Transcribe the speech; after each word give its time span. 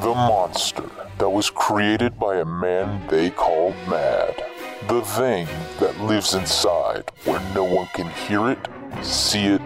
The 0.00 0.14
monster 0.14 0.90
that 1.18 1.30
was 1.30 1.50
created 1.50 2.18
by 2.18 2.36
a 2.36 2.44
man 2.44 3.06
they 3.08 3.30
called 3.30 3.74
mad. 3.88 4.44
The 4.88 5.02
thing 5.02 5.48
that 5.80 5.98
lives 6.00 6.34
inside 6.34 7.10
where 7.24 7.40
no 7.54 7.64
one 7.64 7.88
can 7.94 8.08
hear 8.10 8.50
it, 8.50 8.58
see 9.02 9.46
it, 9.46 9.62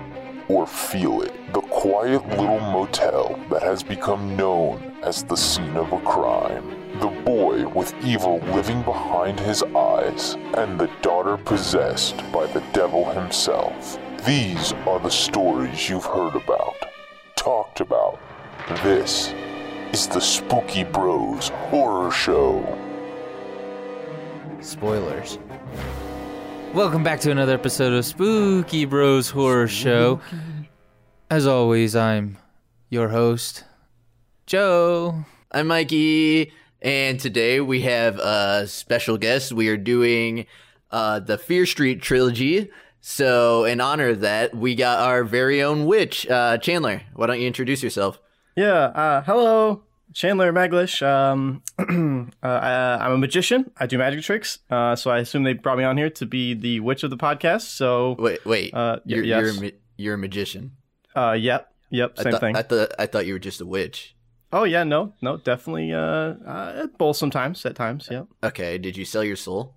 or 0.49 0.67
feel 0.67 1.23
it. 1.23 1.33
The 1.53 1.61
quiet 1.61 2.27
little 2.29 2.61
motel 2.61 3.39
that 3.51 3.63
has 3.63 3.83
become 3.83 4.37
known 4.37 4.97
as 5.03 5.23
the 5.23 5.37
scene 5.37 5.77
of 5.77 5.93
a 5.93 6.01
crime. 6.01 6.77
The 7.01 7.09
boy 7.25 7.69
with 7.69 7.95
evil 8.05 8.39
living 8.55 8.83
behind 8.83 9.39
his 9.41 9.63
eyes, 9.63 10.35
and 10.55 10.79
the 10.79 10.91
daughter 11.03 11.37
possessed 11.37 12.17
by 12.33 12.47
the 12.47 12.63
devil 12.73 13.05
himself. 13.13 13.99
These 14.27 14.73
are 14.87 15.01
the 15.01 15.11
stories 15.11 15.89
you've 15.89 16.05
heard 16.05 16.37
about. 16.37 16.70
This 18.77 19.35
is 19.93 20.07
the 20.07 20.21
Spooky 20.21 20.85
Bros 20.85 21.49
Horror 21.49 22.13
Show. 22.13 22.79
Spoilers. 24.61 25.39
Welcome 26.73 27.03
back 27.03 27.19
to 27.21 27.33
another 27.33 27.53
episode 27.53 27.93
of 27.93 28.07
Spooky 28.07 28.85
Bros 28.85 29.29
Horror 29.29 29.67
Show. 29.67 30.21
As 31.29 31.49
always, 31.49 31.97
I'm 31.97 32.39
your 32.89 33.09
host, 33.09 33.65
Joe. 34.47 35.25
I'm 35.51 35.67
Mikey, 35.67 36.53
and 36.81 37.19
today 37.19 37.61
we 37.61 37.83
have 37.83 38.21
a 38.21 38.69
special 38.69 39.19
guest. 39.19 39.53
We 39.53 39.67
are 39.69 39.77
doing 39.77 40.47
uh, 40.93 41.19
the 41.19 41.39
Fear 41.39 41.67
Street 41.67 42.03
trilogy. 42.03 42.71
So, 43.01 43.65
in 43.65 43.81
honor 43.81 44.11
of 44.11 44.21
that, 44.21 44.57
we 44.57 44.77
got 44.77 45.01
our 45.01 45.25
very 45.25 45.61
own 45.61 45.87
witch, 45.87 46.27
uh, 46.31 46.57
Chandler. 46.59 47.03
Why 47.15 47.27
don't 47.27 47.41
you 47.41 47.49
introduce 47.49 47.83
yourself? 47.83 48.21
Yeah. 48.61 48.93
Uh, 48.93 49.23
hello, 49.23 49.85
Chandler 50.13 50.53
Maglish. 50.53 51.01
Um, 51.03 51.63
uh, 51.79 52.47
I, 52.47 52.99
I'm 53.07 53.13
a 53.13 53.19
magician. 53.19 53.71
I 53.79 53.87
do 53.87 53.97
magic 53.97 54.23
tricks. 54.23 54.59
Uh, 54.71 54.95
so 54.97 55.11
I 55.11 55.21
assume 55.21 55.45
they 55.45 55.55
brought 55.55 55.79
me 55.79 55.85
on 55.85 55.97
here 55.97 56.11
to 56.11 56.27
be 56.27 56.53
the 56.53 56.81
witch 56.81 57.03
of 57.03 57.09
the 57.09 57.17
podcast. 57.17 57.63
So, 57.63 58.17
Wait, 58.19 58.45
wait. 58.45 58.75
Uh, 58.75 58.99
you're, 59.07 59.25
yes. 59.25 59.41
you're, 59.41 59.51
a, 59.51 59.61
ma- 59.63 59.79
you're 59.97 60.15
a 60.17 60.19
magician. 60.19 60.73
uh, 61.17 61.33
yep, 61.33 61.73
yep, 61.89 62.15
I 62.19 62.23
same 62.23 62.33
thought, 62.33 62.41
thing. 62.43 62.57
I 62.57 62.63
thought 62.63 62.93
I 62.99 63.07
thought 63.07 63.25
you 63.27 63.33
were 63.33 63.39
just 63.39 63.63
a 63.63 63.67
witch. 63.67 64.15
oh 64.53 64.65
yeah, 64.65 64.85
no, 64.85 65.15
no, 65.23 65.39
definitely. 65.39 65.95
Uh, 65.95 65.99
uh, 66.45 66.87
both 66.99 67.17
sometimes, 67.17 67.65
at 67.65 67.77
times. 67.77 68.09
Yep. 68.11 68.27
Okay, 68.45 68.77
did 68.77 68.95
you 68.99 69.07
sell 69.07 69.25
your 69.25 69.37
soul? 69.37 69.75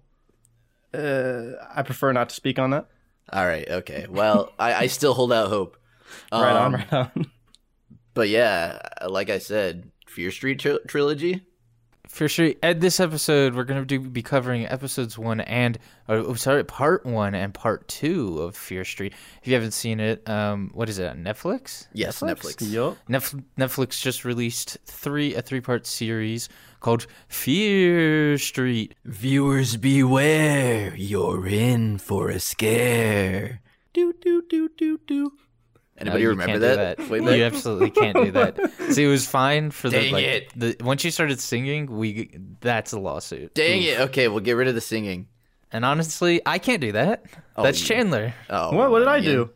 Uh, 0.94 1.54
I 1.74 1.84
prefer 1.84 2.12
not 2.12 2.30
to 2.30 2.36
speak 2.36 2.60
on 2.60 2.72
that. 2.72 2.88
All 3.32 3.46
right, 3.48 3.68
okay. 3.70 4.08
Well, 4.10 4.52
I, 4.60 4.74
I 4.74 4.88
still 4.88 5.14
hold 5.14 5.32
out 5.32 5.48
hope. 5.48 5.78
right 6.34 6.52
on, 6.52 6.66
Um, 6.66 6.74
right 6.76 6.94
on. 6.94 7.32
But 8.14 8.30
yeah, 8.30 8.80
like 9.08 9.30
I 9.30 9.40
said, 9.40 9.92
Fear 10.08 10.32
Street 10.32 10.60
tri- 10.60 10.80
trilogy. 10.88 11.46
For 12.08 12.28
sure, 12.28 12.52
at 12.62 12.80
this 12.80 13.00
episode, 13.00 13.56
we're 13.56 13.64
going 13.64 13.80
to 13.82 13.86
do, 13.86 14.00
be 14.00 14.22
covering 14.22 14.68
episodes 14.68 15.18
one 15.18 15.40
and, 15.42 15.80
oh, 16.08 16.36
sorry, 16.36 16.64
part 16.64 17.08
one 17.08 17.34
and 17.34 17.52
part 17.52 17.88
two 17.88 18.40
of 18.40 18.56
Fear 18.56 18.86
Street. 18.86 19.14
If 19.42 19.48
you 19.48 19.56
haven't 19.56 19.72
seen 19.72 20.00
it, 20.00 20.30
um, 20.30 20.70
what 20.76 20.90
is 20.90 21.00
it, 21.00 21.12
Netflix? 21.18 21.88
Yes, 21.94 22.20
Netflix. 22.20 22.70
Yup. 22.72 22.98
Netf- 23.10 23.44
Netflix 23.58 24.00
just 24.00 24.26
released 24.26 24.78
three 24.86 25.34
a 25.34 25.42
three 25.42 25.62
part 25.62 25.88
series 25.88 26.50
called 26.82 27.08
Fear 27.30 28.38
Street. 28.38 28.94
Viewers 29.06 29.78
beware, 29.78 30.94
you're 30.96 31.48
in 31.48 31.98
for 31.98 32.30
a 32.30 32.40
scare. 32.40 33.62
Do 33.94 34.14
do 34.22 34.44
do 34.48 34.70
do 34.78 35.00
do. 35.08 35.32
No, 35.96 36.02
Anybody 36.02 36.22
you 36.24 36.30
remember 36.30 36.52
can't 36.54 36.62
do 36.62 36.68
that? 36.76 36.98
that. 36.98 37.10
Way 37.10 37.38
you 37.38 37.44
absolutely 37.44 37.92
can't 37.92 38.16
do 38.16 38.32
that. 38.32 38.72
See, 38.90 39.04
it 39.04 39.08
was 39.08 39.28
fine 39.28 39.70
for 39.72 39.90
the 39.90 40.10
like 40.12 40.24
it. 40.26 40.52
the 40.56 40.76
once 40.84 41.04
you 41.04 41.12
started 41.12 41.40
singing, 41.40 41.86
we 41.86 42.36
that's 42.62 42.94
a 42.94 43.00
lawsuit. 43.00 43.54
Dang 43.54 43.84
it! 43.84 44.00
Okay, 44.00 44.28
we'll 44.28 44.40
get 44.40 44.54
rid 44.54 44.68
of 44.68 44.74
the 44.76 44.82
singing. 44.82 45.28
And 45.72 45.86
honestly, 45.86 46.42
I 46.46 46.58
can't 46.58 46.82
do 46.82 46.92
that. 46.94 47.24
Oh, 47.56 47.64
that's 47.64 47.80
you- 47.82 47.88
Chandler. 47.96 48.34
Oh, 48.50 48.76
What? 48.76 48.90
What 48.92 49.00
did 49.00 49.08
I 49.08 49.18
man. 49.18 49.24
do? 49.24 49.50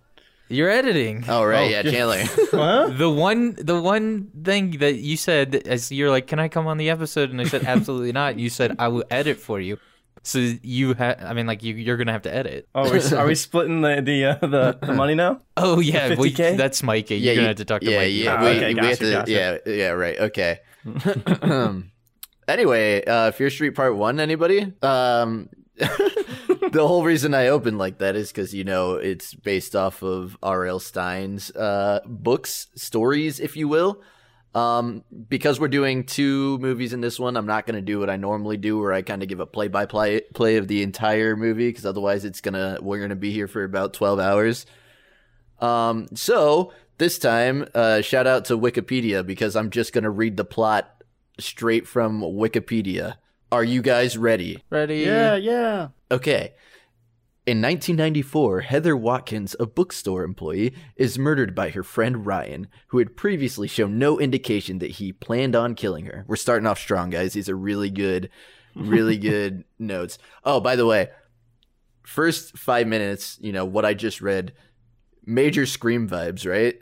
You're 0.49 0.69
editing. 0.69 1.25
Oh 1.27 1.43
right, 1.43 1.59
Oh, 1.59 1.67
yeah, 1.67 1.81
yeah. 1.83 1.91
Chandler. 1.91 2.23
Huh? 2.51 2.87
The 2.95 3.09
one, 3.09 3.55
the 3.59 3.81
one 3.81 4.29
thing 4.43 4.77
that 4.77 4.95
you 4.95 5.17
said 5.17 5.55
as 5.65 5.91
you're 5.91 6.09
like, 6.11 6.27
"Can 6.27 6.39
I 6.39 6.47
come 6.49 6.67
on 6.67 6.77
the 6.77 6.89
episode?" 6.91 7.31
And 7.31 7.41
I 7.41 7.45
said, 7.45 7.63
"Absolutely 7.65 8.11
not." 8.13 8.37
You 8.39 8.49
said, 8.49 8.75
"I 8.79 8.87
will 8.89 9.03
edit 9.11 9.37
for 9.39 9.59
you." 9.59 9.77
So 10.23 10.39
you 10.39 10.93
have, 10.93 11.23
I 11.23 11.33
mean, 11.33 11.47
like 11.47 11.63
you, 11.63 11.73
you're 11.75 11.97
gonna 11.97 12.11
have 12.11 12.23
to 12.23 12.33
edit. 12.33 12.67
Oh, 12.75 12.89
we're, 12.89 13.25
we 13.27 13.35
splitting 13.35 13.81
the 13.81 14.01
the, 14.01 14.25
uh, 14.25 14.35
the 14.41 14.77
the 14.81 14.93
money 14.93 15.15
now? 15.15 15.41
Oh 15.55 15.79
yeah, 15.79 16.15
well, 16.15 16.29
that's 16.29 16.83
Mikey. 16.83 17.17
yeah, 17.17 17.31
You're 17.31 17.35
gonna 17.35 17.47
have 17.49 17.57
to 17.57 17.65
talk 17.65 17.81
to 17.81 17.91
yeah, 17.91 17.97
Mikey. 17.99 18.11
yeah. 18.11 18.35
Ah, 18.35 18.43
we, 18.43 18.49
okay, 18.49 18.67
we 18.67 18.73
gotcha, 18.73 18.87
have 18.87 18.99
to, 18.99 19.11
gotcha. 19.11 19.31
yeah, 19.31 19.73
yeah, 19.73 19.89
right. 19.89 20.19
Okay. 20.19 20.59
anyway, 22.47 23.03
uh, 23.05 23.31
Fear 23.31 23.49
Street 23.49 23.71
Part 23.71 23.95
One. 23.95 24.19
Anybody? 24.19 24.73
Um, 24.81 25.49
the 25.77 26.85
whole 26.87 27.03
reason 27.03 27.33
I 27.33 27.47
opened 27.47 27.77
like 27.77 27.99
that 27.99 28.15
is 28.15 28.29
because 28.29 28.53
you 28.53 28.63
know 28.63 28.95
it's 28.95 29.33
based 29.33 29.75
off 29.75 30.01
of 30.01 30.37
R.L. 30.41 30.79
Stine's 30.79 31.51
uh, 31.51 31.99
books, 32.05 32.67
stories, 32.75 33.39
if 33.39 33.55
you 33.55 33.67
will. 33.67 34.01
Um, 34.57 35.03
because 35.29 35.59
we're 35.59 35.67
doing 35.67 36.03
two 36.03 36.57
movies 36.57 36.91
in 36.91 36.99
this 36.99 37.19
one, 37.19 37.37
I'm 37.37 37.45
not 37.45 37.67
gonna 37.67 37.81
do 37.81 37.99
what 37.99 38.09
I 38.09 38.15
normally 38.15 38.57
do, 38.57 38.79
where 38.79 38.91
I 38.91 39.03
kind 39.03 39.21
of 39.21 39.29
give 39.29 39.39
a 39.39 39.45
play-by-play 39.45 40.21
play 40.33 40.57
of 40.57 40.67
the 40.67 40.81
entire 40.81 41.35
movie, 41.35 41.69
because 41.69 41.85
otherwise 41.85 42.25
it's 42.25 42.41
gonna 42.41 42.79
we're 42.81 42.99
gonna 42.99 43.15
be 43.15 43.31
here 43.31 43.47
for 43.47 43.63
about 43.63 43.93
12 43.93 44.19
hours. 44.19 44.65
Um, 45.59 46.07
so 46.15 46.73
this 46.97 47.19
time, 47.19 47.67
uh, 47.75 48.01
shout 48.01 48.25
out 48.25 48.45
to 48.45 48.57
Wikipedia 48.57 49.23
because 49.23 49.55
I'm 49.55 49.69
just 49.69 49.93
gonna 49.93 50.09
read 50.09 50.37
the 50.37 50.45
plot 50.45 51.03
straight 51.39 51.87
from 51.87 52.21
Wikipedia. 52.21 53.17
Are 53.51 53.63
you 53.63 53.83
guys 53.83 54.17
ready? 54.17 54.63
Ready? 54.71 55.01
Yeah, 55.01 55.35
yeah. 55.35 55.89
Okay. 56.09 56.53
In 57.47 57.61
1994, 57.61 58.59
Heather 58.59 58.97
Watkins, 58.97 59.55
a 59.57 59.65
bookstore 59.65 60.25
employee, 60.25 60.73
is 60.97 61.17
murdered 61.17 61.55
by 61.55 61.69
her 61.69 61.81
friend 61.81 62.25
Ryan, 62.25 62.67
who 62.87 62.97
had 62.97 63.15
previously 63.15 63.69
shown 63.69 63.97
no 63.97 64.19
indication 64.19 64.79
that 64.79 64.91
he 64.91 65.13
planned 65.13 65.55
on 65.55 65.73
killing 65.73 66.07
her. 66.07 66.25
We're 66.27 66.35
starting 66.35 66.67
off 66.67 66.77
strong, 66.77 67.09
guys. 67.09 67.31
These 67.31 67.47
are 67.47 67.55
really 67.55 67.89
good, 67.89 68.29
really 68.75 69.17
good 69.31 69.63
notes. 69.79 70.17
Oh, 70.43 70.59
by 70.59 70.75
the 70.75 70.85
way, 70.85 71.07
first 72.03 72.57
five 72.57 72.85
minutes, 72.85 73.37
you 73.39 73.53
know, 73.53 73.63
what 73.63 73.85
I 73.85 73.93
just 73.93 74.19
read, 74.19 74.51
major 75.25 75.65
Scream 75.65 76.09
vibes, 76.09 76.45
right? 76.45 76.75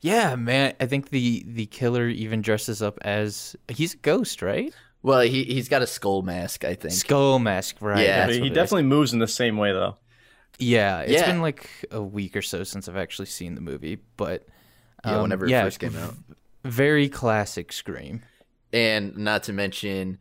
Yeah, 0.00 0.34
man. 0.36 0.76
I 0.80 0.86
think 0.86 1.10
the 1.10 1.44
the 1.46 1.66
killer 1.66 2.08
even 2.08 2.40
dresses 2.40 2.80
up 2.80 2.98
as 3.02 3.54
he's 3.68 3.92
a 3.92 3.98
ghost, 3.98 4.40
right? 4.40 4.72
Well, 5.08 5.20
he, 5.22 5.42
he's 5.44 5.68
got 5.70 5.80
a 5.80 5.86
skull 5.86 6.20
mask, 6.22 6.64
I 6.64 6.74
think. 6.74 6.92
Skull 6.92 7.38
mask, 7.38 7.76
right? 7.80 8.04
Yeah. 8.04 8.26
that's 8.26 8.34
he 8.34 8.40
what 8.40 8.46
it 8.48 8.52
is. 8.52 8.54
definitely 8.54 8.82
moves 8.84 9.12
in 9.14 9.18
the 9.20 9.26
same 9.26 9.56
way 9.56 9.72
though. 9.72 9.96
Yeah, 10.58 11.00
it's 11.00 11.12
Yeah. 11.12 11.26
been 11.26 11.40
like 11.40 11.70
a 11.90 12.02
week 12.02 12.36
or 12.36 12.42
so 12.42 12.62
since 12.62 12.88
I've 12.88 12.96
actually 12.96 13.26
seen 13.26 13.54
the 13.54 13.60
movie, 13.62 13.98
but 14.16 14.46
Yeah, 15.06 15.16
um, 15.16 15.22
whenever 15.22 15.46
it 15.46 15.50
yeah, 15.50 15.62
first 15.64 15.78
came 15.80 15.96
out. 15.96 16.14
very 16.64 17.08
classic 17.08 17.72
Scream. 17.72 18.22
and 18.72 19.16
not 19.16 19.44
to 19.44 19.52
mention 19.52 20.18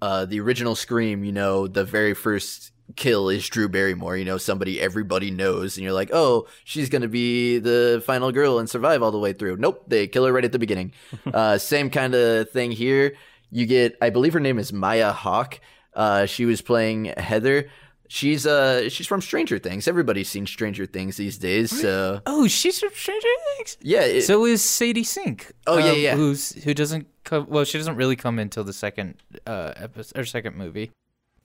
uh, 0.00 0.24
the 0.26 0.38
original 0.40 0.74
Scream. 0.76 1.24
You 1.24 1.32
know, 1.32 1.66
the 1.66 1.84
very 1.84 2.14
first 2.14 2.70
kill 2.96 3.28
is 3.30 3.46
Drew 3.48 3.68
Barrymore. 3.68 4.16
You 4.16 4.24
know, 4.24 4.38
somebody 4.38 4.80
everybody 4.80 5.30
knows, 5.30 5.76
and 5.76 5.82
you're 5.84 5.92
like, 5.92 6.10
oh, 6.12 6.46
she's 6.64 6.88
gonna 6.88 7.08
be 7.08 7.58
the 7.58 8.02
final 8.06 8.30
girl 8.32 8.58
and 8.60 8.70
survive 8.70 9.02
all 9.02 9.10
the 9.10 9.18
way 9.18 9.32
through. 9.32 9.56
Nope, 9.56 9.84
they 9.88 10.06
kill 10.06 10.24
her 10.24 10.32
right 10.32 10.44
at 10.44 10.52
the 10.52 10.58
beginning. 10.58 10.92
uh, 11.34 11.58
same 11.58 11.90
kind 11.90 12.14
of 12.14 12.50
thing 12.50 12.70
here. 12.70 13.14
You 13.50 13.66
get, 13.66 13.96
I 14.00 14.10
believe 14.10 14.32
her 14.34 14.40
name 14.40 14.58
is 14.58 14.72
Maya 14.72 15.12
Hawke. 15.12 15.60
Uh, 15.94 16.26
she 16.26 16.44
was 16.44 16.60
playing 16.62 17.06
Heather. 17.16 17.68
She's 18.12 18.44
uh 18.44 18.88
she's 18.88 19.06
from 19.06 19.20
Stranger 19.20 19.58
Things. 19.60 19.86
Everybody's 19.86 20.28
seen 20.28 20.44
Stranger 20.46 20.84
Things 20.84 21.16
these 21.16 21.38
days. 21.38 21.70
So 21.80 22.20
Oh, 22.26 22.48
she's 22.48 22.80
from 22.80 22.90
Stranger 22.92 23.28
Things. 23.56 23.76
yeah, 23.82 24.00
it- 24.02 24.22
So 24.22 24.44
is 24.46 24.64
Sadie 24.64 25.04
Sink. 25.04 25.52
Oh, 25.68 25.78
yeah, 25.78 25.90
um, 25.92 25.98
yeah. 26.00 26.16
Who's 26.16 26.50
who 26.64 26.74
doesn't 26.74 27.06
come? 27.22 27.46
Well, 27.48 27.62
she 27.64 27.78
doesn't 27.78 27.94
really 27.94 28.16
come 28.16 28.40
until 28.40 28.64
the 28.64 28.72
second 28.72 29.14
uh 29.46 29.74
episode 29.76 30.18
or 30.18 30.24
second 30.24 30.56
movie. 30.56 30.90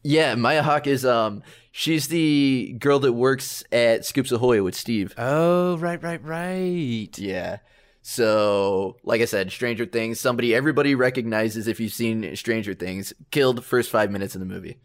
yeah. 0.02 0.34
Maya 0.34 0.64
Hawke 0.64 0.88
is 0.88 1.06
um 1.06 1.44
she's 1.72 2.08
the 2.08 2.76
girl 2.80 2.98
that 3.00 3.14
works 3.14 3.64
at 3.72 4.04
Scoops 4.04 4.32
Ahoy 4.32 4.64
with 4.64 4.74
Steve. 4.74 5.14
Oh, 5.20 5.78
right, 5.78 6.02
right, 6.02 6.24
right. 6.24 7.10
Yeah. 7.20 7.58
So, 8.08 8.98
like 9.04 9.22
I 9.22 9.26
said, 9.26 9.52
Stranger 9.52 9.88
Things, 9.88 10.20
somebody 10.20 10.54
everybody 10.54 10.94
recognizes 10.94 11.68
if 11.68 11.80
you've 11.80 11.92
seen 11.92 12.36
Stranger 12.36 12.76
Things, 12.76 13.14
killed 13.32 13.66
first 13.66 13.90
five 13.90 14.12
minutes 14.12 14.36
in 14.36 14.42
the 14.42 14.46
movie. 14.46 14.78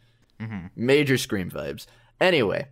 Major 0.74 1.18
Scream 1.18 1.50
vibes. 1.50 1.84
Anyway, 2.18 2.68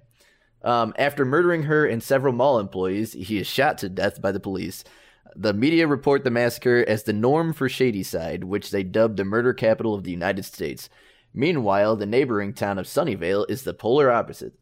um, 0.65 0.95
after 0.97 1.27
murdering 1.27 1.65
her 1.65 1.85
and 1.85 2.03
several 2.03 2.33
mall 2.33 2.59
employees, 2.59 3.13
he 3.13 3.37
is 3.39 3.47
shot 3.47 3.77
to 3.79 3.91
death 3.91 4.23
by 4.23 4.33
the 4.33 4.41
police. 4.41 4.85
The 5.37 5.53
media 5.53 5.87
report 5.87 6.25
the 6.25 6.31
massacre 6.31 6.83
as 6.89 7.03
the 7.03 7.13
norm 7.13 7.53
for 7.53 7.69
Shadyside, 7.69 8.45
which 8.45 8.71
they 8.71 8.83
dubbed 8.83 9.19
the 9.19 9.27
murder 9.27 9.53
capital 9.53 9.95
of 9.95 10.05
the 10.05 10.13
United 10.13 10.47
States. 10.47 10.89
Meanwhile, 11.35 11.97
the 11.97 12.07
neighboring 12.07 12.55
town 12.55 12.79
of 12.79 12.87
Sunnyvale 12.87 13.45
is 13.51 13.65
the 13.65 13.75
polar 13.75 14.11
opposite, 14.11 14.55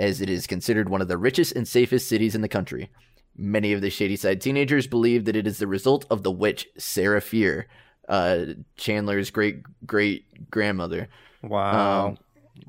as 0.00 0.20
it 0.20 0.28
is 0.28 0.48
considered 0.48 0.88
one 0.88 1.00
of 1.00 1.06
the 1.06 1.16
richest 1.16 1.54
and 1.54 1.68
safest 1.68 2.08
cities 2.08 2.34
in 2.34 2.40
the 2.40 2.48
country. 2.48 2.90
Many 3.38 3.72
of 3.72 3.80
the 3.80 3.88
Shady 3.90 4.16
Side 4.16 4.40
teenagers 4.40 4.86
believe 4.88 5.24
that 5.26 5.36
it 5.36 5.46
is 5.46 5.58
the 5.58 5.66
result 5.68 6.04
of 6.10 6.24
the 6.24 6.30
witch 6.30 6.66
Sarah 6.76 7.20
Fear, 7.20 7.68
uh, 8.08 8.46
Chandler's 8.76 9.30
great 9.30 9.62
great 9.86 10.50
grandmother. 10.50 11.08
Wow. 11.42 12.08
Um, 12.08 12.18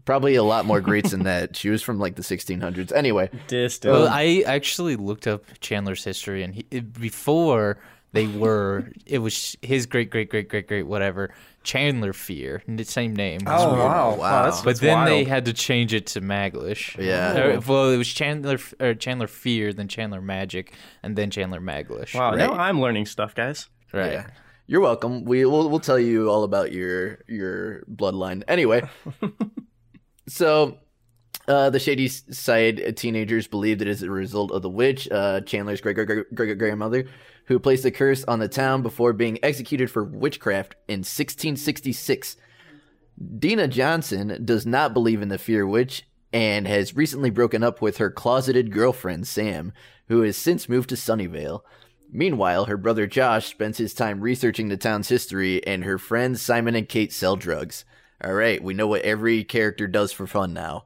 probably 0.05 0.35
a 0.35 0.43
lot 0.43 0.65
more 0.65 0.79
greats 0.79 1.11
than 1.11 1.23
that. 1.23 1.55
She 1.55 1.69
was 1.69 1.81
from 1.81 1.97
like 1.99 2.15
the 2.15 2.21
1600s. 2.21 2.91
Anyway, 2.93 3.29
Distant. 3.47 3.91
Well, 3.93 4.07
I 4.07 4.43
actually 4.45 4.95
looked 4.95 5.25
up 5.25 5.43
Chandler's 5.59 6.03
history, 6.03 6.43
and 6.43 6.53
he, 6.53 6.65
it- 6.69 6.93
before 6.93 7.77
they 8.11 8.27
were, 8.27 8.91
it 9.05 9.19
was 9.19 9.55
his 9.61 9.85
great, 9.87 10.09
great, 10.11 10.29
great, 10.29 10.49
great, 10.49 10.67
great, 10.67 10.83
whatever 10.87 11.31
Chandler 11.63 12.13
Fear, 12.13 12.63
n- 12.67 12.83
same 12.83 13.15
name. 13.15 13.41
Oh, 13.45 13.71
oh 13.71 13.73
wow. 13.73 13.77
Wow. 13.77 14.15
wow. 14.15 14.43
That's, 14.45 14.61
but 14.61 14.65
that's 14.65 14.79
then 14.79 15.05
they 15.05 15.23
had 15.23 15.45
to 15.45 15.53
change 15.53 15.93
it 15.93 16.07
to 16.07 16.21
Maglish. 16.21 16.97
Yeah. 17.03 17.37
Or- 17.37 17.59
well, 17.59 17.89
it 17.89 17.97
was 17.97 18.07
Chandler 18.07 18.57
or 18.79 18.93
Chandler 18.93 19.27
Fear, 19.27 19.73
then 19.73 19.87
Chandler 19.87 20.21
Magic, 20.21 20.73
and 21.03 21.15
then 21.15 21.29
Chandler 21.29 21.59
Maglish. 21.59 22.15
Wow. 22.15 22.31
Now. 22.31 22.53
I'm 22.53 22.79
learning 22.81 23.05
stuff, 23.05 23.35
guys. 23.35 23.69
Right. 23.93 24.13
Yeah. 24.13 24.27
You're 24.67 24.81
welcome. 24.81 25.25
We 25.25 25.45
will 25.45 25.67
we'll 25.67 25.79
tell 25.79 25.97
you 25.97 26.29
all 26.29 26.43
about 26.43 26.71
your 26.71 27.19
your 27.27 27.81
bloodline. 27.91 28.43
Anyway, 28.47 28.87
so 30.27 30.77
uh, 31.49 31.69
the 31.71 31.79
shady 31.79 32.07
side 32.07 32.95
teenagers 32.95 33.47
believed 33.47 33.81
it 33.81 33.87
is 33.87 34.03
a 34.03 34.11
result 34.11 34.51
of 34.51 34.61
the 34.61 34.69
witch, 34.69 35.09
uh, 35.11 35.41
Chandler's 35.41 35.81
great 35.81 35.95
great 35.95 36.33
great 36.33 36.57
grandmother, 36.59 37.05
who 37.45 37.57
placed 37.57 37.83
a 37.85 37.91
curse 37.91 38.23
on 38.25 38.37
the 38.37 38.47
town 38.47 38.83
before 38.83 39.13
being 39.13 39.39
executed 39.43 39.89
for 39.89 40.03
witchcraft 40.03 40.75
in 40.87 40.99
1666. 40.99 42.37
Dina 43.39 43.67
Johnson 43.67 44.45
does 44.45 44.67
not 44.67 44.93
believe 44.93 45.23
in 45.23 45.29
the 45.29 45.39
fear 45.39 45.65
witch 45.65 46.05
and 46.31 46.67
has 46.67 46.95
recently 46.95 47.31
broken 47.31 47.63
up 47.63 47.81
with 47.81 47.97
her 47.97 48.11
closeted 48.11 48.71
girlfriend 48.71 49.27
Sam, 49.27 49.73
who 50.07 50.21
has 50.21 50.37
since 50.37 50.69
moved 50.69 50.89
to 50.89 50.95
Sunnyvale. 50.95 51.61
Meanwhile, 52.11 52.65
her 52.65 52.77
brother 52.77 53.07
Josh 53.07 53.47
spends 53.47 53.79
his 53.79 53.95
time 53.95 54.21
researching 54.21 54.69
the 54.69 54.77
town's 54.77 55.09
history, 55.09 55.65
and 55.65 55.83
her 55.83 55.97
friends 55.97 56.43
Simon 56.43 56.75
and 56.75 56.87
Kate 56.87 57.11
sell 57.11 57.35
drugs. 57.35 57.85
All 58.23 58.33
right, 58.33 58.63
we 58.63 58.75
know 58.75 58.87
what 58.87 59.01
every 59.01 59.43
character 59.43 59.87
does 59.87 60.11
for 60.11 60.27
fun 60.27 60.53
now. 60.53 60.85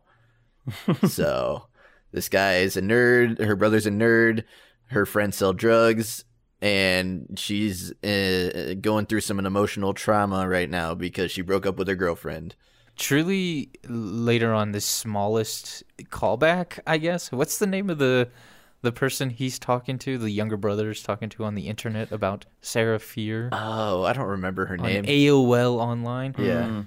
so, 1.08 1.68
this 2.12 2.30
guy 2.30 2.58
is 2.58 2.78
a 2.78 2.82
nerd, 2.82 3.40
her 3.44 3.56
brother's 3.56 3.86
a 3.86 3.92
nerd, 3.92 4.44
her 4.88 5.06
friends 5.06 5.38
sell 5.38 5.54
drugs, 5.54 6.26
and 6.62 7.38
she's 7.38 7.92
uh, 8.04 8.76
going 8.80 9.06
through 9.06 9.22
some 9.22 9.40
emotional 9.40 9.94
trauma 9.94 10.48
right 10.48 10.70
now 10.70 10.94
because 10.94 11.32
she 11.32 11.42
broke 11.42 11.66
up 11.66 11.78
with 11.78 11.88
her 11.88 11.96
girlfriend. 11.96 12.56
Truly, 12.96 13.72
later 13.88 14.54
on, 14.54 14.72
the 14.72 14.80
smallest 14.80 15.84
callback, 16.04 16.80
I 16.86 16.98
guess. 17.00 17.32
What's 17.32 17.58
the 17.58 17.66
name 17.68 17.90
of 17.90 17.98
the 17.98 18.30
the 18.84 18.92
person 18.92 19.30
he's 19.32 19.58
talking 19.58 19.98
to? 20.00 20.18
The 20.18 20.30
younger 20.30 20.58
brother 20.58 20.92
is 20.92 21.02
talking 21.02 21.30
to 21.30 21.44
on 21.46 21.56
the 21.56 21.68
internet 21.68 22.12
about 22.12 22.46
Sarah 22.62 23.00
Fear 23.00 23.50
Oh, 23.52 24.04
I 24.04 24.14
don't 24.14 24.28
remember 24.28 24.68
her 24.68 24.76
on 24.80 24.86
name. 24.86 25.06
AOL 25.06 25.78
online. 25.80 26.36
yeah. 26.38 26.84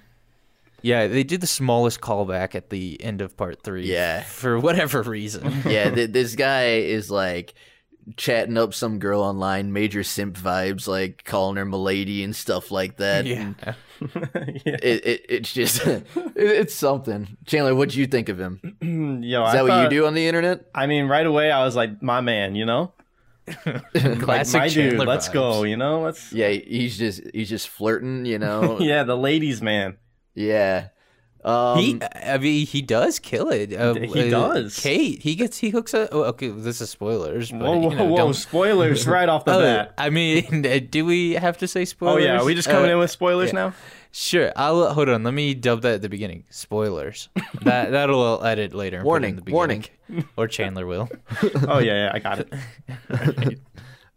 Yeah, 0.82 1.06
they 1.08 1.24
did 1.24 1.40
the 1.40 1.46
smallest 1.46 2.00
callback 2.00 2.54
at 2.54 2.70
the 2.70 3.02
end 3.02 3.20
of 3.20 3.36
part 3.36 3.62
three. 3.62 3.86
Yeah. 3.90 4.22
for 4.22 4.58
whatever 4.60 5.02
reason. 5.02 5.62
yeah, 5.66 5.90
th- 5.90 6.10
this 6.12 6.34
guy 6.36 6.76
is 6.78 7.10
like 7.10 7.54
chatting 8.16 8.56
up 8.56 8.72
some 8.72 9.00
girl 9.00 9.20
online, 9.20 9.72
major 9.72 10.04
simp 10.04 10.36
vibes, 10.36 10.86
like 10.86 11.24
calling 11.24 11.56
her 11.56 11.64
milady 11.64 12.22
and 12.22 12.36
stuff 12.36 12.70
like 12.70 12.98
that. 12.98 13.26
yeah. 13.26 13.40
And 13.40 13.56
yeah. 14.14 14.76
It, 14.82 15.06
it 15.06 15.26
it's 15.28 15.52
just 15.52 15.84
it, 15.86 16.06
it's 16.36 16.74
something. 16.74 17.36
Chandler, 17.46 17.74
what'd 17.74 17.94
you 17.94 18.06
think 18.06 18.28
of 18.28 18.38
him? 18.38 18.60
Is 19.22 19.24
Yo, 19.30 19.42
I 19.42 19.52
that 19.56 19.64
what 19.64 19.82
you 19.82 19.88
do 19.88 20.06
on 20.06 20.14
the 20.14 20.26
internet? 20.28 20.66
I 20.74 20.86
mean, 20.86 21.06
right 21.08 21.26
away, 21.26 21.50
I 21.50 21.64
was 21.64 21.74
like, 21.74 22.00
my 22.02 22.20
man, 22.20 22.54
you 22.54 22.64
know? 22.66 22.92
Like, 23.64 24.20
Classic 24.20 24.58
my 24.58 24.68
dude, 24.68 24.98
let's 24.98 25.28
vibes. 25.28 25.32
go, 25.32 25.62
you 25.62 25.76
know? 25.76 26.02
Let's. 26.02 26.32
Yeah, 26.32 26.48
he's 26.48 26.98
just 26.98 27.22
he's 27.32 27.48
just 27.48 27.68
flirting, 27.68 28.26
you 28.26 28.38
know. 28.38 28.78
Yeah, 28.80 29.04
the 29.04 29.16
ladies' 29.16 29.62
man. 29.62 29.96
Yeah. 30.36 30.88
Um, 31.44 31.78
he, 31.78 32.00
I 32.02 32.38
mean, 32.38 32.66
he 32.66 32.82
does 32.82 33.20
kill 33.20 33.50
it. 33.50 33.72
Uh, 33.72 33.94
He 33.94 34.22
uh, 34.34 34.52
does. 34.52 34.80
Kate, 34.80 35.22
he 35.22 35.36
gets, 35.36 35.58
he 35.58 35.70
hooks 35.70 35.94
up. 35.94 36.08
Oh, 36.10 36.24
okay, 36.24 36.48
this 36.48 36.80
is 36.80 36.90
spoilers. 36.90 37.52
But, 37.52 37.60
Whoa, 37.60 37.76
whoa, 37.78 37.90
you 37.90 37.96
know, 37.96 38.04
whoa! 38.06 38.16
don't- 38.16 38.34
Spoilers 38.34 39.06
right 39.16 39.28
off 39.28 39.44
the 39.44 39.54
Oh, 39.54 39.60
bat. 39.60 39.94
I 39.96 40.10
mean, 40.10 40.66
uh, 40.66 40.80
do 40.90 41.04
we 41.04 41.34
have 41.34 41.56
to 41.58 41.68
say 41.68 41.84
spoilers? 41.84 42.16
Oh 42.16 42.26
yeah, 42.26 42.40
are 42.40 42.44
we 42.44 42.54
just 42.56 42.68
coming 42.68 42.90
Uh, 42.90 42.94
in 42.94 42.98
with 42.98 43.12
spoilers 43.12 43.52
now? 43.52 43.74
Sure. 44.10 44.50
I'll 44.56 44.92
hold 44.92 45.08
on. 45.08 45.22
Let 45.22 45.34
me 45.34 45.54
dub 45.54 45.82
that 45.82 45.94
at 45.94 46.02
the 46.02 46.08
beginning. 46.08 46.44
Spoilers. 46.50 47.28
that 47.62 47.90
that'll 47.92 48.20
I'll 48.24 48.44
edit 48.44 48.74
later. 48.74 48.96
and 48.96 49.04
put 49.04 49.06
Warning, 49.08 49.36
the 49.36 49.52
warning. 49.52 49.84
Or 50.36 50.48
Chandler 50.48 50.84
will. 50.86 51.08
Oh 51.68 51.78
yeah, 51.78 52.06
yeah, 52.06 52.10
I 52.12 52.18
got 52.18 52.40
it. 52.40 53.60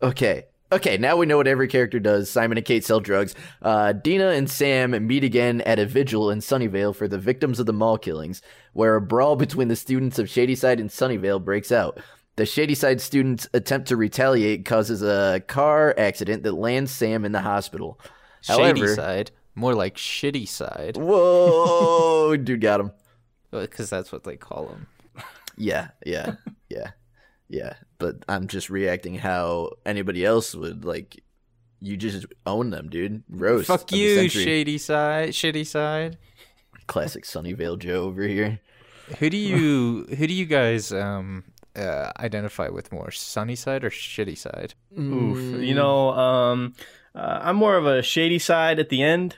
Okay. 0.01 0.45
Okay, 0.71 0.98
now 0.98 1.18
we 1.18 1.25
know 1.25 1.38
what 1.38 1.48
every 1.48 1.68
character 1.68 2.00
does. 2.00 2.30
Simon 2.30 2.57
and 2.57 2.66
Kate 2.66 2.83
sell 2.83 3.00
drugs. 3.00 3.33
Uh, 3.62 3.92
Dina 3.92 4.30
and 4.30 4.50
Sam 4.50 5.07
meet 5.07 5.24
again 5.24 5.62
at 5.62 5.80
a 5.80 5.86
vigil 5.86 6.30
in 6.30 6.39
Sunnyvale 6.39 6.95
for 6.95 7.07
the 7.07 7.18
victims 7.18 7.60
of 7.60 7.66
the 7.66 7.74
mall 7.74 7.98
killings, 7.98 8.42
where 8.74 8.95
a 8.95 9.01
brawl 9.01 9.36
between 9.36 9.68
the 9.68 9.75
students 9.75 10.19
of 10.19 10.30
Shadyside 10.30 10.80
and 10.80 10.92
Sunnyvale 10.92 11.44
breaks 11.44 11.71
out. 11.71 12.00
The 12.36 12.45
Shadyside 12.45 13.01
students 13.01 13.50
attempt 13.54 13.88
to 13.88 13.98
retaliate 13.98 14.63
causes 14.63 15.01
a 15.01 15.42
car 15.48 15.95
accident 15.98 16.44
that 16.44 16.54
lands 16.54 16.92
Sam 16.92 17.25
in 17.25 17.31
the 17.31 17.42
hospital. 17.42 18.00
Shady 18.42 18.62
However, 18.62 18.95
side. 18.95 19.31
More 19.56 19.74
like 19.74 19.98
shitty 19.98 20.48
side. 20.48 20.98
whoa, 20.98 22.38
dude 22.38 22.62
got 22.62 22.80
him. 22.80 22.92
Because 23.51 23.89
that's 23.89 24.12
what 24.12 24.25
they 24.25 24.38
call 24.38 24.68
him. 24.68 24.86
Yeah, 25.57 25.88
yeah, 26.06 26.36
yeah, 26.69 26.92
yeah. 27.49 27.73
But 27.97 28.23
I'm 28.29 28.47
just 28.47 28.69
reacting 28.69 29.15
how 29.15 29.71
anybody 29.85 30.23
else 30.23 30.55
would 30.55 30.85
like. 30.85 31.21
You 31.81 31.95
just 31.95 32.25
own 32.45 32.71
them, 32.71 32.89
dude. 32.89 33.23
Roast. 33.29 33.67
Fuck 33.67 33.91
you, 33.93 34.15
century. 34.15 34.43
shady 34.43 34.77
side. 34.77 35.29
Shitty 35.29 35.65
side. 35.65 36.17
Classic 36.87 37.23
Sunnyvale 37.23 37.79
Joe 37.79 38.03
over 38.03 38.23
here. 38.23 38.59
Who 39.19 39.29
do 39.29 39.37
you 39.37 40.05
who 40.17 40.27
do 40.27 40.33
you 40.33 40.45
guys 40.45 40.91
um 40.91 41.45
uh, 41.75 42.11
identify 42.19 42.67
with 42.67 42.91
more, 42.91 43.11
sunny 43.11 43.55
side 43.55 43.83
or 43.83 43.89
shitty 43.89 44.37
side? 44.37 44.73
Oof. 44.97 45.61
You 45.61 45.73
know, 45.73 46.09
um, 46.11 46.73
uh, 47.15 47.39
I'm 47.41 47.55
more 47.55 47.75
of 47.75 47.85
a 47.85 48.01
shady 48.01 48.39
side 48.39 48.79
at 48.79 48.89
the 48.89 49.01
end. 49.01 49.37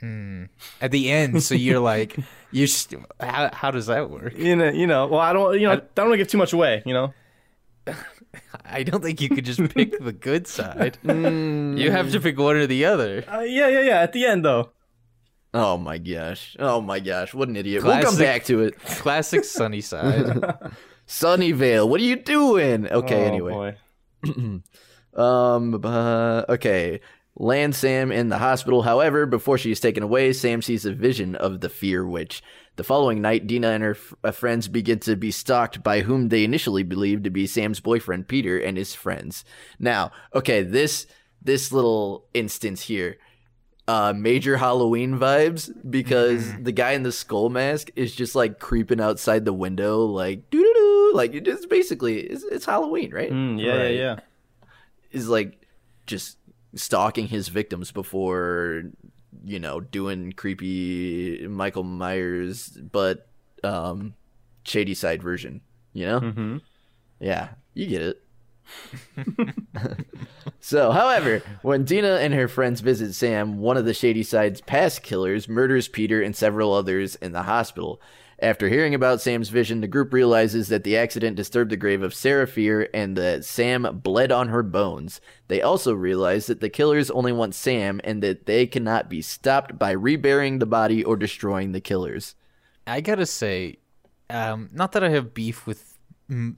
Hmm. 0.00 0.44
At 0.80 0.90
the 0.90 1.10
end, 1.10 1.42
so 1.42 1.54
you're 1.54 1.80
like, 1.80 2.16
you. 2.50 2.66
St- 2.66 3.04
how 3.20 3.50
how 3.52 3.70
does 3.70 3.86
that 3.86 4.10
work? 4.10 4.36
You 4.36 4.56
know, 4.56 4.70
you 4.70 4.86
know. 4.86 5.06
Well, 5.06 5.20
I 5.20 5.32
don't. 5.32 5.54
You 5.58 5.66
know, 5.66 5.72
I 5.72 5.80
don't 5.94 6.08
want 6.08 6.12
to 6.14 6.18
give 6.18 6.28
too 6.28 6.38
much 6.38 6.52
away. 6.52 6.82
You 6.84 6.94
know. 6.94 7.14
I 8.64 8.82
don't 8.82 9.02
think 9.02 9.20
you 9.20 9.28
could 9.28 9.44
just 9.44 9.60
pick 9.74 9.98
the 10.02 10.12
good 10.12 10.46
side. 10.46 10.98
You 11.04 11.90
have 11.90 12.10
to 12.12 12.20
pick 12.20 12.38
one 12.38 12.56
or 12.56 12.66
the 12.66 12.84
other. 12.86 13.24
Uh, 13.30 13.40
yeah, 13.40 13.68
yeah, 13.68 13.80
yeah. 13.80 14.00
At 14.00 14.12
the 14.12 14.24
end, 14.26 14.44
though. 14.44 14.70
Oh 15.52 15.76
my 15.76 15.98
gosh. 15.98 16.56
Oh 16.58 16.80
my 16.80 16.98
gosh. 17.00 17.34
What 17.34 17.48
an 17.48 17.56
idiot. 17.56 17.84
We'll 17.84 18.02
come 18.02 18.16
back 18.16 18.44
to 18.44 18.62
it. 18.62 18.78
Classic 18.84 19.44
sunny 19.44 19.80
side. 19.80 20.40
Sunnyvale, 21.06 21.88
what 21.88 22.00
are 22.00 22.04
you 22.04 22.16
doing? 22.16 22.88
Okay, 22.88 23.24
Oh, 23.24 23.28
anyway. 23.28 23.76
boy. 24.24 24.60
Um, 25.16 25.80
uh, 25.84 26.42
okay. 26.48 27.00
Land 27.36 27.76
Sam 27.76 28.10
in 28.10 28.30
the 28.30 28.38
hospital. 28.38 28.82
However, 28.82 29.26
before 29.26 29.58
she 29.58 29.70
is 29.70 29.78
taken 29.78 30.02
away, 30.02 30.32
Sam 30.32 30.60
sees 30.60 30.84
a 30.84 30.92
vision 30.92 31.36
of 31.36 31.60
the 31.60 31.68
Fear 31.68 32.04
Witch. 32.06 32.42
The 32.76 32.84
following 32.84 33.22
night, 33.22 33.46
Dina 33.46 33.68
and 33.68 33.82
her 33.84 33.92
f- 33.92 34.14
uh, 34.24 34.30
friends 34.32 34.66
begin 34.66 34.98
to 35.00 35.14
be 35.14 35.30
stalked 35.30 35.82
by 35.84 36.00
whom 36.00 36.28
they 36.28 36.42
initially 36.42 36.82
believed 36.82 37.22
to 37.24 37.30
be 37.30 37.46
Sam's 37.46 37.78
boyfriend 37.80 38.26
Peter 38.26 38.58
and 38.58 38.76
his 38.76 38.94
friends. 38.94 39.44
Now, 39.78 40.10
okay, 40.34 40.62
this 40.62 41.06
this 41.40 41.70
little 41.70 42.26
instance 42.34 42.82
here, 42.82 43.18
uh, 43.86 44.12
major 44.16 44.56
Halloween 44.56 45.18
vibes 45.18 45.70
because 45.88 46.52
the 46.62 46.72
guy 46.72 46.92
in 46.92 47.02
the 47.04 47.12
skull 47.12 47.48
mask 47.48 47.90
is 47.94 48.14
just 48.16 48.34
like 48.34 48.58
creeping 48.58 49.00
outside 49.00 49.44
the 49.44 49.52
window, 49.52 50.04
like 50.06 50.50
doo 50.50 50.60
doo 50.62 50.74
doo, 50.74 51.12
like 51.14 51.32
it 51.34 51.46
is 51.46 51.66
basically 51.66 52.20
it's, 52.22 52.42
it's 52.44 52.64
Halloween, 52.64 53.12
right? 53.14 53.30
Mm, 53.30 53.60
yeah, 53.62 53.76
Right. 53.76 53.94
yeah, 53.94 54.00
yeah. 54.00 54.16
is 55.12 55.28
like 55.28 55.60
just 56.06 56.38
stalking 56.74 57.28
his 57.28 57.46
victims 57.48 57.92
before 57.92 58.84
you 59.44 59.58
know 59.60 59.80
doing 59.80 60.32
creepy 60.32 61.46
Michael 61.46 61.82
Myers 61.84 62.68
but 62.68 63.26
um 63.62 64.14
shady 64.64 64.94
side 64.94 65.22
version 65.22 65.60
you 65.92 66.06
know? 66.06 66.20
Hmm 66.20 66.56
yeah 67.20 67.50
you 67.74 67.86
get 67.86 68.02
it. 68.02 68.22
So 70.60 70.92
however 70.92 71.42
when 71.60 71.84
Dina 71.84 72.16
and 72.16 72.32
her 72.32 72.48
friends 72.48 72.80
visit 72.80 73.12
Sam 73.12 73.58
one 73.58 73.76
of 73.76 73.84
the 73.84 73.92
shady 73.92 74.22
side's 74.22 74.62
past 74.62 75.02
killers 75.02 75.46
murders 75.46 75.88
Peter 75.88 76.22
and 76.22 76.34
several 76.34 76.72
others 76.72 77.16
in 77.16 77.32
the 77.32 77.42
hospital 77.42 78.00
after 78.40 78.68
hearing 78.68 78.94
about 78.94 79.20
Sam's 79.20 79.48
vision, 79.48 79.80
the 79.80 79.88
group 79.88 80.12
realizes 80.12 80.68
that 80.68 80.84
the 80.84 80.96
accident 80.96 81.36
disturbed 81.36 81.70
the 81.70 81.76
grave 81.76 82.02
of 82.02 82.14
Fear 82.14 82.88
and 82.92 83.16
that 83.16 83.44
Sam 83.44 84.00
bled 84.02 84.32
on 84.32 84.48
her 84.48 84.62
bones. 84.62 85.20
They 85.48 85.62
also 85.62 85.92
realize 85.94 86.46
that 86.46 86.60
the 86.60 86.68
killers 86.68 87.10
only 87.10 87.32
want 87.32 87.54
Sam 87.54 88.00
and 88.04 88.22
that 88.22 88.46
they 88.46 88.66
cannot 88.66 89.08
be 89.08 89.22
stopped 89.22 89.78
by 89.78 89.92
reburying 89.92 90.58
the 90.58 90.66
body 90.66 91.04
or 91.04 91.16
destroying 91.16 91.72
the 91.72 91.80
killers. 91.80 92.34
I 92.86 93.00
gotta 93.00 93.26
say, 93.26 93.78
um, 94.28 94.68
not 94.72 94.92
that 94.92 95.04
I 95.04 95.10
have 95.10 95.32
beef 95.32 95.66
with 95.66 95.96
mm, 96.30 96.56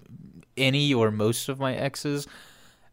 any 0.57 0.93
or 0.93 1.11
most 1.11 1.49
of 1.49 1.61
my 1.61 1.75
exes, 1.75 2.27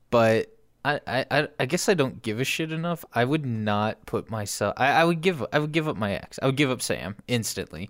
but 0.10 0.50
I, 0.86 1.00
I, 1.08 1.48
I 1.60 1.66
guess 1.66 1.88
I 1.88 1.94
don't 1.94 2.22
give 2.22 2.40
a 2.40 2.44
shit 2.44 2.72
enough. 2.72 3.06
I 3.14 3.24
would 3.24 3.46
not 3.46 4.06
put 4.06 4.30
myself. 4.30 4.74
I, 4.78 4.92
I 4.92 5.04
would 5.06 5.22
give. 5.22 5.44
I 5.54 5.60
would 5.60 5.72
give 5.72 5.88
up 5.88 5.96
my 5.96 6.14
ex. 6.14 6.40
I 6.42 6.46
would 6.46 6.58
give 6.58 6.70
up 6.70 6.82
Sam 6.82 7.16
instantly. 7.28 7.90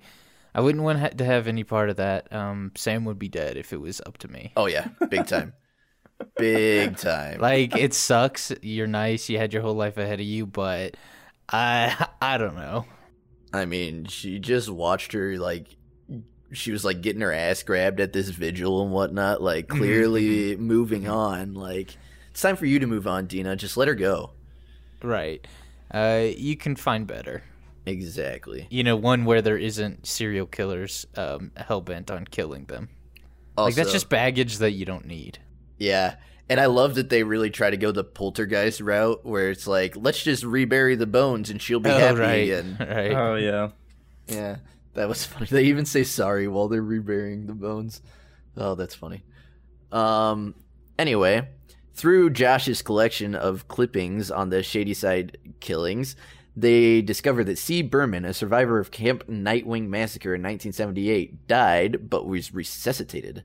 I 0.55 0.61
wouldn't 0.61 0.83
want 0.83 1.17
to 1.17 1.25
have 1.25 1.47
any 1.47 1.63
part 1.63 1.89
of 1.89 1.95
that. 1.97 2.31
Um, 2.31 2.71
Sam 2.75 3.05
would 3.05 3.19
be 3.19 3.29
dead 3.29 3.57
if 3.57 3.73
it 3.73 3.81
was 3.81 4.01
up 4.05 4.17
to 4.19 4.27
me. 4.27 4.51
Oh 4.55 4.67
yeah, 4.67 4.87
big 5.09 5.25
time, 5.25 5.53
big 6.37 6.97
time. 6.97 7.39
Like 7.39 7.75
it 7.75 7.93
sucks. 7.93 8.51
You're 8.61 8.87
nice. 8.87 9.29
You 9.29 9.37
had 9.37 9.53
your 9.53 9.61
whole 9.63 9.75
life 9.75 9.97
ahead 9.97 10.19
of 10.19 10.25
you, 10.25 10.45
but 10.45 10.95
I 11.49 12.07
I 12.21 12.37
don't 12.37 12.55
know. 12.55 12.85
I 13.51 13.65
mean, 13.65 14.05
she 14.05 14.39
just 14.39 14.69
watched 14.69 15.13
her 15.13 15.37
like 15.37 15.67
she 16.51 16.71
was 16.71 16.85
like 16.85 17.01
getting 17.01 17.21
her 17.21 17.33
ass 17.33 17.63
grabbed 17.63 17.99
at 17.99 18.13
this 18.13 18.29
vigil 18.29 18.83
and 18.83 18.91
whatnot. 18.91 19.41
Like 19.41 19.67
clearly 19.67 20.55
moving 20.55 21.07
on. 21.07 21.53
Like 21.53 21.95
it's 22.31 22.41
time 22.41 22.55
for 22.55 22.65
you 22.65 22.79
to 22.79 22.87
move 22.87 23.07
on, 23.07 23.25
Dina. 23.27 23.55
Just 23.55 23.77
let 23.77 23.87
her 23.87 23.95
go. 23.95 24.31
Right. 25.01 25.45
Uh, 25.91 26.27
you 26.35 26.55
can 26.57 26.75
find 26.75 27.05
better. 27.05 27.43
Exactly. 27.85 28.67
You 28.69 28.83
know, 28.83 28.95
one 28.95 29.25
where 29.25 29.41
there 29.41 29.57
isn't 29.57 30.07
serial 30.07 30.45
killers 30.45 31.05
um, 31.15 31.51
hell 31.57 31.81
bent 31.81 32.09
on 32.09 32.25
killing 32.25 32.65
them. 32.65 32.89
Also, 33.57 33.67
like 33.67 33.75
that's 33.75 33.91
just 33.91 34.09
baggage 34.09 34.57
that 34.57 34.71
you 34.71 34.85
don't 34.85 35.05
need. 35.05 35.39
yeah. 35.77 36.15
And 36.49 36.59
I 36.59 36.65
love 36.65 36.95
that 36.95 37.09
they 37.09 37.23
really 37.23 37.49
try 37.49 37.69
to 37.69 37.77
go 37.77 37.91
the 37.93 38.03
poltergeist 38.03 38.81
route, 38.81 39.25
where 39.25 39.49
it's 39.49 39.65
like, 39.65 39.95
let's 39.95 40.21
just 40.21 40.43
rebury 40.43 40.95
the 40.95 41.07
bones 41.07 41.49
and 41.49 41.61
she'll 41.61 41.79
be 41.79 41.89
oh, 41.89 41.97
happy 41.97 42.19
right, 42.19 42.43
again. 42.43 42.77
right. 42.79 43.11
Oh 43.13 43.35
yeah. 43.35 43.69
Yeah, 44.27 44.57
that 44.93 45.07
was 45.07 45.25
funny. 45.25 45.47
They 45.49 45.63
even 45.63 45.85
say 45.85 46.03
sorry 46.03 46.49
while 46.49 46.67
they're 46.67 46.83
reburying 46.83 47.47
the 47.47 47.53
bones. 47.53 48.01
Oh, 48.57 48.75
that's 48.75 48.93
funny. 48.93 49.23
Um. 49.91 50.55
Anyway, 50.99 51.47
through 51.93 52.31
Josh's 52.31 52.81
collection 52.81 53.35
of 53.35 53.67
clippings 53.67 54.29
on 54.29 54.49
the 54.49 54.63
Shady 54.63 54.93
Side 54.93 55.37
killings, 55.59 56.15
they 56.55 57.01
discovered 57.01 57.45
that 57.45 57.57
C. 57.57 57.81
Berman, 57.81 58.25
a 58.25 58.33
survivor 58.33 58.79
of 58.79 58.91
Camp 58.91 59.27
Nightwing 59.27 59.87
Massacre 59.87 60.35
in 60.35 60.41
1978, 60.41 61.47
died 61.47 62.09
but 62.09 62.27
was 62.27 62.53
resuscitated. 62.53 63.43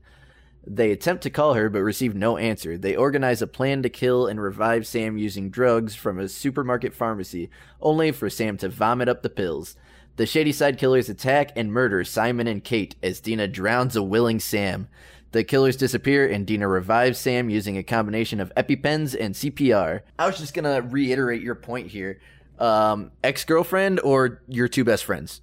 They 0.65 0.91
attempt 0.91 1.23
to 1.23 1.31
call 1.31 1.55
her 1.55 1.69
but 1.69 1.81
receive 1.81 2.13
no 2.13 2.37
answer. 2.37 2.77
They 2.77 2.95
organize 2.95 3.41
a 3.41 3.47
plan 3.47 3.81
to 3.81 3.89
kill 3.89 4.27
and 4.27 4.39
revive 4.39 4.85
Sam 4.85 5.17
using 5.17 5.49
drugs 5.49 5.95
from 5.95 6.19
a 6.19 6.29
supermarket 6.29 6.93
pharmacy, 6.93 7.49
only 7.81 8.11
for 8.11 8.29
Sam 8.29 8.57
to 8.57 8.69
vomit 8.69 9.09
up 9.09 9.23
the 9.23 9.29
pills. 9.29 9.75
The 10.17 10.27
Shady 10.27 10.51
Side 10.51 10.77
killers 10.77 11.09
attack 11.09 11.51
and 11.55 11.71
murder 11.71 12.03
Simon 12.03 12.45
and 12.45 12.63
Kate 12.63 12.95
as 13.01 13.21
Dina 13.21 13.47
drowns 13.47 13.95
a 13.95 14.03
willing 14.03 14.39
Sam. 14.39 14.89
The 15.31 15.43
killers 15.43 15.77
disappear 15.77 16.27
and 16.27 16.45
Dina 16.45 16.67
revives 16.67 17.19
Sam 17.19 17.49
using 17.49 17.77
a 17.77 17.83
combination 17.83 18.39
of 18.39 18.51
EpiPens 18.55 19.15
and 19.19 19.33
CPR. 19.33 20.01
I 20.19 20.27
was 20.27 20.37
just 20.37 20.53
gonna 20.53 20.81
reiterate 20.81 21.41
your 21.41 21.55
point 21.55 21.87
here. 21.87 22.19
Um, 22.59 23.11
ex 23.23 23.45
girlfriend 23.45 23.99
or 24.01 24.41
your 24.47 24.67
two 24.67 24.83
best 24.83 25.05
friends? 25.05 25.41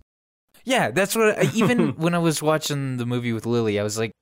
Yeah, 0.64 0.90
that's 0.90 1.16
what. 1.16 1.38
I, 1.38 1.50
even 1.54 1.90
when 1.96 2.14
I 2.14 2.18
was 2.18 2.42
watching 2.42 2.98
the 2.98 3.06
movie 3.06 3.32
with 3.32 3.46
Lily, 3.46 3.80
I 3.80 3.82
was 3.82 3.98
like, 3.98 4.12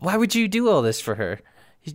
"Why 0.00 0.16
would 0.16 0.34
you 0.34 0.48
do 0.48 0.68
all 0.68 0.82
this 0.82 1.00
for 1.00 1.14
her? 1.14 1.40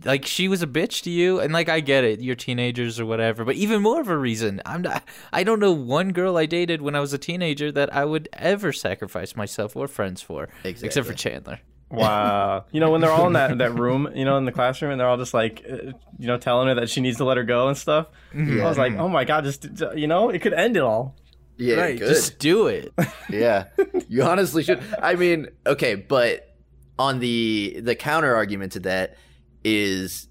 Like 0.04 0.26
she 0.26 0.48
was 0.48 0.62
a 0.62 0.66
bitch 0.66 1.02
to 1.02 1.10
you." 1.10 1.40
And 1.40 1.52
like 1.52 1.68
I 1.68 1.80
get 1.80 2.04
it, 2.04 2.20
you're 2.20 2.36
teenagers 2.36 2.98
or 2.98 3.06
whatever. 3.06 3.44
But 3.44 3.56
even 3.56 3.82
more 3.82 4.00
of 4.00 4.08
a 4.08 4.16
reason, 4.16 4.62
I'm 4.64 4.82
not. 4.82 5.02
I 5.32 5.44
don't 5.44 5.60
know 5.60 5.72
one 5.72 6.12
girl 6.12 6.36
I 6.36 6.46
dated 6.46 6.80
when 6.80 6.94
I 6.94 7.00
was 7.00 7.12
a 7.12 7.18
teenager 7.18 7.70
that 7.72 7.94
I 7.94 8.04
would 8.04 8.28
ever 8.32 8.72
sacrifice 8.72 9.36
myself 9.36 9.76
or 9.76 9.88
friends 9.88 10.22
for, 10.22 10.48
except 10.84 11.06
for 11.06 11.12
Chandler. 11.14 11.60
Wow. 11.90 12.64
You 12.72 12.80
know 12.80 12.90
when 12.90 13.00
they're 13.00 13.10
all 13.12 13.26
in 13.28 13.34
that, 13.34 13.58
that 13.58 13.74
room, 13.74 14.08
you 14.14 14.24
know, 14.24 14.36
in 14.38 14.44
the 14.44 14.52
classroom, 14.52 14.90
and 14.90 15.00
they're 15.00 15.08
all 15.08 15.16
just 15.18 15.32
like, 15.34 15.64
uh, 15.70 15.92
you 16.18 16.26
know, 16.26 16.36
telling 16.36 16.68
her 16.68 16.74
that 16.74 16.90
she 16.90 17.00
needs 17.00 17.16
to 17.18 17.24
let 17.24 17.36
her 17.36 17.44
go 17.44 17.68
and 17.68 17.76
stuff. 17.76 18.08
I 18.34 18.64
was 18.64 18.76
like, 18.78 18.94
oh 18.94 19.08
my 19.08 19.24
god, 19.24 19.44
just 19.44 19.66
you 19.94 20.06
know, 20.06 20.30
it 20.30 20.40
could 20.42 20.52
end 20.52 20.76
it 20.76 20.82
all. 20.82 21.14
Yeah, 21.58 21.76
right, 21.76 21.98
good. 21.98 22.08
just 22.08 22.38
do 22.38 22.66
it. 22.66 22.92
yeah 23.30 23.64
you 24.08 24.22
honestly 24.22 24.62
should 24.62 24.80
i 25.02 25.14
mean 25.14 25.48
okay 25.66 25.94
but 25.94 26.54
on 26.98 27.18
the 27.18 27.80
the 27.82 27.94
counter 27.96 28.34
argument 28.36 28.72
to 28.72 28.80
that 28.80 29.16
is 29.64 30.28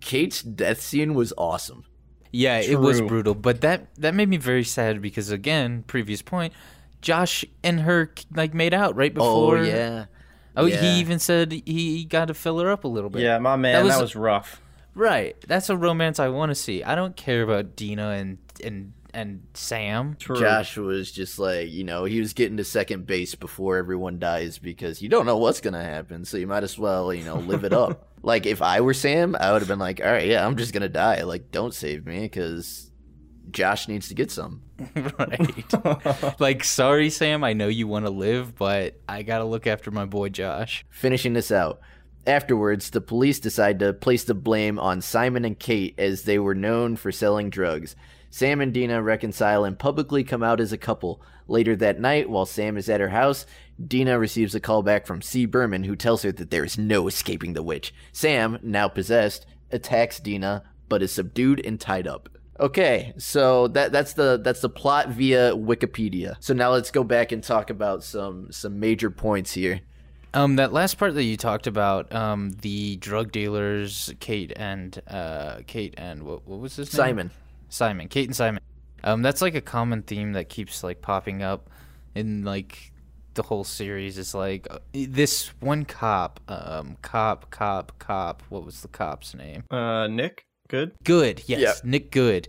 kate's 0.00 0.42
death 0.42 0.80
scene 0.80 1.14
was 1.14 1.32
awesome 1.38 1.84
Yeah, 2.30 2.58
it 2.60 2.78
was 2.78 3.00
brutal, 3.00 3.34
but 3.34 3.62
that 3.62 3.94
that 3.96 4.14
made 4.14 4.28
me 4.28 4.36
very 4.36 4.64
sad 4.64 5.00
because 5.00 5.30
again, 5.30 5.82
previous 5.86 6.20
point, 6.20 6.52
Josh 7.00 7.44
and 7.64 7.80
her 7.80 8.12
like 8.34 8.52
made 8.52 8.74
out 8.74 8.94
right 8.96 9.14
before. 9.14 9.58
oh 9.58 9.62
yeah 9.62 10.06
Oh, 10.56 10.64
Yeah. 10.66 10.80
he 10.80 11.00
even 11.00 11.18
said 11.18 11.52
he 11.52 12.04
got 12.04 12.26
to 12.28 12.34
fill 12.34 12.58
her 12.60 12.70
up 12.70 12.84
a 12.84 12.88
little 12.88 13.10
bit. 13.10 13.22
Yeah, 13.22 13.38
my 13.38 13.56
man, 13.56 13.72
That 13.84 13.88
that 13.90 14.00
was- 14.00 14.14
was, 14.14 14.16
rough. 14.16 14.60
right. 14.94 15.36
That's 15.46 15.68
a 15.70 15.76
romance 15.76 16.18
I 16.18 16.28
want 16.28 16.50
to 16.50 16.54
see. 16.54 16.82
I 16.82 16.94
don't 16.94 17.16
care 17.16 17.42
about 17.42 17.76
Dina 17.76 18.10
and 18.10 18.38
and 18.64 18.92
and 19.14 19.42
Sam. 19.54 20.16
True. 20.18 20.38
josh 20.38 20.76
was 20.76 21.10
just 21.10 21.38
like 21.38 21.70
you 21.70 21.84
know 21.84 22.04
he 22.04 22.20
was 22.20 22.34
getting 22.34 22.58
to 22.58 22.64
second 22.64 23.06
base 23.06 23.34
before 23.34 23.76
everyone 23.78 24.18
dies 24.18 24.58
because 24.58 25.00
you 25.00 25.08
don't 25.08 25.24
know 25.24 25.38
what's 25.38 25.60
gonna 25.62 25.82
happen 25.82 26.26
so 26.26 26.36
you 26.36 26.46
might 26.46 26.62
as 26.64 26.78
well 26.78 27.14
you 27.14 27.24
know 27.24 27.36
live 27.36 27.64
it 27.64 27.72
up 27.72 28.08
like 28.22 28.44
if 28.44 28.60
i 28.60 28.78
were 28.82 28.92
sam 28.92 29.34
i 29.40 29.52
would 29.52 29.62
have 29.62 29.68
been 29.68 29.78
like 29.78 30.00
all 30.04 30.10
right 30.12 30.26
yeah 30.26 30.44
i'm 30.46 30.54
just 30.56 30.74
gonna 30.74 30.86
die 30.88 31.22
like 31.22 31.50
don't 31.50 31.72
save 31.72 32.04
me 32.04 32.20
because 32.20 32.85
josh 33.50 33.88
needs 33.88 34.08
to 34.08 34.14
get 34.14 34.30
some 34.30 34.62
right. 35.18 36.40
like, 36.40 36.64
sorry, 36.64 37.10
Sam. 37.10 37.42
I 37.44 37.52
know 37.52 37.68
you 37.68 37.88
want 37.88 38.04
to 38.04 38.10
live, 38.10 38.56
but 38.56 39.00
I 39.08 39.22
gotta 39.22 39.44
look 39.44 39.66
after 39.66 39.90
my 39.90 40.04
boy 40.04 40.28
Josh. 40.28 40.84
Finishing 40.90 41.32
this 41.32 41.50
out. 41.50 41.80
Afterwards, 42.26 42.90
the 42.90 43.00
police 43.00 43.38
decide 43.38 43.78
to 43.78 43.92
place 43.92 44.24
the 44.24 44.34
blame 44.34 44.78
on 44.78 45.00
Simon 45.00 45.44
and 45.44 45.58
Kate 45.58 45.94
as 45.98 46.24
they 46.24 46.38
were 46.38 46.54
known 46.54 46.96
for 46.96 47.12
selling 47.12 47.50
drugs. 47.50 47.94
Sam 48.30 48.60
and 48.60 48.74
Dina 48.74 49.00
reconcile 49.00 49.64
and 49.64 49.78
publicly 49.78 50.24
come 50.24 50.42
out 50.42 50.60
as 50.60 50.72
a 50.72 50.78
couple. 50.78 51.22
Later 51.48 51.76
that 51.76 52.00
night, 52.00 52.28
while 52.28 52.44
Sam 52.44 52.76
is 52.76 52.88
at 52.88 53.00
her 53.00 53.08
house, 53.08 53.46
Dina 53.82 54.18
receives 54.18 54.54
a 54.54 54.60
call 54.60 54.82
back 54.82 55.06
from 55.06 55.22
C. 55.22 55.46
Berman 55.46 55.84
who 55.84 55.94
tells 55.94 56.22
her 56.22 56.32
that 56.32 56.50
there 56.50 56.64
is 56.64 56.76
no 56.76 57.06
escaping 57.06 57.52
the 57.52 57.62
witch. 57.62 57.94
Sam, 58.12 58.58
now 58.62 58.88
possessed, 58.88 59.46
attacks 59.70 60.18
Dina 60.18 60.64
but 60.88 61.02
is 61.02 61.12
subdued 61.12 61.64
and 61.64 61.80
tied 61.80 62.06
up. 62.06 62.28
Okay, 62.58 63.12
so 63.18 63.68
that 63.68 63.92
that's 63.92 64.14
the 64.14 64.40
that's 64.42 64.60
the 64.60 64.68
plot 64.68 65.10
via 65.10 65.52
Wikipedia. 65.52 66.36
So 66.40 66.54
now 66.54 66.72
let's 66.72 66.90
go 66.90 67.04
back 67.04 67.32
and 67.32 67.42
talk 67.42 67.70
about 67.70 68.02
some 68.02 68.50
some 68.50 68.80
major 68.80 69.10
points 69.10 69.52
here. 69.52 69.80
Um, 70.32 70.56
that 70.56 70.72
last 70.72 70.98
part 70.98 71.14
that 71.14 71.24
you 71.24 71.36
talked 71.36 71.66
about, 71.66 72.12
um, 72.14 72.50
the 72.60 72.96
drug 72.96 73.32
dealers, 73.32 74.12
Kate 74.20 74.52
and 74.56 75.00
uh, 75.08 75.60
Kate 75.66 75.94
and 75.96 76.22
what 76.22 76.46
what 76.46 76.60
was 76.60 76.76
his 76.76 76.92
name? 76.92 76.98
Simon. 76.98 77.30
Simon, 77.68 78.08
Kate 78.08 78.28
and 78.28 78.36
Simon. 78.36 78.62
Um, 79.04 79.22
that's 79.22 79.42
like 79.42 79.54
a 79.54 79.60
common 79.60 80.02
theme 80.02 80.32
that 80.32 80.48
keeps 80.48 80.82
like 80.82 81.02
popping 81.02 81.42
up 81.42 81.70
in 82.14 82.44
like 82.44 82.92
the 83.34 83.42
whole 83.42 83.64
series. 83.64 84.18
Is 84.18 84.34
like 84.34 84.66
uh, 84.70 84.78
this 84.92 85.48
one 85.60 85.84
cop, 85.84 86.40
um, 86.48 86.96
cop, 87.02 87.50
cop, 87.50 87.98
cop. 87.98 88.42
What 88.48 88.64
was 88.64 88.80
the 88.80 88.88
cop's 88.88 89.34
name? 89.34 89.64
Uh, 89.70 90.06
Nick, 90.06 90.45
good. 90.68 90.92
Good, 91.04 91.42
yes, 91.46 91.60
Yeah. 91.60 91.72
Nick 91.84 92.10
Good. 92.10 92.48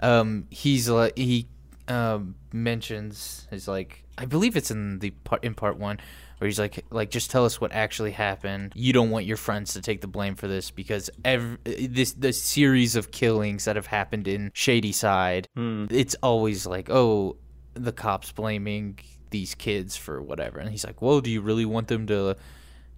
Um, 0.00 0.46
he's 0.50 0.88
like 0.88 1.16
he 1.16 1.48
um 1.88 2.34
mentions 2.52 3.48
is 3.50 3.66
like 3.66 4.04
I 4.16 4.26
believe 4.26 4.56
it's 4.56 4.70
in 4.70 4.98
the 4.98 5.10
part 5.10 5.42
in 5.42 5.54
part 5.54 5.78
one 5.78 5.98
where 6.38 6.46
he's 6.46 6.58
like 6.58 6.84
like 6.90 7.10
just 7.10 7.30
tell 7.30 7.44
us 7.44 7.60
what 7.60 7.72
actually 7.72 8.12
happened. 8.12 8.72
You 8.76 8.92
don't 8.92 9.10
want 9.10 9.26
your 9.26 9.36
friends 9.36 9.72
to 9.74 9.80
take 9.80 10.00
the 10.00 10.06
blame 10.06 10.36
for 10.36 10.46
this 10.46 10.70
because 10.70 11.10
every 11.24 11.58
this 11.64 12.12
the 12.12 12.32
series 12.32 12.94
of 12.94 13.10
killings 13.10 13.64
that 13.64 13.76
have 13.76 13.86
happened 13.86 14.28
in 14.28 14.50
Shady 14.54 14.92
Side, 14.92 15.48
it's 15.56 16.14
always 16.22 16.66
like 16.66 16.90
oh 16.90 17.36
the 17.74 17.92
cops 17.92 18.32
blaming 18.32 18.98
these 19.30 19.54
kids 19.54 19.96
for 19.96 20.22
whatever, 20.22 20.58
and 20.58 20.70
he's 20.70 20.84
like, 20.84 21.02
well, 21.02 21.20
do 21.20 21.30
you 21.30 21.40
really 21.40 21.64
want 21.66 21.88
them 21.88 22.06
to? 22.06 22.36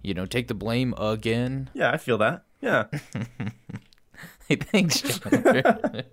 You 0.03 0.15
know, 0.15 0.25
take 0.25 0.47
the 0.47 0.55
blame 0.55 0.95
again. 0.97 1.69
Yeah, 1.75 1.91
I 1.91 1.97
feel 1.97 2.17
that. 2.19 2.45
Yeah. 2.59 2.85
Hey, 4.51 4.55
thanks, 4.71 5.01
Chandler. 5.01 5.61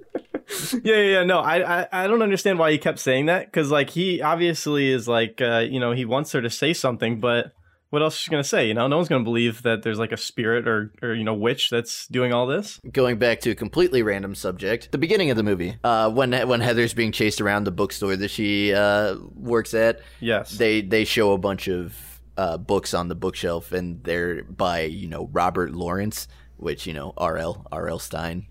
yeah, 0.82 0.94
yeah, 0.94 0.96
yeah. 1.02 1.24
No, 1.24 1.40
I, 1.40 1.80
I, 1.82 1.88
I 1.92 2.06
don't 2.06 2.22
understand 2.22 2.58
why 2.58 2.70
he 2.72 2.78
kept 2.78 2.98
saying 2.98 3.26
that 3.26 3.46
because, 3.46 3.70
like, 3.70 3.90
he 3.90 4.22
obviously 4.22 4.90
is 4.90 5.08
like, 5.08 5.40
uh, 5.40 5.58
you 5.68 5.80
know, 5.80 5.92
he 5.92 6.04
wants 6.04 6.32
her 6.32 6.40
to 6.42 6.50
say 6.50 6.72
something, 6.72 7.20
but 7.20 7.52
what 7.90 8.02
else 8.02 8.14
is 8.14 8.20
she 8.20 8.30
gonna 8.30 8.44
say? 8.44 8.68
You 8.68 8.74
know, 8.74 8.86
no 8.86 8.96
one's 8.96 9.08
gonna 9.08 9.24
believe 9.24 9.62
that 9.62 9.82
there's 9.82 9.98
like 9.98 10.12
a 10.12 10.16
spirit 10.18 10.68
or, 10.68 10.92
or 11.02 11.14
you 11.14 11.24
know, 11.24 11.32
witch 11.34 11.70
that's 11.70 12.06
doing 12.08 12.32
all 12.34 12.46
this. 12.46 12.78
going 12.92 13.18
back 13.18 13.40
to 13.40 13.50
a 13.50 13.54
completely 13.54 14.02
random 14.02 14.34
subject, 14.34 14.92
the 14.92 14.98
beginning 14.98 15.30
of 15.30 15.36
the 15.38 15.42
movie, 15.42 15.76
uh, 15.84 16.10
when 16.10 16.32
when 16.48 16.60
Heather's 16.60 16.92
being 16.94 17.12
chased 17.12 17.40
around 17.40 17.64
the 17.64 17.70
bookstore 17.70 18.14
that 18.16 18.30
she 18.30 18.74
uh, 18.74 19.16
works 19.34 19.72
at, 19.74 20.00
Yes. 20.20 20.50
they 20.52 20.82
they 20.82 21.04
show 21.04 21.32
a 21.32 21.38
bunch 21.38 21.66
of 21.68 21.94
uh, 22.36 22.56
books 22.58 22.92
on 22.94 23.08
the 23.08 23.14
bookshelf, 23.14 23.72
and 23.72 24.04
they're 24.04 24.42
by 24.44 24.82
you 24.82 25.08
know 25.08 25.28
Robert 25.32 25.72
Lawrence, 25.72 26.28
which 26.58 26.86
you 26.86 26.92
know 26.92 27.14
R.L. 27.16 27.66
R.L. 27.72 27.98
Stine. 27.98 28.46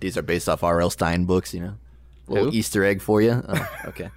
These 0.00 0.16
are 0.18 0.22
based 0.22 0.48
off 0.48 0.62
R.L. 0.64 0.90
Stine 0.90 1.24
books, 1.26 1.54
you 1.54 1.60
know. 1.60 1.74
Little 2.26 2.50
Who? 2.50 2.56
Easter 2.56 2.84
egg 2.84 3.00
for 3.00 3.20
you. 3.22 3.42
Oh, 3.46 3.68
okay. 3.86 4.10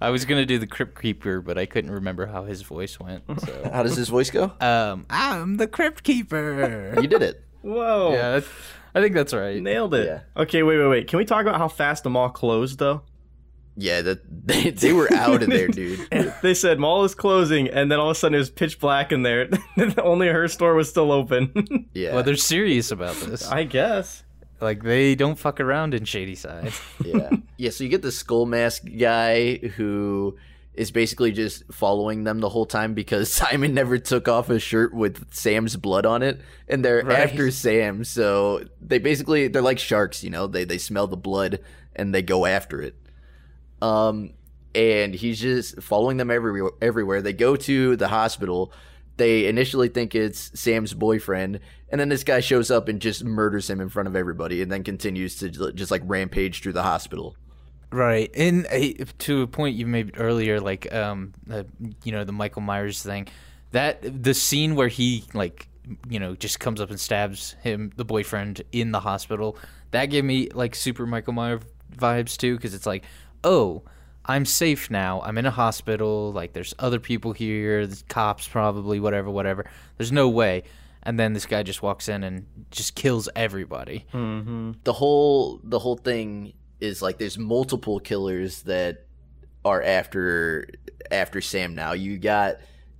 I 0.00 0.10
was 0.10 0.24
gonna 0.24 0.46
do 0.46 0.58
the 0.58 0.66
Crypt 0.66 1.00
Keeper, 1.00 1.40
but 1.40 1.58
I 1.58 1.66
couldn't 1.66 1.90
remember 1.90 2.26
how 2.26 2.44
his 2.44 2.62
voice 2.62 3.00
went. 3.00 3.24
So, 3.40 3.70
How 3.72 3.82
does 3.82 3.96
his 3.96 4.08
voice 4.08 4.30
go? 4.30 4.52
um, 4.60 5.06
I'm 5.10 5.56
the 5.56 5.66
Crypt 5.66 6.04
Keeper. 6.04 6.94
You 7.00 7.08
did 7.08 7.22
it. 7.22 7.42
Whoa. 7.62 8.12
yeah, 8.12 8.40
I 8.94 9.00
think 9.00 9.14
that's 9.14 9.34
right. 9.34 9.60
Nailed 9.60 9.94
it. 9.94 10.06
Yeah. 10.06 10.42
Okay, 10.42 10.62
wait, 10.62 10.78
wait, 10.78 10.86
wait. 10.88 11.08
Can 11.08 11.16
we 11.18 11.24
talk 11.24 11.42
about 11.42 11.56
how 11.58 11.68
fast 11.68 12.04
the 12.04 12.10
mall 12.10 12.28
closed, 12.30 12.78
though? 12.78 13.02
Yeah, 13.80 14.02
that 14.02 14.20
they, 14.46 14.70
they 14.84 14.92
were 14.92 15.08
out 15.14 15.42
of 15.42 15.48
there, 15.50 15.68
dude. 15.68 16.00
they 16.42 16.52
said 16.54 16.78
mall 16.80 17.04
is 17.04 17.14
closing, 17.14 17.68
and 17.68 17.90
then 17.90 18.00
all 18.00 18.10
of 18.10 18.16
a 18.16 18.18
sudden 18.18 18.34
it 18.34 18.38
was 18.38 18.50
pitch 18.50 18.80
black 18.80 19.12
in 19.12 19.22
there. 19.22 19.48
Only 19.98 20.26
her 20.28 20.48
store 20.48 20.74
was 20.74 20.88
still 20.90 21.12
open. 21.12 21.86
Yeah. 21.94 22.14
Well, 22.14 22.22
they're 22.24 22.36
serious 22.36 22.90
about 22.90 23.14
this. 23.16 23.48
I 23.48 23.64
guess. 23.64 24.24
Like 24.60 24.82
they 24.82 25.14
don't 25.14 25.38
fuck 25.38 25.60
around 25.60 25.94
in 25.94 26.04
Shady 26.04 26.34
Side. 26.34 26.72
yeah. 27.04 27.30
Yeah, 27.56 27.70
so 27.70 27.84
you 27.84 27.90
get 27.90 28.02
the 28.02 28.10
skull 28.12 28.44
mask 28.46 28.82
guy 28.98 29.56
who 29.58 30.36
is 30.74 30.90
basically 30.90 31.30
just 31.32 31.62
following 31.72 32.24
them 32.24 32.38
the 32.40 32.48
whole 32.48 32.66
time 32.66 32.94
because 32.94 33.32
Simon 33.32 33.74
never 33.74 33.98
took 33.98 34.26
off 34.28 34.48
his 34.48 34.62
shirt 34.62 34.92
with 34.94 35.32
Sam's 35.32 35.76
blood 35.76 36.06
on 36.06 36.22
it 36.22 36.40
and 36.68 36.84
they're 36.84 37.04
Right. 37.04 37.18
after 37.20 37.50
Sam. 37.52 38.02
So 38.04 38.64
they 38.80 38.98
basically 38.98 39.46
they're 39.48 39.62
like 39.62 39.78
sharks, 39.78 40.24
you 40.24 40.30
know. 40.30 40.46
They 40.48 40.64
they 40.64 40.78
smell 40.78 41.06
the 41.06 41.16
blood 41.16 41.60
and 41.94 42.12
they 42.14 42.22
go 42.22 42.44
after 42.46 42.80
it. 42.82 42.96
Um 43.82 44.34
and 44.74 45.14
he's 45.14 45.40
just 45.40 45.82
following 45.82 46.18
them 46.18 46.30
everywhere 46.30 46.72
everywhere. 46.80 47.22
They 47.22 47.32
go 47.32 47.56
to 47.56 47.96
the 47.96 48.08
hospital. 48.08 48.72
They 49.16 49.46
initially 49.46 49.88
think 49.88 50.14
it's 50.14 50.52
Sam's 50.58 50.94
boyfriend, 50.94 51.58
and 51.88 52.00
then 52.00 52.08
this 52.08 52.22
guy 52.22 52.38
shows 52.38 52.70
up 52.70 52.86
and 52.86 53.00
just 53.00 53.24
murders 53.24 53.68
him 53.68 53.80
in 53.80 53.88
front 53.88 54.06
of 54.06 54.14
everybody, 54.14 54.62
and 54.62 54.70
then 54.70 54.84
continues 54.84 55.36
to 55.40 55.50
just 55.72 55.90
like 55.90 56.02
rampage 56.04 56.62
through 56.62 56.74
the 56.74 56.84
hospital. 56.84 57.34
Right, 57.90 58.30
and 58.36 58.66
uh, 58.66 59.06
to 59.18 59.42
a 59.42 59.46
point 59.48 59.74
you 59.74 59.86
made 59.86 60.20
earlier, 60.20 60.60
like 60.60 60.94
um, 60.94 61.32
uh, 61.50 61.64
you 62.04 62.12
know, 62.12 62.22
the 62.22 62.32
Michael 62.32 62.62
Myers 62.62 63.02
thing, 63.02 63.26
that 63.72 64.22
the 64.22 64.34
scene 64.34 64.76
where 64.76 64.86
he 64.86 65.24
like, 65.34 65.68
you 66.08 66.20
know, 66.20 66.36
just 66.36 66.60
comes 66.60 66.80
up 66.80 66.90
and 66.90 67.00
stabs 67.00 67.56
him, 67.62 67.90
the 67.96 68.04
boyfriend, 68.04 68.62
in 68.70 68.92
the 68.92 69.00
hospital, 69.00 69.58
that 69.90 70.06
gave 70.06 70.24
me 70.24 70.48
like 70.50 70.76
super 70.76 71.06
Michael 71.06 71.32
Myers 71.32 71.62
vibes 71.96 72.36
too, 72.36 72.54
because 72.54 72.72
it's 72.72 72.86
like, 72.86 73.02
oh, 73.44 73.82
I'm 74.24 74.44
safe 74.44 74.90
now. 74.90 75.22
I'm 75.22 75.38
in 75.38 75.46
a 75.46 75.50
hospital. 75.50 76.32
Like, 76.32 76.52
there's 76.52 76.74
other 76.78 77.00
people 77.00 77.32
here, 77.32 77.86
there's 77.86 78.02
cops 78.02 78.46
probably, 78.46 79.00
whatever, 79.00 79.30
whatever. 79.30 79.64
There's 79.96 80.12
no 80.12 80.28
way. 80.28 80.64
And 81.02 81.18
then 81.18 81.32
this 81.32 81.46
guy 81.46 81.62
just 81.62 81.82
walks 81.82 82.08
in 82.08 82.22
and 82.24 82.46
just 82.70 82.94
kills 82.94 83.28
everybody. 83.34 84.04
Mm-hmm. 84.12 84.72
the 84.84 84.92
whole 84.92 85.60
the 85.64 85.78
whole 85.78 85.96
thing 85.96 86.52
is 86.80 87.00
like 87.00 87.18
there's 87.18 87.38
multiple 87.38 87.98
killers 87.98 88.62
that 88.62 89.06
are 89.64 89.82
after 89.82 90.68
after 91.10 91.40
Sam 91.40 91.74
now. 91.74 91.92
You 91.92 92.18
got 92.18 92.56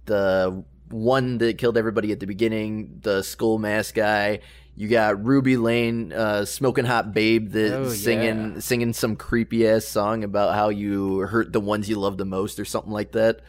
the 0.06 0.64
one 0.90 1.38
that 1.38 1.58
killed 1.58 1.76
everybody 1.76 2.12
at 2.12 2.20
the 2.20 2.26
beginning, 2.26 3.00
the 3.02 3.22
skull 3.22 3.58
mask 3.58 3.94
guy. 3.94 4.40
You 4.78 4.86
got 4.86 5.24
Ruby 5.24 5.56
Lane, 5.56 6.12
uh, 6.12 6.44
smoking 6.44 6.84
hot 6.84 7.12
babe 7.12 7.50
that 7.50 7.72
Oh, 7.74 7.88
singing 7.88 8.52
yeah. 8.54 8.60
singing 8.60 8.92
some 8.92 9.16
creepy 9.16 9.66
ass 9.66 9.84
song 9.84 10.22
about 10.22 10.54
how 10.54 10.68
you 10.68 11.18
hurt 11.18 11.52
the 11.52 11.58
ones 11.60 11.88
you 11.88 11.96
love 11.98 12.16
the 12.16 12.24
most 12.24 12.60
or 12.60 12.64
something 12.64 12.92
like 12.92 13.10
that. 13.12 13.40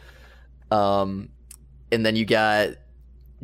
Um, 0.72 1.28
and 1.92 2.04
then 2.04 2.16
you 2.16 2.24
got 2.24 2.70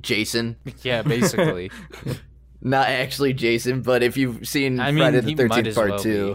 Jason, 0.01 0.57
Yeah, 0.83 1.03
basically. 1.03 1.71
not 2.61 2.89
actually 2.89 3.35
Jason, 3.35 3.83
but 3.83 4.03
if 4.03 4.17
you've 4.17 4.49
seen 4.49 4.81
I 4.81 4.91
mean, 4.91 5.03
Friday 5.05 5.21
the 5.21 5.35
Thirteenth 5.37 5.75
Part 5.77 5.91
well 5.91 5.99
Two, 6.01 6.35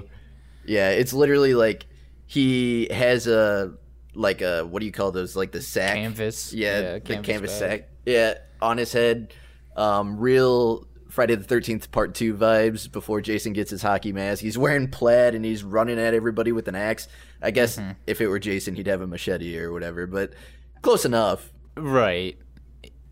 be. 0.65 0.73
yeah, 0.73 0.91
it's 0.91 1.11
literally 1.11 1.53
like 1.53 1.85
he 2.27 2.87
has 2.91 3.27
a 3.27 3.73
like 4.15 4.41
a 4.41 4.63
what 4.63 4.79
do 4.79 4.85
you 4.85 4.93
call 4.93 5.11
those? 5.11 5.35
Like 5.35 5.51
the 5.51 5.61
sack 5.61 5.95
Canvas. 5.95 6.53
Yeah, 6.53 6.93
the 6.93 7.01
canvas 7.01 7.25
canvas, 7.25 7.59
sack. 7.59 7.89
Yeah, 8.05 8.35
on 8.61 8.77
his 8.77 8.93
head. 8.93 9.33
Um, 9.75 10.17
real 10.17 10.87
Friday 11.11 11.35
the 11.35 11.43
Thirteenth 11.43 11.91
Part 11.91 12.15
Two 12.15 12.33
vibes. 12.33 12.91
Before 12.91 13.21
Jason 13.21 13.53
gets 13.53 13.69
his 13.69 13.81
hockey 13.81 14.11
mask, 14.13 14.41
he's 14.41 14.57
wearing 14.57 14.87
plaid 14.87 15.35
and 15.35 15.43
he's 15.45 15.63
running 15.63 15.99
at 15.99 16.13
everybody 16.13 16.51
with 16.51 16.67
an 16.67 16.75
axe. 16.75 17.07
I 17.41 17.51
guess 17.51 17.77
Mm-hmm. 17.77 17.91
if 18.07 18.21
it 18.21 18.27
were 18.27 18.39
Jason, 18.39 18.75
he'd 18.75 18.87
have 18.87 19.01
a 19.01 19.07
machete 19.07 19.57
or 19.59 19.71
whatever, 19.71 20.07
but 20.07 20.33
close 20.81 21.05
enough. 21.05 21.51
Right. 21.75 22.37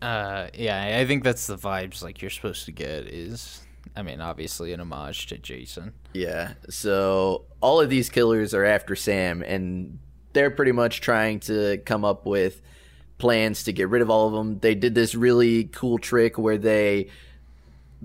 Uh, 0.02 0.48
yeah, 0.54 0.96
I 0.98 1.06
think 1.06 1.24
that's 1.24 1.46
the 1.46 1.56
vibes 1.58 2.02
like 2.02 2.22
you're 2.22 2.30
supposed 2.30 2.64
to 2.64 2.72
get. 2.72 3.06
Is 3.06 3.60
I 3.94 4.02
mean, 4.02 4.20
obviously 4.20 4.72
an 4.72 4.80
homage 4.80 5.26
to 5.26 5.38
Jason. 5.38 5.92
Yeah. 6.14 6.54
So 6.70 7.44
all 7.60 7.80
of 7.80 7.90
these 7.90 8.08
killers 8.08 8.54
are 8.54 8.64
after 8.64 8.96
Sam, 8.96 9.42
and 9.42 9.98
they're 10.32 10.50
pretty 10.50 10.72
much 10.72 11.00
trying 11.02 11.40
to 11.40 11.78
come 11.84 12.04
up 12.04 12.24
with 12.24 12.62
plans 13.18 13.64
to 13.64 13.72
get 13.72 13.88
rid 13.90 14.00
of 14.00 14.08
all 14.08 14.26
of 14.28 14.32
them. 14.32 14.58
They 14.60 14.74
did 14.74 14.94
this 14.94 15.14
really 15.14 15.64
cool 15.64 15.98
trick 15.98 16.38
where 16.38 16.56
they 16.56 17.08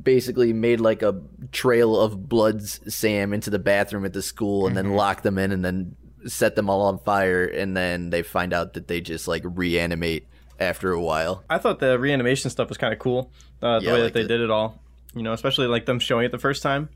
basically 0.01 0.51
made 0.53 0.79
like 0.79 1.01
a 1.01 1.21
trail 1.51 1.99
of 1.99 2.27
bloods 2.27 2.79
Sam 2.93 3.33
into 3.33 3.49
the 3.49 3.59
bathroom 3.59 4.05
at 4.05 4.13
the 4.13 4.21
school 4.21 4.67
and 4.67 4.75
then 4.75 4.93
locked 4.93 5.23
them 5.23 5.37
in 5.37 5.51
and 5.51 5.63
then 5.63 5.95
set 6.27 6.55
them 6.55 6.69
all 6.69 6.81
on 6.81 6.99
fire 6.99 7.45
and 7.45 7.77
then 7.77 8.09
they 8.09 8.23
find 8.23 8.51
out 8.53 8.73
that 8.73 8.87
they 8.87 8.99
just 8.99 9.27
like 9.27 9.43
reanimate 9.45 10.27
after 10.59 10.91
a 10.91 11.01
while. 11.01 11.43
I 11.49 11.57
thought 11.59 11.79
the 11.79 11.97
reanimation 11.99 12.49
stuff 12.49 12.69
was 12.69 12.77
kind 12.77 12.93
of 12.93 12.99
cool. 12.99 13.31
Uh, 13.61 13.79
the 13.79 13.85
Yeah, 13.85 13.93
way 13.93 14.01
that 14.01 14.13
they 14.13 14.21
it. 14.21 14.27
did 14.27 14.41
it 14.41 14.49
all. 14.49 14.81
You 15.13 15.23
know, 15.23 15.33
especially 15.33 15.67
like 15.67 15.85
them 15.85 15.99
showing 15.99 16.25
it 16.25 16.31
the 16.31 16.39
first 16.39 16.61
time. 16.63 16.89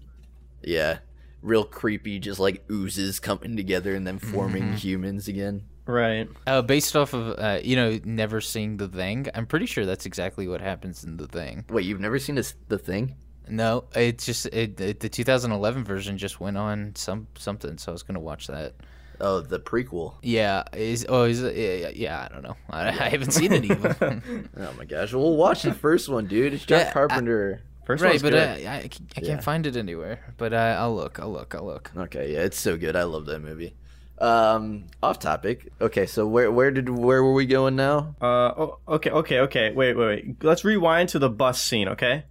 Yeah. 0.62 0.99
Real 1.41 1.63
creepy, 1.63 2.19
just 2.19 2.39
like 2.39 2.65
oozes 2.69 3.19
coming 3.19 3.55
together 3.55 3.95
and 3.95 4.05
then 4.05 4.19
forming 4.19 4.73
humans 4.73 5.27
again. 5.29 5.63
Right. 5.89 6.30
Uh, 6.45 6.62
based 6.62 6.95
off 6.95 7.13
of 7.13 7.39
uh, 7.39 7.60
you 7.63 7.75
know, 7.75 7.99
never 8.04 8.41
seeing 8.41 8.78
the 8.78 8.88
thing. 8.88 9.28
I'm 9.34 9.47
pretty 9.47 9.65
sure 9.65 9.86
that's 9.86 10.06
exactly 10.06 10.47
what 10.47 10.62
happens 10.62 11.04
in 11.04 11.17
the 11.17 11.28
thing. 11.28 11.65
Wait, 11.69 11.86
you've 11.86 11.99
never 11.99 12.19
seen 12.19 12.36
this, 12.36 12.54
the 12.67 12.78
thing? 12.78 13.15
No, 13.47 13.86
it's 13.95 14.25
just 14.25 14.45
it, 14.47 14.80
it, 14.80 14.99
the 14.99 15.10
2011 15.10 15.84
version 15.84 16.17
just 16.19 16.39
went 16.39 16.58
on 16.58 16.93
some 16.95 17.25
something, 17.36 17.80
so 17.80 17.91
I 17.91 17.93
was 17.93 18.04
gonna 18.04 18.19
watch 18.19 18.45
that. 18.47 18.75
Oh, 19.19 19.41
the 19.41 19.60
prequel. 19.60 20.13
Yeah, 20.21 20.63
is 20.73 21.06
oh 21.10 21.23
is 21.23 21.41
yeah, 21.41 21.89
yeah, 21.89 22.28
I 22.30 22.32
don't 22.34 22.43
know. 22.43 22.56
I, 22.69 22.88
I 23.06 23.10
haven't 23.10 23.32
seen 23.32 23.52
it 23.52 23.65
even. 23.65 24.23
Oh 24.58 24.73
my 24.78 24.86
gosh. 24.86 25.12
Well, 25.13 25.23
we'll 25.23 25.38
watch 25.38 25.63
the 25.63 25.73
first 25.73 26.08
one, 26.08 26.28
dude. 26.28 26.54
It's 26.54 26.65
John 26.65 26.82
Yeah, 26.82 26.89
I- 26.89 26.93
Carpenter. 26.93 27.62
First 27.86 28.04
right, 28.04 28.12
one's 28.12 28.21
but 28.21 28.34
good. 28.34 28.47
I, 28.67 28.71
I, 28.71 28.75
I 28.84 28.88
can't 28.88 29.25
Yeah. 29.25 29.39
find 29.39 29.65
it 29.65 29.75
anywhere. 29.75 30.19
But 30.38 30.54
uh, 30.54 30.75
I'll 30.80 30.95
look. 30.95 31.19
I'll 31.19 31.32
look. 31.32 31.56
I'll 31.56 31.65
look. 31.65 31.91
okay, 31.97 32.32
yeah, 32.34 32.41
it's 32.41 32.60
so 32.60 32.78
good. 32.78 32.95
I 32.95 33.02
love 33.02 33.25
that 33.25 33.39
movie. 33.39 33.73
Um, 34.19 34.86
off 35.01 35.19
topic. 35.19 35.71
Okay, 35.79 36.05
so 36.05 36.27
where 36.27 36.51
where 36.51 36.71
did 36.71 36.89
where 36.89 37.23
were 37.23 37.34
we 37.34 37.45
going 37.45 37.75
now? 37.75 38.15
Uh, 38.21 38.25
oh, 38.58 38.79
okay, 38.88 39.10
okay, 39.12 39.39
okay. 39.39 39.71
Wait, 39.71 39.95
wait, 39.95 40.05
wait. 40.05 40.43
Let's 40.43 40.65
rewind 40.65 41.10
to 41.10 41.19
the 41.19 41.29
bus 41.29 41.62
scene, 41.62 41.88
okay? 41.89 42.25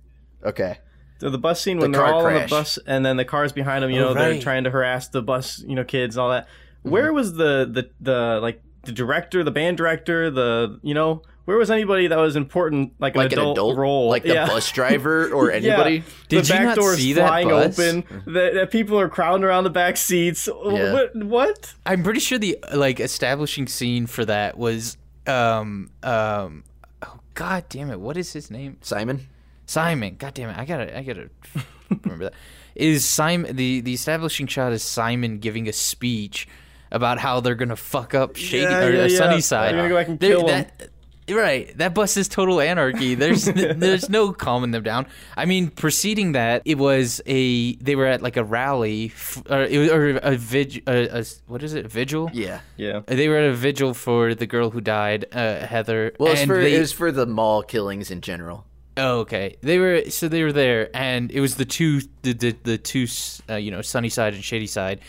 Okay. 0.44 0.78
So 1.20 1.30
the 1.30 1.38
bus 1.38 1.60
scene 1.60 1.78
when 1.78 1.90
The 1.90 1.98
they're 1.98 2.06
car 2.06 2.14
all 2.14 2.26
on 2.26 2.34
the 2.34 2.46
bus, 2.46 2.78
and 2.86 3.04
then 3.04 3.16
the 3.16 3.24
cars 3.24 3.52
behind 3.52 3.82
them. 3.82 3.90
You 3.90 4.02
Oh, 4.02 4.08
know, 4.08 4.14
they're 4.14 4.40
trying 4.40 4.64
to 4.64 4.70
harass 4.70 5.08
the 5.08 5.22
bus. 5.22 5.64
You 5.66 5.74
know, 5.74 5.84
kids, 5.84 6.16
and 6.16 6.22
all 6.22 6.30
that. 6.30 6.44
Mm-hmm. 6.46 6.90
Where 6.90 7.12
was 7.12 7.32
the 7.34 7.68
the 7.70 7.90
the 8.00 8.38
like 8.40 8.62
the 8.82 8.92
director, 8.92 9.42
the 9.42 9.50
band 9.50 9.78
director, 9.78 10.30
the 10.30 10.78
you 10.82 10.94
know, 10.94 11.22
where 11.48 11.56
was 11.56 11.70
anybody 11.70 12.08
that 12.08 12.18
was 12.18 12.36
important, 12.36 12.92
like 12.98 13.14
an, 13.14 13.22
Like 13.22 13.32
adult, 13.32 13.46
an 13.46 13.52
adult 13.52 13.78
role, 13.78 14.10
like 14.10 14.22
the 14.22 14.34
yeah. 14.34 14.46
bus 14.46 14.70
driver 14.78 15.30
or 15.32 15.50
anybody. 15.50 15.94
Yeah. 15.96 16.02
Did 16.28 16.44
the 16.44 16.48
you 16.48 16.54
back 16.54 16.64
not 16.66 16.76
door's 16.76 16.98
see 16.98 17.14
that 17.14 17.26
flying 17.26 17.48
bus? 17.48 17.78
open. 17.78 18.04
That, 18.34 18.52
that 18.52 18.70
people 18.70 19.00
are 19.00 19.08
crowding 19.08 19.44
around 19.44 19.64
the 19.64 19.70
back 19.70 19.96
seats. 19.96 20.46
Yeah. 20.46 20.92
What? 20.92 21.16
What? 21.16 21.74
I'm 21.86 22.02
pretty 22.02 22.20
sure 22.20 22.38
the 22.38 22.58
like 22.74 23.00
establishing 23.00 23.66
scene 23.66 24.06
for 24.06 24.26
that 24.26 24.58
was 24.58 24.98
um 25.26 25.90
um 26.02 26.64
oh 27.02 27.18
god 27.32 27.64
damn 27.70 27.90
it 27.90 27.98
what 27.98 28.18
is 28.18 28.30
his 28.34 28.50
name 28.50 28.76
Simon. 28.82 29.26
Simon 29.64 30.16
god 30.18 30.34
damn 30.34 30.50
it 30.50 30.58
I 30.58 30.66
gotta 30.66 30.98
I 30.98 31.02
gotta 31.02 31.30
remember 32.04 32.24
that 32.24 32.34
is 32.74 33.06
Simon 33.06 33.56
the 33.56 33.80
the 33.80 33.94
establishing 33.94 34.46
shot 34.48 34.72
is 34.74 34.82
Simon 34.82 35.38
giving 35.38 35.66
a 35.66 35.72
speech 35.72 36.46
about 36.92 37.18
how 37.18 37.40
they're 37.40 37.54
gonna 37.54 37.74
fuck 37.76 38.14
up 38.14 38.36
Shady 38.36 38.64
Yeah, 38.64 38.84
or 38.84 38.92
yeah, 38.92 39.06
yeah. 39.06 39.16
Sunnyside 39.18 39.72
They're 39.74 39.78
gonna 39.78 39.88
go 39.90 39.94
back 39.96 40.08
and 40.08 40.20
There- 40.20 40.36
kill 40.36 40.48
'em. 40.48 40.66
that, 40.78 40.88
Right, 41.30 41.76
that 41.78 41.94
bus 41.94 42.16
is 42.16 42.28
total 42.28 42.60
anarchy. 42.60 43.14
There's 43.14 43.44
there's 43.46 44.08
no 44.08 44.32
calming 44.32 44.70
them 44.70 44.82
down. 44.82 45.06
I 45.36 45.44
mean, 45.44 45.68
preceding 45.70 46.32
that, 46.32 46.62
it 46.64 46.78
was 46.78 47.20
a 47.26 47.74
they 47.76 47.96
were 47.96 48.06
at 48.06 48.22
like 48.22 48.36
a 48.36 48.44
rally, 48.44 49.12
f- 49.14 49.42
or, 49.50 49.62
it 49.62 49.78
was, 49.78 49.90
or 49.90 50.16
a 50.16 50.36
vig, 50.36 50.82
a, 50.88 51.20
a, 51.20 51.24
what 51.46 51.62
is 51.62 51.74
it, 51.74 51.86
vigil? 51.86 52.30
Yeah. 52.32 52.60
Yeah. 52.76 53.00
They 53.06 53.28
were 53.28 53.36
at 53.36 53.50
a 53.50 53.54
vigil 53.54 53.94
for 53.94 54.34
the 54.34 54.46
girl 54.46 54.70
who 54.70 54.80
died, 54.80 55.26
uh, 55.32 55.66
Heather. 55.66 56.14
Well, 56.18 56.32
it's 56.32 56.40
and 56.42 56.48
for 56.48 56.62
they, 56.62 56.74
it 56.74 56.78
was 56.80 56.92
for 56.92 57.12
the 57.12 57.26
mall 57.26 57.62
killings 57.62 58.10
in 58.10 58.20
general. 58.20 58.64
oh, 58.96 59.20
okay. 59.20 59.56
They 59.60 59.78
were 59.78 60.10
so 60.10 60.28
they 60.28 60.42
were 60.42 60.52
there, 60.52 60.90
and 60.96 61.30
it 61.30 61.40
was 61.40 61.56
the 61.56 61.64
two 61.64 62.00
the 62.22 62.32
the, 62.32 62.56
the 62.62 62.78
two 62.78 63.06
uh, 63.48 63.56
you 63.56 63.70
know 63.70 63.82
sunny 63.82 64.08
side 64.08 64.34
and 64.34 64.42
shady 64.42 64.66
side, 64.66 65.00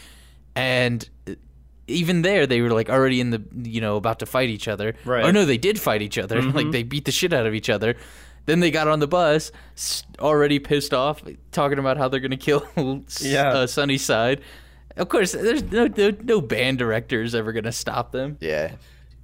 and 0.56 1.08
even 1.90 2.22
there 2.22 2.46
they 2.48 2.62
were 2.62 2.72
like 2.72 2.90
already 2.90 3.20
in 3.20 3.32
the 3.32 3.44
you 3.64 3.82
know 3.82 3.96
about 3.98 4.20
to 4.20 4.26
fight 4.26 4.50
each 4.50 4.68
other. 4.68 4.96
Right. 5.06 5.26
Or 5.26 5.32
no, 5.34 5.46
they 5.46 5.58
did 5.58 5.80
fight 5.80 6.02
each 6.02 6.18
other. 6.18 6.42
Like 6.60 6.72
they 6.72 6.84
beat 6.84 7.06
the 7.06 7.12
shit 7.12 7.34
out 7.34 7.46
of 7.46 7.54
each 7.54 7.70
other. 7.70 7.96
Then 8.46 8.62
they 8.62 8.72
got 8.72 8.88
on 8.88 9.00
the 9.00 9.08
bus, 9.08 9.52
already 10.20 10.58
pissed 10.60 10.94
off, 10.94 11.22
talking 11.52 11.78
about 11.78 11.98
how 11.98 12.08
they're 12.08 12.20
gonna 12.20 12.38
kill 12.38 12.66
Yeah. 13.22 13.50
uh, 13.50 13.68
Sunnyside. 13.68 14.42
Of 14.98 15.10
course, 15.10 15.34
there's 15.34 15.64
no 15.64 15.88
no, 15.88 16.12
no 16.24 16.42
band 16.42 16.78
director 16.80 17.22
is 17.22 17.36
ever 17.36 17.52
gonna 17.52 17.72
stop 17.72 18.12
them. 18.12 18.38
Yeah. 18.40 18.72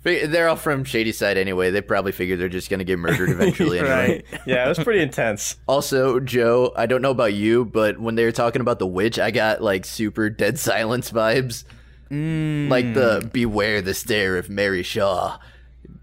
They're 0.04 0.48
all 0.48 0.56
from 0.56 0.84
Shady 0.84 1.12
Side 1.12 1.36
anyway. 1.36 1.72
They 1.72 1.82
probably 1.82 2.12
figure 2.12 2.36
they're 2.38 2.48
just 2.48 2.70
going 2.70 2.78
to 2.78 2.84
get 2.84 3.00
murdered 3.00 3.28
eventually 3.32 3.80
anyway. 3.80 4.22
right. 4.32 4.42
Yeah, 4.46 4.64
it 4.64 4.70
was 4.70 4.78
pretty 4.78 5.02
intense. 5.02 5.56
Also, 5.68 6.20
Joe, 6.20 6.72
I 6.76 6.86
don't 6.86 7.02
know 7.02 7.10
about 7.10 7.34
you, 7.34 7.66
but 7.66 8.00
when 8.00 8.14
they 8.14 8.24
were 8.24 8.32
talking 8.32 8.62
about 8.62 8.78
the 8.78 8.86
witch, 8.86 9.18
I 9.18 9.32
got 9.32 9.64
like 9.64 9.84
super 9.84 10.30
dead 10.30 10.60
silence 10.60 11.10
vibes. 11.10 11.64
Like 12.10 12.94
the 12.94 13.30
beware 13.32 13.82
the 13.82 13.94
stare 13.94 14.38
of 14.38 14.50
Mary 14.50 14.84
Shaw. 14.84 15.40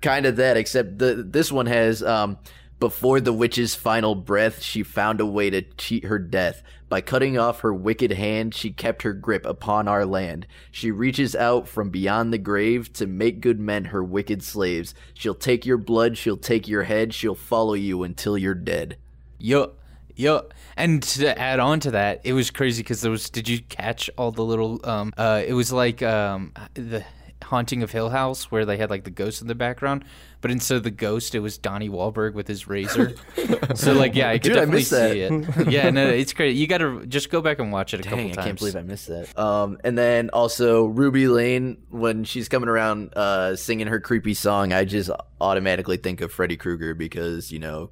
Kind 0.01 0.27
of 0.27 0.37
that, 0.37 0.57
except 0.57 0.99
the 0.99 1.25
this 1.27 1.53
one 1.53 1.67
has 1.67 2.03
um 2.03 2.39
before 2.83 3.21
the 3.21 3.33
witch's 3.33 3.77
final 3.77 4.17
breath, 4.17 4.61
she 4.61 4.83
found 4.83 5.21
a 5.21 5.27
way 5.27 5.51
to 5.51 5.63
cheat 5.63 6.05
her 6.07 6.19
death. 6.19 6.65
By 6.89 7.01
cutting 7.01 7.39
off 7.39 7.61
her 7.61 7.73
wicked 7.73 8.11
hand, 8.11 8.57
she 8.57 8.71
kept 8.71 9.03
her 9.03 9.13
grip 9.13 9.47
upon 9.47 9.87
our 9.87 10.05
land. 10.05 10.49
She 10.73 10.91
reaches 10.91 11.37
out 11.37 11.69
from 11.69 11.91
beyond 11.91 12.33
the 12.33 12.39
grave 12.39 12.93
to 12.95 13.07
make 13.07 13.41
good 13.41 13.61
men 13.61 13.85
her 13.85 14.03
wicked 14.03 14.43
slaves. 14.43 14.97
She'll 15.15 15.37
take 15.37 15.65
your 15.65 15.79
blood, 15.79 16.19
she'll 16.19 16.37
take 16.37 16.67
your 16.67 16.83
head, 16.83 17.15
she'll 17.15 17.37
follow 17.37 17.75
you 17.75 18.03
until 18.03 18.37
you're 18.37 18.53
dead. 18.53 18.97
Yo, 19.39 19.75
yo, 20.17 20.49
and 20.77 21.03
to 21.03 21.39
add 21.39 21.61
on 21.61 21.81
to 21.81 21.93
that, 21.93 22.21
it 22.25 22.33
was 22.33 22.51
crazy 22.51 22.83
because 22.83 23.01
there 23.01 23.11
was. 23.11 23.31
Did 23.31 23.49
you 23.49 23.61
catch 23.61 24.11
all 24.17 24.33
the 24.33 24.45
little? 24.45 24.81
Um, 24.89 25.13
uh, 25.17 25.43
it 25.47 25.55
was 25.55 25.73
like 25.73 26.03
um 26.03 26.53
the 26.75 27.05
haunting 27.43 27.83
of 27.83 27.91
Hill 27.91 28.09
House 28.11 28.51
where 28.51 28.65
they 28.65 28.77
had 28.77 28.91
like 28.91 29.05
the 29.05 29.11
ghost 29.11 29.43
in 29.43 29.49
the 29.49 29.55
background, 29.55 30.05
but 30.41 30.51
instead 30.51 30.77
of 30.77 30.83
the 30.85 30.91
ghost, 30.91 31.35
it 31.35 31.41
was 31.41 31.59
Donnie 31.59 31.89
Wahlberg 31.89 32.35
with 32.35 32.49
his 32.49 32.67
razor. 32.67 33.15
so 33.75 33.93
like, 33.93 34.15
yeah, 34.15 34.31
I 34.31 34.39
could 34.39 34.55
Dude, 34.55 34.57
I 34.57 34.61
definitely 34.61 34.83
that. 34.85 35.13
see 35.13 35.21
it. 35.21 35.73
Yeah, 35.73 35.91
no, 35.91 36.07
it's 36.07 36.33
great. 36.33 36.57
You 36.57 36.67
gotta 36.67 37.05
just 37.07 37.31
go 37.31 37.41
back 37.41 37.59
and 37.59 37.73
watch 37.73 37.95
it 37.95 38.01
a 38.01 38.03
couple 38.03 38.19
Dang, 38.19 38.29
times. 38.29 38.39
I 38.39 38.45
can't 38.45 38.59
believe 38.59 38.77
I 38.77 38.83
missed 38.83 39.09
that. 39.09 39.39
Um, 39.39 39.79
and 39.85 39.97
then 39.97 40.31
also 40.31 40.87
Ruby 40.87 41.29
Lane 41.29 41.79
when 41.91 42.25
she's 42.25 42.49
coming 42.49 42.69
around 42.69 43.13
uh, 43.17 43.57
singing 43.57 43.87
her 43.87 44.01
creepy 44.01 44.35
song, 44.35 44.73
I 44.73 44.85
just 44.85 45.11
automatically 45.41 45.97
think 45.97 46.21
of 46.21 46.33
Freddy 46.33 46.57
Krueger 46.57 46.95
because 46.95 47.53
you 47.53 47.59
know, 47.59 47.91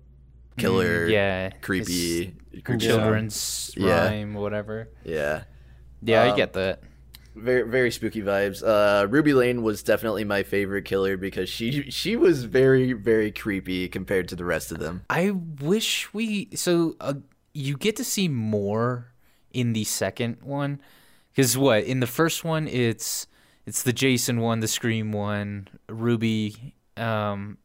killer, 0.60 1.06
Mm, 1.08 1.12
yeah, 1.12 1.50
creepy, 1.60 2.34
creepy 2.64 2.86
children's. 2.86 3.72
Yeah. 3.76 4.06
rhyme, 4.08 4.34
whatever. 4.34 4.88
Yeah, 5.04 5.44
Yeah, 6.02 6.22
I 6.24 6.30
Um, 6.30 6.36
get 6.36 6.52
that. 6.54 6.82
very 7.36 7.62
very 7.68 7.90
spooky 7.90 8.22
vibes. 8.22 8.62
Uh, 8.62 9.06
Ruby 9.08 9.32
Lane 9.34 9.62
was 9.62 9.82
definitely 9.82 10.24
my 10.24 10.42
favorite 10.42 10.84
killer 10.84 11.16
because 11.16 11.48
she 11.48 11.90
she 11.90 12.16
was 12.16 12.44
very 12.44 12.92
very 12.92 13.30
creepy 13.32 13.88
compared 13.88 14.28
to 14.28 14.36
the 14.36 14.44
rest 14.44 14.72
of 14.72 14.78
them. 14.78 15.02
I 15.08 15.30
wish 15.60 16.12
we 16.12 16.48
so 16.54 16.96
uh, 17.00 17.14
you 17.54 17.76
get 17.76 17.96
to 17.96 18.04
see 18.04 18.28
more 18.28 19.12
in 19.52 19.72
the 19.72 19.84
second 19.84 20.38
one 20.42 20.80
because 21.32 21.56
what 21.58 21.84
in 21.84 22.00
the 22.00 22.06
first 22.06 22.44
one 22.44 22.66
it's 22.68 23.26
it's 23.66 23.82
the 23.84 23.92
Jason 23.92 24.40
one, 24.40 24.60
the 24.60 24.68
Scream 24.68 25.12
one, 25.12 25.68
Ruby. 25.88 26.74
Um, 26.96 27.58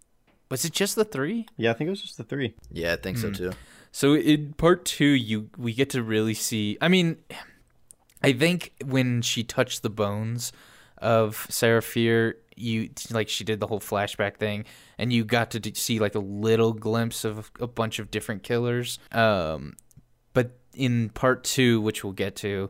was 0.49 0.65
it 0.65 0.73
just 0.73 0.95
the 0.95 1.05
three? 1.05 1.47
Yeah, 1.57 1.71
I 1.71 1.73
think 1.73 1.87
it 1.87 1.91
was 1.91 2.01
just 2.01 2.17
the 2.17 2.23
three. 2.23 2.55
Yeah, 2.71 2.93
I 2.93 2.95
think 2.97 3.17
so 3.17 3.31
too. 3.31 3.51
So 3.91 4.15
in 4.15 4.53
part 4.53 4.85
two, 4.85 5.05
you 5.05 5.49
we 5.57 5.73
get 5.73 5.89
to 5.91 6.03
really 6.03 6.33
see. 6.33 6.77
I 6.81 6.87
mean, 6.87 7.17
I 8.21 8.33
think 8.33 8.73
when 8.83 9.21
she 9.21 9.43
touched 9.43 9.83
the 9.83 9.89
bones 9.89 10.51
of 10.97 11.47
Sarah 11.49 11.81
Fear, 11.81 12.37
you 12.55 12.89
like 13.11 13.29
she 13.29 13.43
did 13.43 13.59
the 13.59 13.67
whole 13.67 13.79
flashback 13.79 14.37
thing, 14.37 14.65
and 14.97 15.11
you 15.11 15.23
got 15.23 15.51
to 15.51 15.59
d- 15.59 15.73
see 15.75 15.99
like 15.99 16.15
a 16.15 16.19
little 16.19 16.73
glimpse 16.73 17.25
of 17.25 17.51
a 17.59 17.67
bunch 17.67 17.99
of 17.99 18.11
different 18.11 18.43
killers. 18.43 18.99
Um, 19.11 19.75
but 20.33 20.57
in 20.73 21.09
part 21.09 21.43
two, 21.43 21.81
which 21.81 22.03
we'll 22.03 22.13
get 22.13 22.35
to, 22.37 22.69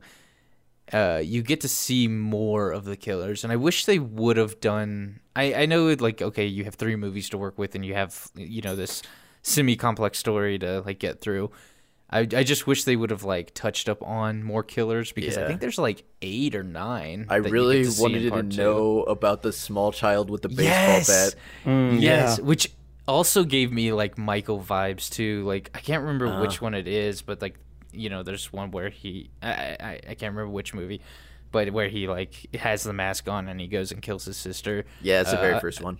uh, 0.93 1.21
you 1.23 1.41
get 1.41 1.61
to 1.61 1.67
see 1.67 2.07
more 2.07 2.71
of 2.71 2.85
the 2.85 2.95
killers, 2.95 3.43
and 3.43 3.51
I 3.51 3.55
wish 3.55 3.85
they 3.85 3.99
would 3.99 4.37
have 4.37 4.59
done. 4.59 5.19
I 5.35 5.53
I 5.53 5.65
know 5.65 5.85
like 5.99 6.21
okay, 6.21 6.45
you 6.45 6.63
have 6.65 6.75
three 6.75 6.95
movies 6.95 7.29
to 7.29 7.37
work 7.37 7.57
with, 7.57 7.75
and 7.75 7.85
you 7.85 7.93
have 7.95 8.29
you 8.35 8.61
know 8.61 8.75
this 8.75 9.01
semi-complex 9.41 10.17
story 10.17 10.57
to 10.59 10.81
like 10.81 10.99
get 10.99 11.21
through. 11.21 11.51
I 12.09 12.19
I 12.19 12.43
just 12.43 12.67
wish 12.67 12.83
they 12.83 12.95
would 12.95 13.09
have 13.09 13.23
like 13.23 13.53
touched 13.55 13.89
up 13.89 14.01
on 14.03 14.43
more 14.43 14.63
killers 14.63 15.11
because 15.11 15.37
I 15.37 15.47
think 15.47 15.59
there's 15.59 15.79
like 15.79 16.03
eight 16.21 16.55
or 16.55 16.63
nine. 16.63 17.25
I 17.29 17.37
really 17.37 17.83
to 17.83 18.01
wanted 18.01 18.31
to 18.31 18.43
two. 18.43 18.61
know 18.61 19.03
about 19.03 19.41
the 19.41 19.51
small 19.51 19.91
child 19.91 20.29
with 20.29 20.43
the 20.43 20.49
baseball 20.49 20.65
Yes! 20.65 21.07
bat. 21.33 21.35
Mm, 21.65 22.01
Yes, 22.01 22.37
yeah. 22.37 22.45
which 22.45 22.71
also 23.07 23.43
gave 23.43 23.71
me 23.71 23.91
like 23.91 24.17
Michael 24.19 24.59
vibes 24.61 25.09
too. 25.09 25.43
Like 25.45 25.71
I 25.73 25.79
can't 25.79 26.01
remember 26.01 26.27
Uh. 26.27 26.41
which 26.41 26.61
one 26.61 26.75
it 26.75 26.87
is, 26.87 27.23
but 27.23 27.41
like 27.41 27.55
you 27.95 28.09
know, 28.09 28.23
there's 28.23 28.51
one 28.53 28.71
where 28.71 28.89
he 28.89 29.29
I, 29.41 29.77
I 29.79 29.99
I 30.09 30.15
can't 30.15 30.33
remember 30.35 30.49
which 30.49 30.73
movie, 30.73 31.01
but 31.51 31.71
where 31.71 31.87
he 31.87 32.07
like 32.07 32.53
has 32.55 32.83
the 32.83 32.93
mask 32.93 33.27
on 33.27 33.47
and 33.47 33.59
he 33.59 33.67
goes 33.67 33.91
and 33.91 34.01
kills 34.01 34.25
his 34.25 34.37
sister. 34.37 34.85
Yeah, 35.01 35.21
it's 35.21 35.31
the 35.31 35.37
very 35.37 35.53
Uh, 35.53 35.59
first 35.59 35.81
one. 35.81 35.97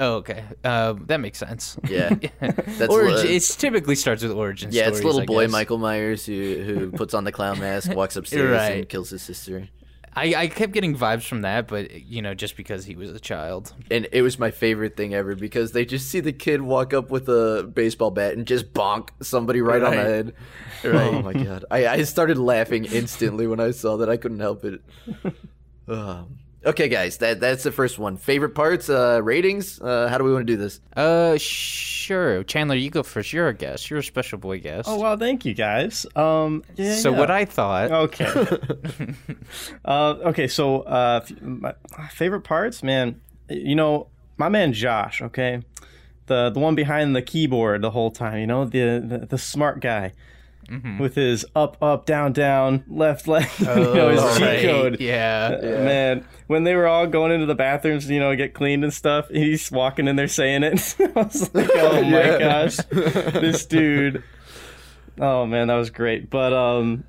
Oh, 0.00 0.14
okay, 0.16 0.42
uh, 0.64 0.94
that 1.06 1.18
makes 1.20 1.38
sense. 1.38 1.78
Yeah. 1.88 2.14
That's 2.40 2.92
origin. 2.92 3.30
It 3.30 3.42
typically 3.42 3.94
starts 3.94 4.22
with 4.24 4.32
origin. 4.32 4.70
Yeah, 4.72 4.88
it's 4.88 5.02
little 5.04 5.20
I 5.20 5.24
boy 5.24 5.44
guess. 5.44 5.52
Michael 5.52 5.78
Myers 5.78 6.26
who 6.26 6.62
who 6.66 6.90
puts 6.90 7.14
on 7.14 7.22
the 7.24 7.32
clown 7.32 7.60
mask, 7.60 7.92
walks 7.94 8.16
upstairs, 8.20 8.60
and 8.60 8.88
kills 8.88 9.10
his 9.10 9.22
sister. 9.22 9.68
I, 10.16 10.34
I 10.34 10.46
kept 10.48 10.72
getting 10.72 10.96
vibes 10.96 11.26
from 11.26 11.42
that, 11.42 11.66
but 11.68 11.90
you 12.02 12.22
know, 12.22 12.34
just 12.34 12.56
because 12.56 12.84
he 12.84 12.94
was 12.96 13.10
a 13.10 13.18
child. 13.20 13.74
And 13.90 14.06
it 14.12 14.22
was 14.22 14.38
my 14.38 14.50
favorite 14.50 14.96
thing 14.96 15.12
ever 15.14 15.34
because 15.34 15.72
they 15.72 15.84
just 15.84 16.08
see 16.08 16.20
the 16.20 16.32
kid 16.32 16.62
walk 16.62 16.94
up 16.94 17.10
with 17.10 17.28
a 17.28 17.68
baseball 17.74 18.10
bat 18.10 18.34
and 18.34 18.46
just 18.46 18.72
bonk 18.72 19.08
somebody 19.22 19.60
right, 19.60 19.82
on 19.82 19.90
the 19.92 19.96
Right. 19.98 20.06
head. 20.06 20.34
Oh 20.84 21.22
my 21.22 21.32
god! 21.32 21.64
I, 21.70 21.86
I 21.86 22.02
started 22.02 22.36
laughing 22.36 22.84
instantly 22.84 23.46
when 23.46 23.58
I 23.58 23.70
saw 23.70 23.96
that. 23.96 24.10
I 24.10 24.16
couldn't 24.18 24.40
help 24.40 24.64
it. 24.64 24.80
Um, 25.88 26.38
okay, 26.64 26.88
guys, 26.88 27.18
that 27.18 27.40
that's 27.40 27.62
the 27.62 27.72
first 27.72 27.98
one. 27.98 28.16
Favorite 28.16 28.54
parts, 28.54 28.88
uh, 28.88 29.20
ratings. 29.22 29.80
Uh, 29.80 30.08
how 30.08 30.18
do 30.18 30.24
we 30.24 30.32
want 30.32 30.46
to 30.46 30.52
do 30.52 30.56
this? 30.56 30.80
Uh, 30.96 31.36
sure. 31.38 32.44
Chandler, 32.44 32.76
you 32.76 32.90
go 32.90 33.02
first. 33.02 33.32
You're 33.32 33.48
a 33.48 33.54
guest. 33.54 33.90
You're 33.90 34.00
a 34.00 34.04
special 34.04 34.38
boy 34.38 34.60
guest. 34.60 34.88
Oh 34.88 34.98
well, 34.98 35.16
thank 35.16 35.44
you 35.44 35.54
guys. 35.54 36.06
Um, 36.16 36.62
yeah, 36.76 36.96
so 36.96 37.12
yeah. 37.12 37.18
what 37.18 37.30
I 37.30 37.44
thought. 37.44 37.90
Okay. 37.90 38.26
uh, 39.84 40.14
okay. 40.26 40.48
So, 40.48 40.82
uh, 40.82 41.24
my 41.40 41.74
my 41.96 42.08
favorite 42.08 42.42
parts, 42.42 42.82
man. 42.82 43.20
You 43.48 43.74
know, 43.74 44.08
my 44.36 44.48
man 44.48 44.72
Josh. 44.72 45.22
Okay, 45.22 45.62
the 46.26 46.50
the 46.50 46.60
one 46.60 46.74
behind 46.74 47.14
the 47.14 47.22
keyboard 47.22 47.82
the 47.82 47.90
whole 47.90 48.10
time. 48.10 48.38
You 48.38 48.46
know, 48.46 48.64
the 48.64 49.04
the, 49.04 49.26
the 49.26 49.38
smart 49.38 49.80
guy 49.80 50.12
with 50.98 51.14
his 51.14 51.44
up 51.54 51.76
up 51.82 52.06
down 52.06 52.32
down 52.32 52.84
left 52.88 53.26
left. 53.28 53.60
you 53.60 53.66
know, 53.66 54.08
his 54.10 54.20
Oh, 54.22 54.38
cheat 54.38 54.62
code. 54.62 55.00
Yeah. 55.00 55.58
Man, 55.62 56.24
when 56.46 56.64
they 56.64 56.74
were 56.74 56.86
all 56.86 57.06
going 57.06 57.32
into 57.32 57.46
the 57.46 57.54
bathrooms, 57.54 58.08
you 58.10 58.20
know, 58.20 58.34
get 58.36 58.54
cleaned 58.54 58.84
and 58.84 58.92
stuff, 58.92 59.28
he's 59.28 59.70
walking 59.70 60.08
in 60.08 60.16
there 60.16 60.28
saying 60.28 60.62
it. 60.62 60.96
I 61.00 61.06
was 61.22 61.54
like, 61.54 61.70
oh 61.74 62.02
my 62.02 62.08
Yeah. 62.24 62.38
gosh, 62.38 62.76
this 62.90 63.66
dude. 63.66 64.22
Oh 65.20 65.46
man, 65.46 65.68
that 65.68 65.76
was 65.76 65.90
great. 65.90 66.28
But 66.30 66.52
um, 66.52 67.04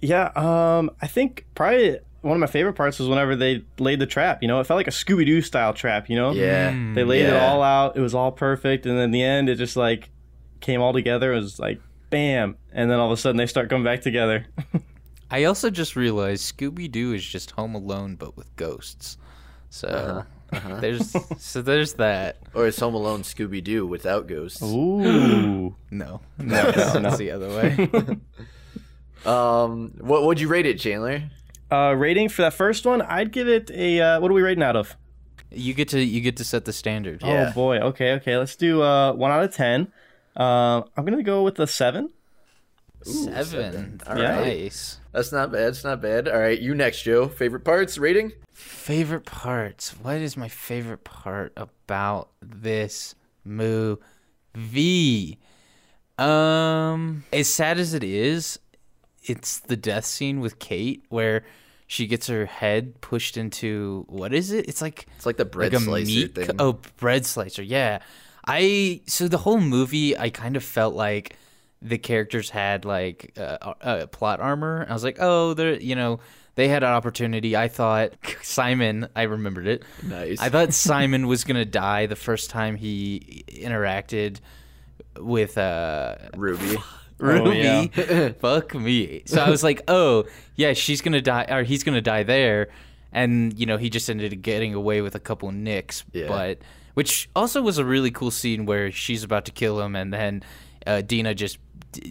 yeah, 0.00 0.30
um, 0.36 0.90
I 1.02 1.06
think 1.06 1.46
probably 1.54 1.98
one 2.20 2.34
of 2.36 2.40
my 2.40 2.46
favorite 2.46 2.74
parts 2.74 2.98
was 2.98 3.08
whenever 3.08 3.36
they 3.36 3.64
laid 3.78 3.98
the 3.98 4.06
trap. 4.06 4.40
You 4.40 4.48
know, 4.48 4.60
it 4.60 4.66
felt 4.66 4.76
like 4.78 4.86
a 4.86 4.90
Scooby 4.92 5.26
Doo 5.26 5.42
style 5.42 5.74
trap. 5.74 6.08
You 6.08 6.16
know, 6.16 6.32
Yeah, 6.32 6.70
they 6.94 7.04
laid 7.04 7.26
it 7.26 7.34
all 7.34 7.62
out. 7.62 7.96
It 7.96 8.00
was 8.00 8.14
all 8.14 8.32
perfect, 8.32 8.86
and 8.86 8.96
then 8.96 9.04
in 9.04 9.10
the 9.10 9.22
end, 9.22 9.48
it 9.48 9.56
just 9.56 9.76
like 9.76 10.10
came 10.60 10.80
all 10.80 10.92
together. 10.92 11.32
It 11.32 11.36
was 11.36 11.58
like 11.58 11.80
bam, 12.14 12.56
and 12.72 12.88
then 12.88 12.98
all 13.00 13.06
of 13.10 13.12
a 13.12 13.20
sudden 13.20 13.36
they 13.36 13.46
start 13.46 13.68
coming 13.68 13.82
back 13.84 14.00
together. 14.02 14.46
I 15.30 15.44
also 15.44 15.68
just 15.68 15.96
realized 15.96 16.56
Scooby 16.56 16.88
Doo 16.90 17.12
is 17.12 17.24
just 17.26 17.50
Home 17.52 17.74
Alone, 17.74 18.14
but 18.14 18.36
with 18.36 18.54
ghosts. 18.54 19.18
So 19.68 20.24
Uh-huh. 20.52 20.78
there's 20.80 21.16
so 21.38 21.60
there's 21.60 21.94
that. 21.94 22.36
or 22.54 22.68
it's 22.68 22.78
Home 22.78 22.94
Alone 22.94 23.22
Scooby 23.22 23.64
Doo 23.64 23.84
without 23.84 24.28
ghosts. 24.28 24.62
Ooh. 24.62 25.74
No, 25.90 26.20
no, 26.38 26.70
no, 26.70 26.98
no. 27.00 27.08
it's 27.08 27.18
the 27.18 27.30
other 27.32 27.48
way. 27.48 28.18
Um, 29.24 29.94
what 30.00 30.24
would 30.24 30.40
you 30.40 30.48
rate 30.48 30.66
it, 30.66 30.78
Chandler? 30.78 31.22
Uh, 31.70 31.94
rating 31.96 32.28
for 32.28 32.42
that 32.42 32.52
first 32.54 32.84
one, 32.86 33.02
I'd 33.02 33.32
give 33.32 33.48
it 33.48 33.70
a. 33.72 34.00
Uh, 34.00 34.20
what 34.20 34.30
are 34.30 34.34
we 34.34 34.42
rating 34.42 34.62
out 34.62 34.76
of? 34.76 34.96
You 35.50 35.72
get 35.74 35.88
to 35.88 36.00
you 36.00 36.20
get 36.20 36.36
to 36.38 36.44
set 36.44 36.64
the 36.64 36.72
standard. 36.72 37.22
Yeah. 37.22 37.48
Oh 37.50 37.54
boy. 37.54 37.78
Okay. 37.78 38.12
Okay. 38.14 38.36
Let's 38.36 38.56
do 38.56 38.82
uh, 38.82 39.12
one 39.14 39.30
out 39.30 39.42
of 39.44 39.54
ten. 39.54 39.88
Uh, 40.36 40.82
I'm 40.96 41.04
gonna 41.04 41.22
go 41.22 41.42
with 41.42 41.58
a 41.60 41.66
seven. 41.66 42.10
Seven. 43.02 43.44
seven. 43.44 44.00
All 44.06 44.18
Yeah. 44.18 44.38
right. 44.40 44.46
Nice. 44.62 44.98
That's 45.12 45.30
not 45.30 45.52
bad. 45.52 45.68
It's 45.68 45.84
not 45.84 46.00
bad. 46.00 46.26
All 46.26 46.38
right, 46.38 46.58
you 46.58 46.74
next, 46.74 47.02
Joe. 47.02 47.28
Favorite 47.28 47.64
parts, 47.64 47.98
rating? 47.98 48.32
Favorite 48.52 49.26
parts. 49.26 49.90
What 49.90 50.16
is 50.16 50.36
my 50.36 50.48
favorite 50.48 51.04
part 51.04 51.52
about 51.56 52.30
this 52.40 53.14
movie? 53.44 55.38
Um, 56.18 57.24
as 57.32 57.52
sad 57.52 57.78
as 57.78 57.92
it 57.94 58.04
is, 58.04 58.58
it's 59.24 59.58
the 59.58 59.76
death 59.76 60.04
scene 60.04 60.40
with 60.40 60.58
Kate 60.58 61.04
where 61.08 61.44
she 61.86 62.06
gets 62.06 62.26
her 62.28 62.46
head 62.46 63.00
pushed 63.00 63.36
into 63.36 64.04
what 64.08 64.32
is 64.32 64.50
it? 64.52 64.68
It's 64.68 64.80
like 64.80 65.06
It's 65.16 65.26
like 65.26 65.36
the 65.36 65.44
bread 65.44 65.72
like 65.72 65.82
a 65.82 65.84
slicer 65.84 66.06
meat 66.06 66.34
thing. 66.34 66.46
co- 66.46 66.54
oh 66.58 66.72
bread 66.96 67.26
slicer 67.26 67.62
yeah 67.62 67.98
i 68.46 69.00
so 69.06 69.28
the 69.28 69.38
whole 69.38 69.60
movie 69.60 70.16
i 70.18 70.30
kind 70.30 70.56
of 70.56 70.64
felt 70.64 70.94
like 70.94 71.36
the 71.82 71.98
characters 71.98 72.50
had 72.50 72.84
like 72.84 73.32
uh, 73.36 73.74
uh, 73.82 74.06
plot 74.06 74.40
armor 74.40 74.86
i 74.88 74.92
was 74.92 75.04
like 75.04 75.18
oh 75.20 75.54
they're 75.54 75.74
you 75.80 75.94
know 75.94 76.18
they 76.54 76.68
had 76.68 76.82
an 76.82 76.90
opportunity. 76.90 77.56
I 77.56 77.68
thought 77.68 78.12
Simon, 78.42 79.08
I 79.16 79.22
remembered 79.22 79.66
it. 79.66 79.82
Nice. 80.02 80.40
I 80.40 80.48
thought 80.48 80.72
Simon 80.74 81.26
was 81.26 81.44
gonna 81.44 81.64
die 81.64 82.06
the 82.06 82.16
first 82.16 82.50
time 82.50 82.76
he 82.76 83.44
interacted 83.48 84.38
with 85.18 85.58
uh 85.58 86.16
Ruby. 86.36 86.76
Ruby. 87.18 87.90
yeah. 87.96 88.32
Fuck 88.32 88.74
me. 88.74 89.22
So 89.26 89.40
I 89.40 89.48
was 89.48 89.62
like, 89.62 89.82
oh 89.88 90.24
yeah, 90.56 90.72
she's 90.72 91.00
gonna 91.00 91.22
die, 91.22 91.46
or 91.48 91.62
he's 91.62 91.84
gonna 91.84 92.00
die 92.00 92.24
there, 92.24 92.68
and 93.12 93.58
you 93.58 93.66
know 93.66 93.76
he 93.76 93.88
just 93.90 94.10
ended 94.10 94.32
up 94.32 94.42
getting 94.42 94.74
away 94.74 95.00
with 95.00 95.14
a 95.14 95.20
couple 95.20 95.50
nicks. 95.52 96.04
Yeah. 96.12 96.28
But 96.28 96.58
which 96.94 97.28
also 97.36 97.60
was 97.62 97.78
a 97.78 97.84
really 97.84 98.10
cool 98.10 98.30
scene 98.30 98.66
where 98.66 98.90
she's 98.90 99.22
about 99.22 99.44
to 99.46 99.52
kill 99.52 99.80
him, 99.80 99.94
and 99.96 100.12
then 100.12 100.42
uh, 100.86 101.00
Dina 101.02 101.34
just. 101.34 101.58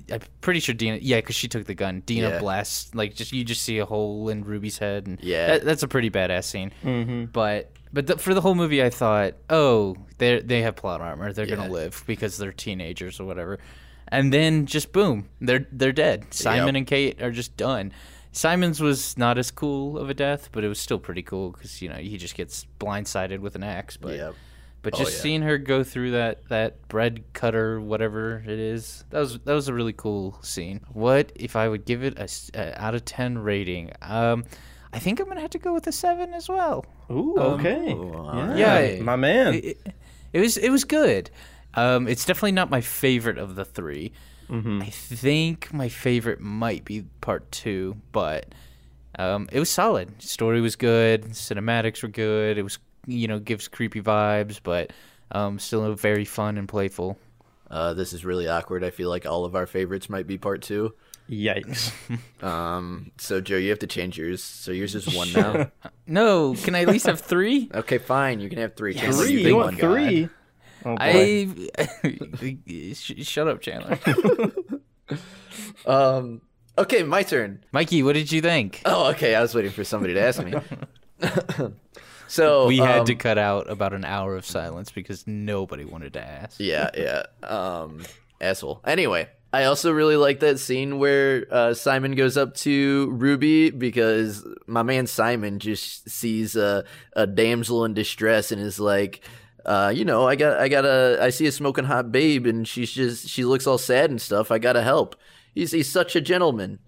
I'm 0.09 0.21
pretty 0.39 0.61
sure 0.61 0.73
Dina, 0.73 0.97
yeah, 1.01 1.17
because 1.17 1.35
she 1.35 1.49
took 1.49 1.65
the 1.65 1.73
gun. 1.75 2.03
Dina 2.05 2.29
Yeah. 2.29 2.39
blasts 2.39 2.95
like 2.95 3.15
just 3.15 3.33
you 3.33 3.43
just 3.43 3.63
see 3.63 3.79
a 3.79 3.85
hole 3.85 4.29
in 4.29 4.45
Ruby's 4.45 4.77
head, 4.77 5.07
and 5.07 5.19
Yeah. 5.21 5.47
that, 5.47 5.65
that's 5.65 5.83
a 5.83 5.89
pretty 5.89 6.09
badass 6.09 6.45
scene. 6.45 7.29
But 7.33 7.71
but 7.91 8.07
the, 8.07 8.17
for 8.17 8.33
the 8.33 8.39
whole 8.39 8.55
movie, 8.55 8.81
I 8.81 8.89
thought, 8.89 9.33
oh, 9.49 9.97
they 10.19 10.39
they 10.39 10.61
have 10.61 10.77
plot 10.77 11.01
armor. 11.01 11.33
They're 11.33 11.45
Yeah. 11.45 11.57
gonna 11.57 11.69
live 11.71 12.01
because 12.07 12.37
they're 12.37 12.53
teenagers 12.53 13.19
or 13.19 13.25
whatever. 13.25 13.59
And 14.07 14.31
then 14.31 14.67
just 14.67 14.93
boom, 14.93 15.27
they're 15.41 15.67
they're 15.71 15.91
dead. 15.91 16.33
Simon 16.33 16.67
Yep. 16.67 16.75
and 16.75 16.87
Kate 16.87 17.21
are 17.21 17.31
just 17.31 17.57
done. 17.57 17.91
Simon's 18.31 18.79
was 18.79 19.17
not 19.17 19.37
as 19.37 19.51
cool 19.51 19.97
of 19.97 20.09
a 20.09 20.13
death, 20.13 20.47
but 20.53 20.63
it 20.63 20.67
was 20.69 20.79
still 20.79 20.97
pretty 20.97 21.23
cool 21.23 21.51
because 21.51 21.81
you 21.81 21.89
know 21.89 21.95
he 21.95 22.17
just 22.17 22.35
gets 22.35 22.65
blindsided 22.79 23.39
with 23.39 23.55
an 23.55 23.63
axe. 23.63 23.97
But 23.97 24.15
Yep. 24.15 24.35
But 24.83 24.93
Oh, 24.93 24.97
just 24.99 25.13
yeah. 25.13 25.21
seeing 25.21 25.41
her 25.41 25.57
go 25.57 25.83
through 25.83 26.11
that 26.11 26.47
that 26.49 26.87
bread 26.89 27.23
cutter, 27.33 27.81
whatever 27.81 28.43
it 28.45 28.59
is, 28.59 29.03
that 29.09 29.19
was 29.19 29.39
that 29.39 29.53
was 29.53 29.67
a 29.67 29.73
really 29.73 29.93
cool 29.93 30.37
scene. 30.43 30.81
What 30.93 31.31
if 31.35 31.55
I 31.55 31.67
would 31.67 31.85
give 31.85 32.03
it 32.03 32.19
a 32.19 32.81
out 32.83 32.93
of 32.93 33.03
ten 33.05 33.39
rating? 33.39 33.91
Um, 34.01 34.43
I 34.93 34.99
think 34.99 35.19
I'm 35.19 35.27
gonna 35.27 35.41
have 35.41 35.49
to 35.51 35.57
go 35.59 35.73
with 35.73 35.87
a 35.87 35.91
seven 35.91 36.33
as 36.33 36.47
well. 36.47 36.85
Ooh, 37.09 37.35
okay. 37.37 37.93
alright. 37.93 38.57
yeah, 38.57 38.79
Yeah, 38.79 39.01
my 39.01 39.15
man. 39.15 39.55
It, 39.55 39.65
it, 39.65 39.93
it 40.33 40.39
was 40.41 40.57
it 40.57 40.69
was 40.69 40.83
good. 40.83 41.31
Um, 41.73 42.07
it's 42.07 42.23
definitely 42.25 42.51
not 42.51 42.69
my 42.69 42.81
favorite 42.81 43.39
of 43.39 43.55
the 43.55 43.65
3 43.65 44.11
I 44.51 44.89
think 44.91 45.73
my 45.73 45.89
favorite 45.89 46.39
might 46.39 46.85
be 46.85 47.05
part 47.21 47.51
two, 47.51 47.95
but 48.11 48.53
um, 49.17 49.49
it 49.51 49.57
was 49.57 49.69
solid. 49.71 50.21
Story 50.21 50.61
was 50.61 50.75
good. 50.75 51.23
Cinematics 51.31 52.03
were 52.03 52.09
good. 52.09 52.59
It 52.59 52.61
was 52.63 52.77
you 53.05 53.27
know 53.27 53.39
gives 53.39 53.67
creepy 53.67 54.01
vibes, 54.01 54.59
but 54.61 54.91
um, 55.31 55.59
still 55.59 55.93
very 55.93 56.25
fun 56.25 56.57
and 56.57 56.67
playful. 56.67 57.17
Uh, 57.69 57.93
this 57.93 58.13
is 58.13 58.23
really 58.23 58.47
awkward. 58.47 58.83
I 58.83 58.91
feel 58.91 59.09
like 59.09 59.25
all 59.25 59.45
of 59.45 59.55
our 59.55 59.65
favorites 59.65 60.09
might 60.09 60.27
be 60.27 60.37
part 60.37 60.61
two. 60.61 60.93
Yikes. 61.29 61.91
Um, 62.43 63.11
so 63.17 63.39
Joe, 63.39 63.55
you 63.55 63.69
have 63.69 63.79
to 63.79 63.87
change 63.87 64.17
yours. 64.17 64.43
So 64.43 64.71
yours 64.73 64.95
is 64.95 65.15
one 65.15 65.31
now. 65.33 65.71
No, 66.05 66.53
can 66.53 66.75
I 66.75 66.81
at 66.81 66.89
least 66.89 67.05
have 67.05 67.21
three? 67.21 67.69
okay, 67.73 67.97
fine. 67.97 68.41
You 68.41 68.49
can 68.49 68.57
have 68.57 68.75
three. 68.75 68.93
Chandler, 68.93 69.23
three? 69.25 69.37
pick 69.37 69.45
You 69.45 69.55
want 69.55 69.79
three? 69.79 70.27
Oh. 70.85 70.97
I 70.99 71.47
shut 72.93 73.47
up, 73.47 73.61
Chandler. 73.61 73.97
Um. 75.85 76.41
Okay, 76.77 77.03
my 77.03 77.23
turn. 77.23 77.63
Mikey, 77.71 78.03
what 78.03 78.13
did 78.13 78.31
you 78.31 78.41
think? 78.41 78.81
Oh, 78.83 79.11
okay. 79.11 79.35
I 79.35 79.41
was 79.41 79.55
waiting 79.55 79.71
for 79.71 79.85
somebody 79.85 80.13
to 80.15 80.21
ask 80.21 80.43
me. 80.43 80.53
So 82.27 82.67
We 82.67 82.77
had 82.77 82.99
um, 82.99 83.05
to 83.05 83.15
cut 83.15 83.37
out 83.37 83.69
about 83.69 83.93
an 83.93 84.05
hour 84.05 84.35
of 84.35 84.45
silence 84.45 84.91
because 84.91 85.27
nobody 85.27 85.85
wanted 85.85 86.13
to 86.13 86.21
ask. 86.21 86.59
Yeah, 86.59 86.89
yeah. 86.95 87.23
Um, 87.41 88.03
asshole. 88.41 88.81
Anyway, 88.85 89.29
I 89.53 89.65
also 89.65 89.91
really 89.91 90.17
like 90.17 90.39
that 90.39 90.59
scene 90.59 90.97
where 90.97 91.45
uh, 91.51 91.73
Simon 91.75 92.15
goes 92.15 92.37
up 92.37 92.55
to 92.55 93.09
Ruby 93.11 93.69
because 93.69 94.45
my 94.65 94.81
man 94.81 95.05
Simon 95.05 95.59
just 95.59 96.09
sees 96.09 96.55
a, 96.55 96.85
a 97.15 97.27
damsel 97.27 97.85
in 97.85 97.93
distress 97.93 98.51
and 98.51 98.59
is 98.59 98.79
like, 98.79 99.23
uh, 99.65 99.93
you 99.95 100.05
know, 100.05 100.27
I 100.27 100.35
got, 100.35 100.59
I 100.59 100.67
got 100.69 100.85
a, 100.85 101.19
I 101.21 101.29
see 101.29 101.45
a 101.45 101.51
smoking 101.51 101.85
hot 101.85 102.11
babe 102.11 102.47
and 102.47 102.67
she's 102.67 102.91
just, 102.91 103.29
she 103.29 103.45
looks 103.45 103.67
all 103.67 103.77
sad 103.77 104.09
and 104.09 104.19
stuff. 104.19 104.51
I 104.51 104.57
gotta 104.57 104.81
help. 104.81 105.15
He's, 105.53 105.71
he's 105.71 105.89
such 105.89 106.15
a 106.15 106.21
gentleman. 106.21 106.79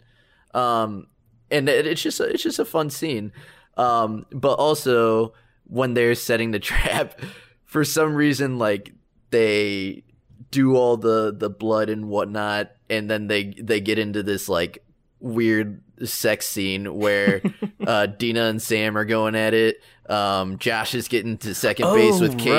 Um, 0.56 1.08
and 1.52 1.70
it, 1.70 1.86
it's 1.86 2.02
just, 2.02 2.20
a, 2.20 2.24
it's 2.24 2.42
just 2.44 2.58
a 2.58 2.66
fun 2.66 2.90
scene. 2.90 3.32
Um, 3.78 4.26
but 4.32 4.54
also 4.54 5.34
when 5.66 5.94
they're 5.94 6.16
setting 6.16 6.52
the 6.52 6.60
trap, 6.72 7.20
for 7.64 7.84
some 7.84 8.16
reason, 8.16 8.58
like 8.58 8.94
they 9.32 10.04
do 10.52 10.76
all 10.76 10.98
the 10.98 11.36
the 11.38 11.50
blood 11.50 11.90
and 11.90 12.08
whatnot, 12.10 12.72
and 12.90 13.10
then 13.10 13.28
they 13.28 13.54
they 13.62 13.82
get 13.82 14.00
into 14.00 14.24
this 14.24 14.48
like 14.48 14.84
weird 15.20 15.82
sex 16.04 16.46
scene 16.46 16.94
where 16.98 17.42
uh, 17.88 18.06
Dina 18.06 18.44
and 18.46 18.62
Sam 18.62 18.98
are 18.98 19.06
going 19.06 19.36
at 19.36 19.54
it. 19.54 19.78
Um, 20.08 20.60
Josh 20.60 20.94
is 20.94 21.08
getting 21.08 21.38
to 21.40 21.56
second 21.56 21.92
base 21.96 22.20
with 22.22 22.36
Oh, 22.36 22.38
Kate, 22.38 22.52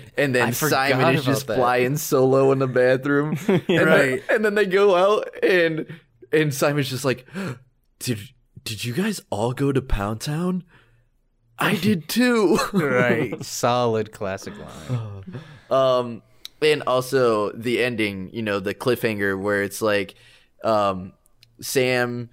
right. 0.00 0.02
and 0.16 0.34
then 0.34 0.48
I 0.48 0.50
Simon 0.52 1.16
is 1.16 1.24
just 1.24 1.48
that. 1.48 1.56
flying 1.56 1.96
solo 1.96 2.52
in 2.52 2.60
the 2.60 2.68
bathroom. 2.68 3.36
and 3.48 3.62
then- 3.66 3.86
Right. 3.88 4.22
and 4.30 4.44
then 4.44 4.54
they 4.54 4.66
go 4.66 4.94
out, 4.94 5.28
and 5.42 5.86
and 6.32 6.54
Simon's 6.54 6.88
just 6.88 7.04
like, 7.04 7.26
"Did 7.98 8.20
did 8.64 8.84
you 8.84 8.92
guys 8.92 9.20
all 9.30 9.52
go 9.52 9.72
to 9.72 9.82
Pound 9.82 10.20
Town? 10.20 10.64
I 11.58 11.76
did 11.76 12.08
too." 12.08 12.58
right. 12.72 13.42
Solid 13.44 14.12
classic 14.12 14.54
line. 14.58 15.24
Um, 15.70 16.22
and 16.60 16.82
also 16.82 17.50
the 17.52 17.82
ending, 17.82 18.30
you 18.32 18.42
know, 18.42 18.60
the 18.60 18.74
cliffhanger 18.74 19.40
where 19.40 19.62
it's 19.62 19.82
like, 19.82 20.14
um, 20.64 21.12
Sam 21.60 22.30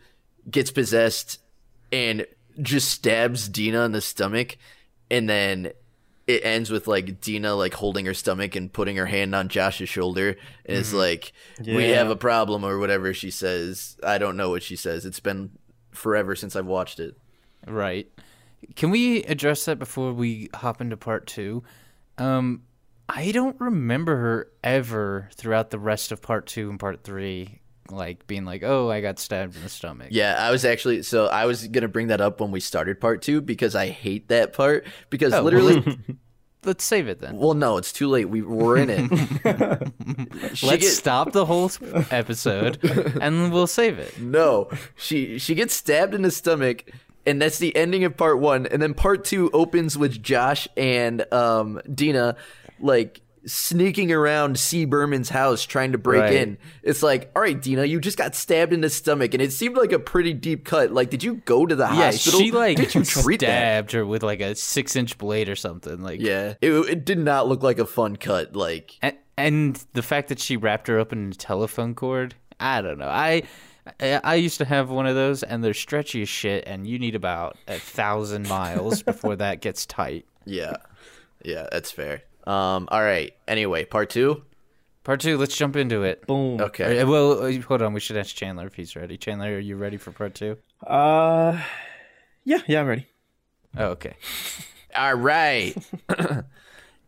gets 0.50 0.72
possessed 0.72 1.39
and 1.92 2.26
just 2.62 2.89
stabs 2.89 3.48
Dina 3.48 3.86
in 3.86 3.92
the 3.92 4.02
stomach, 4.02 4.58
and 5.10 5.30
then 5.30 5.72
it 6.28 6.46
ends 6.46 6.70
with 6.70 6.88
like 6.88 7.22
Dina 7.22 7.56
like 7.56 7.74
holding 7.74 8.06
her 8.06 8.13
stomach 8.13 8.56
and 8.56 8.72
putting 8.72 8.98
her 8.98 9.06
hand 9.06 9.34
on 9.34 9.48
Josh's 9.48 9.89
shoulder, 9.89 10.36
and 10.65 10.78
it's 10.78 10.94
like, 10.94 11.34
"We 11.65 11.89
have 11.89 12.10
a 12.10 12.15
problem" 12.15 12.63
or 12.63 12.78
whatever 12.78 13.13
she 13.13 13.32
says. 13.32 13.98
I 14.04 14.18
don't 14.18 14.38
know 14.38 14.50
what 14.50 14.63
she 14.63 14.76
says. 14.76 15.06
It's 15.06 15.20
been 15.20 15.52
forever 15.91 16.36
since 16.36 16.56
I've 16.56 16.65
watched 16.65 16.99
it. 16.99 17.17
Right. 17.67 18.08
Can 18.75 18.89
we 18.91 19.23
address 19.23 19.65
that 19.65 19.80
before 19.80 20.12
we 20.13 20.49
hop 20.54 20.82
into 20.82 20.97
part 20.97 21.28
two? 21.28 21.63
Um, 22.17 22.63
I 23.08 23.32
don't 23.32 23.60
remember 23.60 24.15
her 24.17 24.52
ever 24.63 25.30
throughout 25.36 25.69
the 25.71 25.80
rest 25.80 26.12
of 26.12 26.21
part 26.21 26.45
two 26.45 26.69
and 26.69 26.80
part 26.80 27.04
three, 27.04 27.62
like 27.89 28.28
being 28.28 28.45
like, 28.45 28.62
"Oh, 28.63 28.91
I 28.91 29.02
got 29.02 29.17
stabbed 29.17 29.56
in 29.56 29.63
the 29.63 29.69
stomach." 29.69 30.10
Yeah, 30.12 30.36
I 30.38 30.52
was 30.52 30.63
actually 30.65 31.02
so 31.04 31.25
I 31.28 31.45
was 31.45 31.67
gonna 31.67 31.88
bring 31.88 32.08
that 32.08 32.21
up 32.21 32.39
when 32.41 32.52
we 32.52 32.60
started 32.60 32.99
part 32.99 33.21
two 33.21 33.41
because 33.41 33.73
I 33.75 33.88
hate 33.88 34.28
that 34.28 34.54
part 34.54 34.86
because 35.10 35.34
Oh. 35.34 35.41
literally, 35.41 35.97
Let's 36.65 36.84
save 36.84 37.08
it 37.08 37.19
then. 37.19 37.38
well, 37.38 37.54
no, 37.54 37.78
it's 37.78 37.93
too 37.93 38.08
late. 38.10 38.26
We 38.30 38.41
we're 38.41 38.78
in 38.78 38.89
it. 38.89 39.10
Let's 40.62 40.62
get- 40.62 40.82
stop 40.84 41.32
the 41.32 41.45
whole 41.45 41.72
episode 42.12 42.80
and 43.22 43.52
we'll 43.54 43.67
save 43.67 43.98
it. 44.00 44.19
No, 44.19 44.69
she 44.95 45.38
she 45.39 45.56
gets 45.56 45.74
stabbed 45.74 46.13
in 46.13 46.22
the 46.22 46.32
stomach, 46.32 46.91
and 47.26 47.41
that's 47.41 47.60
the 47.60 47.76
ending 47.76 48.04
of 48.04 48.17
part 48.17 48.39
one. 48.39 48.65
And 48.67 48.82
then 48.82 48.93
part 48.93 49.24
two 49.24 49.50
opens 49.52 49.98
with 49.98 50.22
Josh 50.22 50.67
and 50.76 51.32
um 51.34 51.82
Dina 51.93 52.36
like 52.82 53.22
sneaking 53.45 54.12
around 54.12 54.60
C. 54.60 54.86
Berman's 54.86 55.30
house 55.30 55.63
trying 55.65 55.91
to 55.93 55.97
break 55.97 56.21
Right. 56.21 56.34
in. 56.34 56.58
It's 56.84 57.02
like, 57.04 57.32
all 57.36 57.41
right, 57.41 57.60
Dina, 57.62 57.86
you 57.86 57.99
just 57.99 58.17
got 58.17 58.36
stabbed 58.36 58.73
in 58.73 58.82
the 58.82 58.89
stomach, 58.89 59.34
and 59.34 59.41
it 59.41 59.52
seemed 59.54 59.78
like 59.78 59.91
a 59.91 59.99
pretty 59.99 60.34
deep 60.34 60.65
cut. 60.65 60.91
Like, 60.91 61.10
did 61.10 61.23
you 61.23 61.36
go 61.45 61.65
to 61.65 61.75
the 61.75 61.84
Yeah, 61.86 62.12
hospital? 62.12 62.39
she 62.39 62.52
like 62.52 62.78
did 62.78 62.93
you 62.95 63.04
treat 63.04 63.39
that? 63.41 63.45
stabbed 63.45 63.91
her 63.93 64.06
with 64.06 64.23
like 64.23 64.41
a 64.41 64.56
six 64.56 64.95
inch 64.95 65.17
blade 65.17 65.49
or 65.49 65.56
something. 65.56 66.02
Like, 66.02 66.19
Yeah, 66.21 66.56
it, 66.62 66.71
it 66.71 67.06
did 67.06 67.19
not 67.19 67.47
look 67.47 67.63
like 67.63 67.80
a 67.80 67.86
fun 67.86 68.15
cut. 68.15 68.56
Like, 68.56 68.95
and, 69.02 69.15
and 69.38 69.86
the 69.93 70.02
fact 70.04 70.30
that 70.30 70.39
she 70.39 70.58
wrapped 70.58 70.88
her 70.88 70.99
up 70.99 71.13
in 71.13 71.30
a 71.32 71.34
telephone 71.36 71.95
cord, 71.95 72.36
I 72.60 72.82
don't 72.82 72.97
know. 72.99 73.08
I 73.08 73.43
I 74.02 74.19
I 74.23 74.36
used 74.36 74.58
to 74.60 74.65
have 74.65 74.89
one 74.89 75.08
of 75.08 75.15
those, 75.15 75.41
and 75.43 75.63
they're 75.63 75.73
stretchy 75.73 76.21
as 76.21 76.30
shit, 76.30 76.65
and 76.67 76.86
you 76.86 76.99
need 76.99 77.15
about 77.15 77.58
a 77.67 77.80
thousand 77.80 78.47
miles 78.49 79.02
before 79.04 79.36
that 79.38 79.62
gets 79.62 79.86
tight. 79.86 80.25
yeah, 80.45 80.75
yeah, 81.43 81.67
that's 81.71 81.89
fair. 81.91 82.21
Um, 82.50 82.88
all 82.92 83.02
right. 83.02 83.34
Anyway, 83.48 83.86
part 83.86 84.10
two. 84.10 84.44
Part 85.04 85.22
two, 85.22 85.38
let's 85.38 85.56
jump 85.56 85.76
into 85.76 86.04
it. 86.04 86.26
Boom. 86.28 86.60
Okay. 86.60 87.00
Uh, 87.00 87.08
Well, 87.08 87.44
uh, 87.44 87.62
hold 87.62 87.82
on. 87.82 87.94
We 87.94 88.00
should 88.00 88.18
ask 88.18 88.36
Chandler 88.36 88.68
if 88.68 88.76
he's 88.76 88.96
ready. 88.96 89.18
Chandler, 89.18 89.56
are 89.56 89.60
you 89.60 89.76
ready 89.76 89.98
for 89.98 90.12
part 90.12 90.36
two? 90.36 90.58
Uh, 90.86 91.62
yeah, 92.44 92.60
yeah, 92.68 92.82
I'm 92.82 92.88
ready. 92.88 93.08
Oh, 93.78 93.88
okay. 93.90 94.16
All 94.96 95.14
right. 95.16 95.76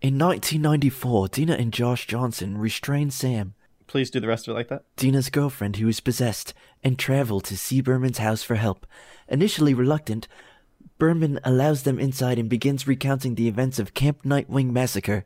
In 0.02 0.18
1994, 0.18 1.28
Dina 1.30 1.54
and 1.54 1.72
Josh 1.74 2.08
Johnson 2.08 2.58
restrained 2.58 3.14
Sam, 3.14 3.54
Please 3.88 4.10
do 4.10 4.20
the 4.22 4.28
rest 4.28 4.48
of 4.48 4.54
it 4.54 4.56
like 4.56 4.70
that. 4.70 4.84
Dina's 4.96 5.30
girlfriend 5.30 5.76
who 5.76 5.86
was 5.86 6.00
possessed, 6.00 6.54
and 6.82 6.98
traveled 6.98 7.44
to 7.46 7.58
C. 7.58 7.82
Berman's 7.82 8.20
house 8.20 8.42
for 8.42 8.56
help. 8.56 8.88
Initially 9.28 9.74
reluctant, 9.74 10.28
Berman 11.02 11.40
allows 11.44 11.82
them 11.82 11.98
inside 11.98 12.38
and 12.38 12.48
begins 12.48 12.86
recounting 12.86 13.34
the 13.34 13.48
events 13.48 13.80
of 13.80 13.96
Camp 13.96 14.22
Nightwing 14.22 14.70
Massacre. 14.70 15.26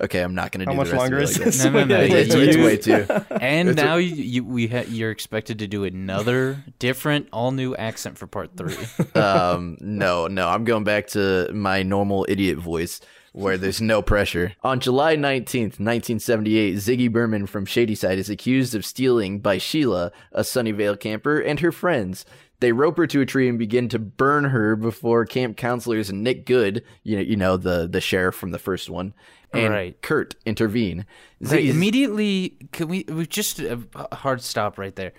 Okay, 0.00 0.20
I'm 0.20 0.34
not 0.34 0.50
gonna 0.50 0.64
How 0.64 0.72
do 0.72 0.76
much 0.76 0.88
the 0.88 0.94
rest 0.94 1.00
longer 1.00 1.16
of 1.18 1.22
is 1.22 1.36
it 1.36 1.38
like 1.38 1.44
this? 1.46 1.64
No, 1.64 1.70
no, 1.70 1.84
no, 1.84 2.00
It's, 2.00 2.34
it's 2.34 2.56
way 2.56 2.76
too. 2.78 3.06
And 3.40 3.68
It's 3.68 3.76
now 3.76 3.94
you, 3.94 4.12
you 4.16 4.44
we 4.44 4.66
ha- 4.66 4.86
you're 4.88 5.12
expected 5.12 5.60
to 5.60 5.68
do 5.68 5.84
another 5.84 6.64
different, 6.80 7.28
all 7.32 7.52
new 7.52 7.76
accent 7.76 8.18
for 8.18 8.26
part 8.26 8.56
three. 8.56 8.74
um, 9.14 9.76
no, 9.80 10.26
no, 10.26 10.48
I'm 10.48 10.64
going 10.64 10.82
back 10.82 11.06
to 11.08 11.48
my 11.52 11.84
normal 11.84 12.26
idiot 12.28 12.58
voice 12.58 13.00
where 13.32 13.56
there's 13.56 13.80
no 13.80 14.02
pressure. 14.02 14.52
On 14.64 14.80
July 14.80 15.14
19th, 15.14 15.78
1978, 15.78 16.74
Ziggy 16.74 17.12
Berman 17.12 17.46
from 17.46 17.66
Shadyside 17.66 18.18
is 18.18 18.28
accused 18.28 18.74
of 18.74 18.84
stealing 18.84 19.38
by 19.38 19.58
Sheila, 19.58 20.10
a 20.32 20.40
Sunnyvale 20.40 20.98
camper, 20.98 21.38
and 21.38 21.60
her 21.60 21.70
friends. 21.70 22.24
They 22.60 22.72
rope 22.72 22.96
her 22.96 23.06
to 23.06 23.20
a 23.20 23.26
tree 23.26 23.48
and 23.48 23.58
begin 23.58 23.88
to 23.90 23.98
burn 23.98 24.44
her 24.44 24.74
before 24.74 25.24
camp 25.24 25.56
counselors 25.56 26.10
and 26.10 26.24
Nick 26.24 26.44
Goode, 26.44 26.82
you 27.04 27.16
know, 27.16 27.22
you 27.22 27.36
know 27.36 27.56
the 27.56 27.86
the 27.86 28.00
sheriff 28.00 28.34
from 28.34 28.50
the 28.50 28.58
first 28.58 28.90
one, 28.90 29.14
and 29.52 29.72
Right. 29.72 30.00
Kurt 30.02 30.34
intervene. 30.44 31.06
Right, 31.40 31.64
immediately, 31.66 32.56
can 32.72 32.88
we? 32.88 33.04
We 33.08 33.26
just 33.26 33.60
a 33.60 33.80
a 33.94 34.16
hard 34.16 34.42
stop 34.42 34.76
right 34.78 34.94
there. 34.96 35.12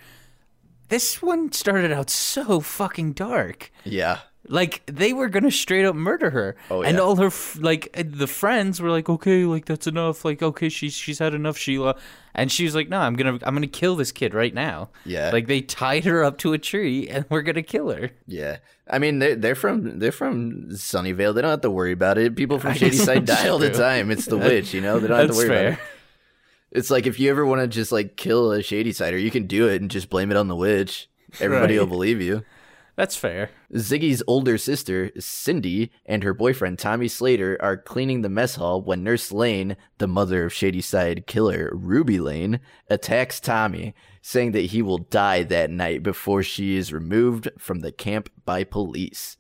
This 0.90 1.22
one 1.22 1.52
started 1.52 1.92
out 1.92 2.10
so 2.10 2.60
fucking 2.60 3.14
dark. 3.14 3.72
yeah, 3.84 4.20
Like 4.52 4.82
they 4.88 5.14
were 5.14 5.30
gonna 5.30 5.52
straight 5.52 5.86
up 5.86 5.96
murder 5.96 6.32
her, 6.32 6.56
Oh, 6.72 6.82
and 6.82 7.00
all 7.00 7.16
her 7.18 7.28
f- 7.28 7.60
like 7.62 7.88
uh, 7.96 8.02
the 8.04 8.26
friends 8.26 8.82
were 8.82 8.90
like, 8.90 9.08
"Okay, 9.08 9.46
like 9.46 9.66
that's 9.66 9.86
enough. 9.86 10.26
Like, 10.26 10.42
okay, 10.42 10.70
she's 10.70 10.96
she's 10.96 11.20
had 11.20 11.36
enough, 11.36 11.56
Sheila." 11.56 11.96
And 12.34 12.52
she 12.52 12.64
was 12.64 12.74
like, 12.74 12.90
"No, 12.90 12.98
I'm 13.00 13.16
gonna 13.16 13.38
I'm 13.44 13.54
gonna 13.54 13.68
kill 13.68 13.96
this 13.96 14.12
kid 14.12 14.34
right 14.34 14.52
now." 14.52 14.90
Yeah. 15.06 15.30
Like 15.32 15.46
they 15.46 15.62
tied 15.62 16.06
her 16.06 16.24
up 16.24 16.40
to 16.40 16.54
a 16.54 16.58
tree, 16.58 17.08
and 17.08 17.26
we're 17.30 17.44
gonna 17.44 17.62
kill 17.62 17.92
her. 17.92 18.10
Yeah, 18.26 18.58
I 18.90 18.98
mean 18.98 19.20
they're 19.20 19.36
they're 19.36 19.54
from 19.54 20.00
they're 20.00 20.12
from 20.12 20.70
Sunnyvale. 20.72 21.36
They 21.36 21.42
don't 21.44 21.52
have 21.52 21.62
to 21.62 21.70
worry 21.70 21.92
about 21.92 22.18
it. 22.18 22.36
People 22.36 22.58
from 22.58 22.74
Shadyside 22.74 23.28
that's 23.28 23.44
die 23.44 23.50
all 23.50 23.60
the 23.60 23.70
time. 23.70 24.10
It's 24.10 24.26
the 24.26 24.38
witch, 24.40 24.74
you 24.74 24.82
know. 24.82 25.00
They 25.00 25.10
don't 25.10 25.20
have 25.20 25.30
to 25.30 25.36
worry 25.36 25.46
about 25.48 25.58
fair. 25.60 25.72
it. 25.74 25.80
It's 26.72 26.90
like 26.90 27.06
if 27.06 27.20
you 27.20 27.30
ever 27.30 27.46
want 27.46 27.62
to 27.62 27.68
just 27.68 27.92
like 27.92 28.16
kill 28.16 28.52
a 28.52 28.60
Shadysider, 28.60 29.22
you 29.22 29.30
can 29.30 29.46
do 29.46 29.68
it 29.70 29.80
and 29.82 29.92
just 29.92 30.10
blame 30.10 30.32
it 30.32 30.38
on 30.38 30.48
the 30.48 30.56
witch. 30.56 31.08
Everybody 31.40 31.76
Right. 31.78 31.82
will 31.82 31.88
believe 31.88 32.20
you. 32.20 32.44
That's 33.00 33.16
fair. 33.16 33.52
Ziggy's 33.78 34.22
older 34.28 34.58
sister, 34.58 35.10
Cindy, 35.18 35.90
and 36.06 36.22
her 36.22 36.34
boyfriend, 36.34 36.80
Tommy 36.80 37.08
Slater, 37.08 37.58
are 37.62 37.78
cleaning 37.78 38.24
the 38.24 38.28
mess 38.28 38.56
hall 38.56 38.82
when 38.82 39.06
Nurse 39.06 39.32
Lane, 39.32 39.78
the 40.00 40.08
mother 40.10 40.44
of 40.44 40.54
Shadyside 40.54 41.26
killer 41.26 41.72
Ruby 41.74 42.20
Lane, 42.20 42.60
attacks 42.90 43.40
Tommy, 43.40 43.94
saying 44.22 44.52
that 44.52 44.66
he 44.66 44.82
will 44.82 44.98
die 44.98 45.44
that 45.44 45.70
night 45.70 46.04
before 46.04 46.44
she 46.44 46.76
is 46.76 46.92
removed 46.92 47.48
from 47.58 47.80
the 47.80 47.94
camp 47.94 48.30
by 48.44 48.66
police. 48.66 49.38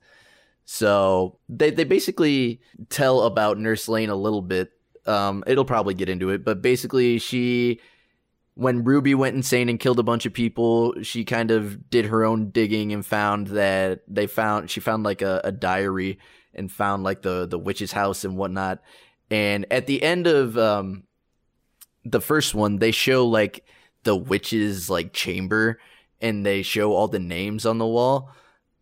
So 0.63 1.39
they, 1.49 1.69
they 1.69 1.83
basically 1.83 2.61
tell 2.87 3.23
about 3.23 3.59
Nurse 3.59 3.89
Lane 3.89 4.09
a 4.09 4.15
little 4.15 4.41
bit. 4.41 4.71
Um, 5.05 5.43
it'll 5.45 5.65
probably 5.65 5.95
get 5.95 6.07
into 6.07 6.29
it, 6.29 6.45
but 6.45 6.61
basically 6.61 7.19
she 7.19 7.81
when 8.59 8.83
Ruby 8.83 9.15
went 9.15 9.37
insane 9.37 9.69
and 9.69 9.79
killed 9.79 9.99
a 9.99 10.03
bunch 10.03 10.25
of 10.25 10.33
people, 10.33 10.93
she 11.01 11.23
kind 11.23 11.49
of 11.49 11.89
did 11.89 12.07
her 12.07 12.25
own 12.25 12.49
digging 12.49 12.91
and 12.91 13.05
found 13.05 13.47
that 13.47 14.01
they 14.05 14.27
found 14.27 14.69
she 14.69 14.81
found 14.81 15.03
like 15.03 15.21
a, 15.21 15.39
a 15.45 15.51
diary 15.53 16.19
and 16.53 16.69
found 16.69 17.03
like 17.03 17.21
the 17.21 17.47
the 17.47 17.57
witch's 17.57 17.93
house 17.93 18.25
and 18.25 18.35
whatnot. 18.35 18.79
And 19.31 19.65
at 19.71 19.87
the 19.87 20.03
end 20.03 20.27
of 20.27 20.57
um 20.57 21.03
the 22.03 22.19
first 22.19 22.53
one, 22.53 22.79
they 22.79 22.91
show 22.91 23.25
like 23.25 23.65
the 24.03 24.15
witch's 24.15 24.89
like 24.89 25.13
chamber 25.13 25.79
and 26.19 26.45
they 26.45 26.61
show 26.61 26.91
all 26.91 27.07
the 27.07 27.17
names 27.17 27.65
on 27.65 27.77
the 27.77 27.87
wall. 27.87 28.29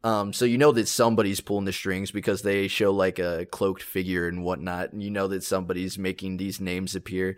Um, 0.03 0.33
so 0.33 0.45
you 0.45 0.57
know 0.57 0.71
that 0.71 0.87
somebody's 0.87 1.39
pulling 1.41 1.65
the 1.65 1.73
strings 1.73 2.09
because 2.09 2.41
they 2.41 2.67
show 2.67 2.91
like 2.91 3.19
a 3.19 3.45
cloaked 3.51 3.83
figure 3.83 4.27
and 4.27 4.43
whatnot, 4.43 4.93
and 4.93 5.03
you 5.03 5.11
know 5.11 5.27
that 5.27 5.43
somebody's 5.43 5.99
making 5.99 6.37
these 6.37 6.59
names 6.59 6.95
appear. 6.95 7.37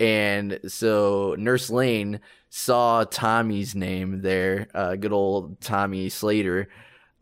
And 0.00 0.58
so 0.66 1.36
Nurse 1.38 1.70
Lane 1.70 2.20
saw 2.50 3.04
Tommy's 3.04 3.74
name 3.74 4.22
there, 4.22 4.68
uh, 4.74 4.96
good 4.96 5.12
old 5.12 5.60
Tommy 5.60 6.08
Slater. 6.08 6.68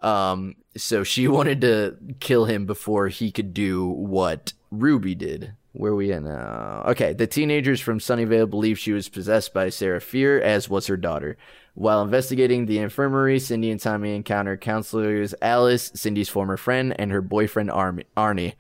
Um, 0.01 0.57
so 0.77 1.05
she 1.05 1.29
wanted 1.29 1.61
to 1.63 1.97
kill 2.21 2.45
him 2.47 2.67
before 2.67 3.09
he 3.09 3.31
could 3.31 3.55
do 3.55 3.87
what 3.87 4.53
Ruby 4.71 5.15
did. 5.15 5.55
Where 5.75 5.95
we 5.95 6.13
at 6.13 6.23
now? 6.23 6.85
Okay, 6.89 7.15
the 7.15 7.27
teenagers 7.27 7.81
from 7.81 7.99
Sunnyvale 7.99 8.51
believe 8.51 8.79
she 8.79 8.93
was 8.93 9.09
possessed 9.09 9.55
by 9.55 9.71
Sarah 9.71 10.03
Fier, 10.03 10.39
as 10.39 10.69
was 10.69 10.87
her 10.87 10.99
daughter. 10.99 11.39
While 11.75 12.03
investigating 12.03 12.67
the 12.67 12.79
infirmary, 12.79 13.39
Cindy 13.39 13.71
and 13.71 13.81
Tommy 13.81 14.15
encounter 14.15 14.59
counselors 14.59 15.35
Alice, 15.41 15.91
Cindy's 15.95 16.29
former 16.29 16.59
friend, 16.59 16.95
and 16.99 17.11
her 17.11 17.23
boyfriend 17.23 17.71
Arm- 17.71 18.03
Arnie. 18.19 18.53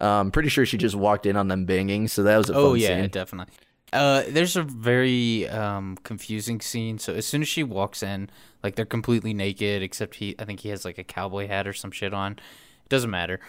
Um, 0.00 0.30
pretty 0.30 0.48
sure 0.48 0.64
she 0.64 0.78
just 0.78 0.94
walked 0.94 1.26
in 1.26 1.36
on 1.36 1.48
them 1.48 1.64
banging, 1.64 2.08
so 2.08 2.22
that 2.22 2.36
was 2.36 2.50
a 2.50 2.54
Oh 2.54 2.74
yeah, 2.74 3.00
scene. 3.00 3.10
definitely. 3.10 3.52
Uh, 3.92 4.22
there's 4.28 4.54
a 4.56 4.62
very 4.62 5.48
um 5.48 5.96
confusing 6.02 6.60
scene. 6.60 6.98
So 6.98 7.14
as 7.14 7.26
soon 7.26 7.42
as 7.42 7.48
she 7.48 7.62
walks 7.64 8.02
in, 8.02 8.28
like 8.62 8.74
they're 8.76 8.84
completely 8.84 9.32
naked, 9.34 9.82
except 9.82 10.16
he, 10.16 10.34
I 10.38 10.44
think 10.44 10.60
he 10.60 10.68
has 10.68 10.84
like 10.84 10.98
a 10.98 11.04
cowboy 11.04 11.48
hat 11.48 11.66
or 11.66 11.72
some 11.72 11.90
shit 11.90 12.12
on. 12.12 12.32
It 12.32 12.88
doesn't 12.88 13.10
matter. 13.10 13.40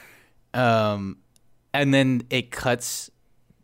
Um, 0.54 1.18
and 1.74 1.94
then 1.94 2.24
it 2.30 2.52
cuts 2.52 3.12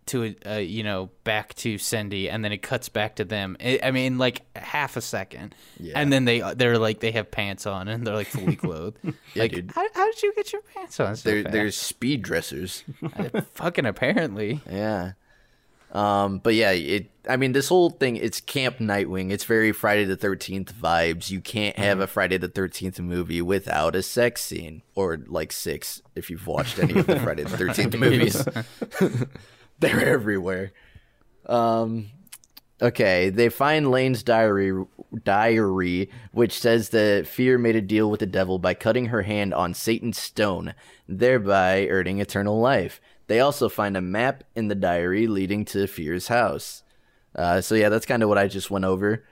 to 0.08 0.24
a, 0.46 0.56
uh, 0.56 0.58
you 0.58 0.84
know 0.84 1.10
back 1.24 1.54
to 1.56 1.78
Cindy, 1.78 2.30
and 2.30 2.44
then 2.46 2.52
it 2.52 2.62
cuts 2.62 2.90
back 2.90 3.16
to 3.16 3.26
them. 3.26 3.58
I 3.60 3.80
I 3.84 3.92
mean, 3.92 4.18
like 4.18 4.42
half 4.56 4.98
a 4.98 5.02
second, 5.02 5.56
Yeah. 5.80 6.00
and 6.00 6.12
then 6.14 6.26
they 6.26 6.42
they're 6.56 6.78
like 6.78 7.00
they 7.00 7.12
have 7.12 7.32
pants 7.32 7.66
on 7.66 7.88
and 7.88 8.06
they're 8.06 8.14
like 8.16 8.28
fully 8.28 8.56
clothed. 8.56 8.98
like, 9.36 9.52
dude. 9.54 9.72
How, 9.74 9.86
how 9.94 10.06
did 10.12 10.22
you 10.24 10.34
get 10.36 10.54
your 10.54 10.62
pants 10.74 11.00
on? 11.00 11.16
So 11.16 11.42
there's 11.44 11.76
speed 11.78 12.22
dressers. 12.22 12.84
fucking 13.56 13.86
apparently. 13.86 14.62
Yeah. 14.70 15.14
Um, 15.92 16.40
but 16.40 16.56
yeah, 16.56 16.72
it. 16.72 17.10
I 17.30 17.38
mean, 17.38 17.54
this 17.54 17.70
whole 17.70 17.90
thing. 17.90 18.18
It's 18.18 18.42
Camp 18.42 18.80
Nightwing. 18.80 19.32
It's 19.32 19.46
very 19.46 19.72
Friday 19.72 20.04
the 20.04 20.18
Thirteenth 20.18 20.74
vibes. 20.76 21.32
You 21.32 21.40
can't 21.40 21.78
have 21.80 22.02
a 22.02 22.08
Friday 22.08 22.38
the 22.38 22.50
Thirteenth 22.50 23.00
movie 23.00 23.42
without 23.42 23.96
a 23.96 24.04
sex 24.04 24.42
scene, 24.44 24.82
or 24.94 25.18
like 25.26 25.54
six 25.54 26.02
if 26.14 26.30
you've 26.30 26.48
watched 26.48 26.80
any 26.80 27.00
of 27.00 27.08
the 27.08 27.18
Friday 27.22 27.44
the 27.44 27.58
Thirteenth 27.58 27.96
movies. 27.98 28.46
They're 29.80 30.08
everywhere. 30.08 30.72
Um. 31.46 32.12
Okay, 32.82 33.30
they 33.30 33.48
find 33.48 33.90
Lane's 33.90 34.22
diary, 34.22 34.86
diary, 35.24 36.10
which 36.34 36.60
says 36.60 36.90
that 36.90 37.26
Fier 37.26 37.58
made 37.58 37.78
a 37.78 37.82
deal 37.82 38.12
with 38.12 38.20
the 38.20 38.26
devil 38.26 38.60
by 38.60 38.74
cutting 38.74 39.06
her 39.08 39.22
hand 39.22 39.54
on 39.54 39.74
Satan's 39.74 40.18
stone, 40.18 40.74
thereby 41.08 41.88
earning 41.88 42.20
eternal 42.20 42.60
life. 42.60 43.00
They 43.28 43.40
also 43.40 43.70
find 43.70 43.96
a 43.96 44.02
map 44.02 44.44
in 44.56 44.68
the 44.68 44.76
diary 44.76 45.26
leading 45.28 45.64
to 45.66 45.88
Fier's 45.88 46.28
house. 46.28 46.84
Uh, 47.34 47.62
so 47.62 47.76
yeah, 47.76 47.90
that's 47.90 48.06
kind 48.06 48.24
of 48.24 48.30
what 48.30 48.38
I 48.38 48.48
just 48.48 48.70
went 48.70 48.86
over. 48.86 49.24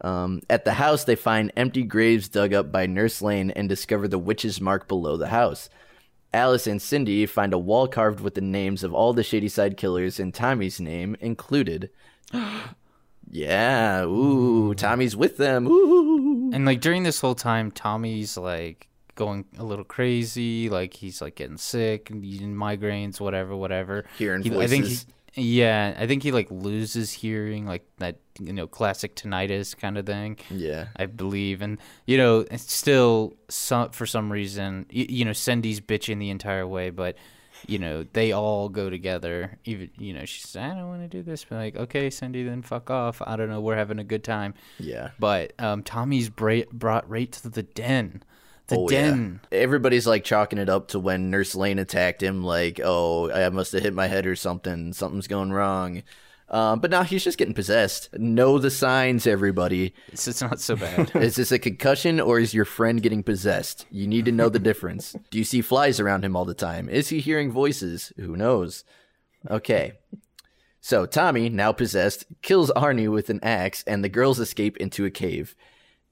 Um, 0.00 0.40
at 0.50 0.64
the 0.64 0.72
house, 0.72 1.04
they 1.04 1.14
find 1.14 1.52
empty 1.56 1.84
graves 1.84 2.28
dug 2.28 2.52
up 2.52 2.72
by 2.72 2.86
Nurse 2.86 3.22
Lane 3.22 3.50
and 3.50 3.68
discover 3.68 4.08
the 4.08 4.18
witch's 4.18 4.60
mark 4.60 4.88
below 4.88 5.16
the 5.16 5.28
house. 5.28 5.68
Alice 6.34 6.66
and 6.66 6.80
Cindy 6.80 7.26
find 7.26 7.52
a 7.52 7.58
wall 7.58 7.86
carved 7.86 8.20
with 8.20 8.34
the 8.34 8.40
names 8.40 8.82
of 8.82 8.94
all 8.94 9.12
the 9.12 9.22
Shady 9.22 9.48
Side 9.48 9.76
killers 9.76 10.18
and 10.18 10.32
Tommy's 10.32 10.80
name 10.80 11.14
included. 11.20 11.90
yeah, 13.30 14.02
ooh, 14.04 14.68
hmm. 14.68 14.72
Tommy's 14.74 15.16
with 15.16 15.36
them. 15.36 15.66
Ooh. 15.68 16.50
And 16.52 16.64
like 16.64 16.80
during 16.80 17.02
this 17.02 17.20
whole 17.20 17.34
time, 17.34 17.70
Tommy's 17.70 18.36
like 18.36 18.88
going 19.14 19.44
a 19.58 19.64
little 19.64 19.84
crazy, 19.84 20.68
like 20.68 20.94
he's 20.94 21.20
like 21.20 21.34
getting 21.34 21.56
sick 21.58 22.10
and 22.10 22.22
migraines, 22.22 23.20
whatever, 23.20 23.54
whatever. 23.56 24.04
Hearing 24.18 24.42
He- 24.42 24.50
I 24.58 24.66
think 24.66 24.84
voices. 24.84 25.06
he, 25.06 25.12
yeah, 25.34 25.94
I 25.98 26.06
think 26.06 26.22
he 26.22 26.32
like 26.32 26.50
loses 26.50 27.10
hearing, 27.10 27.66
like 27.66 27.86
that 27.98 28.18
you 28.38 28.52
know 28.52 28.66
classic 28.66 29.16
tinnitus 29.16 29.76
kind 29.76 29.96
of 29.96 30.06
thing. 30.06 30.38
Yeah. 30.50 30.88
I 30.96 31.06
believe, 31.06 31.62
and 31.62 31.78
you 32.06 32.18
know, 32.18 32.40
it's 32.50 32.72
still 32.72 33.34
some 33.48 33.90
for 33.90 34.06
some 34.06 34.30
reason, 34.30 34.86
you, 34.90 35.06
you 35.08 35.24
know, 35.24 35.32
Cindy's 35.32 35.80
bitching 35.80 36.18
the 36.18 36.30
entire 36.30 36.66
way, 36.66 36.90
but 36.90 37.16
you 37.66 37.78
know, 37.78 38.04
they 38.12 38.32
all 38.32 38.68
go 38.68 38.90
together. 38.90 39.58
Even 39.64 39.90
you 39.98 40.12
know, 40.12 40.24
she 40.24 40.40
says, 40.40 40.56
"I 40.56 40.68
don't 40.68 40.88
want 40.88 41.02
to 41.02 41.08
do 41.08 41.22
this," 41.22 41.44
but 41.44 41.56
like, 41.56 41.76
okay, 41.76 42.10
Cindy, 42.10 42.42
then 42.42 42.62
fuck 42.62 42.90
off. 42.90 43.22
I 43.24 43.36
don't 43.36 43.48
know, 43.48 43.60
we're 43.60 43.76
having 43.76 43.98
a 43.98 44.04
good 44.04 44.24
time. 44.24 44.54
Yeah. 44.78 45.10
But 45.18 45.52
um, 45.58 45.82
Tommy's 45.82 46.28
bra- 46.28 46.68
brought 46.72 47.08
right 47.08 47.30
to 47.32 47.48
the 47.48 47.62
den. 47.62 48.22
The 48.68 48.76
Oh, 48.76 48.88
yeah. 48.90 49.28
Everybody's 49.50 50.06
like 50.06 50.24
chalking 50.24 50.58
it 50.58 50.68
up 50.68 50.88
to 50.88 50.98
when 50.98 51.30
Nurse 51.30 51.54
Lane 51.54 51.78
attacked 51.78 52.22
him, 52.22 52.42
like, 52.42 52.80
oh, 52.82 53.30
I 53.30 53.48
must 53.50 53.72
have 53.72 53.82
hit 53.82 53.94
my 53.94 54.06
head 54.06 54.26
or 54.26 54.36
something. 54.36 54.92
Something's 54.92 55.26
going 55.26 55.52
wrong. 55.52 56.02
Um, 56.52 56.80
but 56.80 56.90
now 56.90 57.02
he's 57.02 57.24
just 57.24 57.38
getting 57.38 57.54
possessed. 57.54 58.10
Know 58.18 58.58
the 58.58 58.70
signs, 58.70 59.26
everybody. 59.26 59.94
It's, 60.08 60.28
it's 60.28 60.42
not 60.42 60.60
so 60.60 60.76
bad. 60.76 61.10
Is 61.16 61.36
this 61.36 61.50
a 61.50 61.58
concussion 61.58 62.20
or 62.20 62.38
is 62.38 62.52
your 62.52 62.66
friend 62.66 63.02
getting 63.02 63.22
possessed? 63.22 63.86
You 63.90 64.06
need 64.06 64.26
to 64.26 64.32
know 64.32 64.50
the 64.50 64.58
difference. 64.58 65.16
Do 65.30 65.38
you 65.38 65.44
see 65.44 65.62
flies 65.62 65.98
around 65.98 66.26
him 66.26 66.36
all 66.36 66.44
the 66.44 66.52
time? 66.52 66.90
Is 66.90 67.08
he 67.08 67.20
hearing 67.20 67.50
voices? 67.50 68.12
Who 68.16 68.36
knows? 68.36 68.84
Okay. 69.50 69.94
So 70.82 71.06
Tommy, 71.06 71.48
now 71.48 71.72
possessed, 71.72 72.26
kills 72.42 72.70
Arnie 72.76 73.10
with 73.10 73.30
an 73.30 73.40
axe, 73.42 73.82
and 73.86 74.04
the 74.04 74.10
girls 74.10 74.38
escape 74.38 74.76
into 74.76 75.06
a 75.06 75.10
cave. 75.10 75.54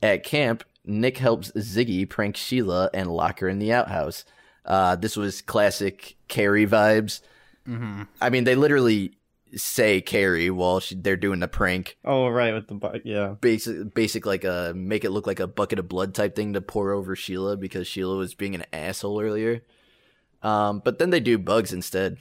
At 0.03 0.25
camp, 0.25 0.65
Nick 0.85 1.19
helps 1.19 1.53
Ziggy 1.53 2.09
prank 2.09 2.37
Sheila 2.37 2.91
and 2.95 3.11
lock 3.11 3.41
her 3.41 3.49
in 3.49 3.59
the 3.59 3.73
outhouse. 3.73 4.25
Uh, 4.65 4.97
this 4.97 5.17
was 5.17 5.43
classic 5.43 6.17
Carrie 6.29 6.67
vibes. 6.67 7.21
hmm 7.67 8.03
I 8.21 8.31
mean, 8.31 8.45
they 8.45 8.55
literally 8.55 9.17
say 9.55 10.01
Carrie 10.01 10.51
while 10.51 10.81
she, 10.81 10.95
they're 10.95 11.17
doing 11.17 11.41
the 11.41 11.49
prank. 11.49 11.97
Oh 12.05 12.29
right, 12.29 12.55
with 12.55 12.69
the 12.69 12.75
bu- 12.75 13.01
yeah. 13.05 13.35
Basic, 13.41 13.95
basic 13.95 14.25
like 14.27 14.45
a 14.45 14.73
make 14.75 15.05
it 15.05 15.11
look 15.11 15.27
like 15.27 15.41
a 15.41 15.47
bucket 15.47 15.79
of 15.79 15.89
blood 15.89 16.15
type 16.15 16.37
thing 16.37 16.53
to 16.53 16.61
pour 16.61 16.93
over 16.93 17.17
Sheila 17.17 17.57
because 17.57 17.87
Sheila 17.89 18.17
was 18.17 18.35
being 18.35 18.55
an 18.55 18.65
asshole 18.73 19.21
earlier. 19.21 19.63
Um, 20.43 20.81
but 20.85 20.99
then 20.99 21.11
they 21.11 21.21
do 21.21 21.37
bugs 21.37 21.73
instead. 21.73 22.19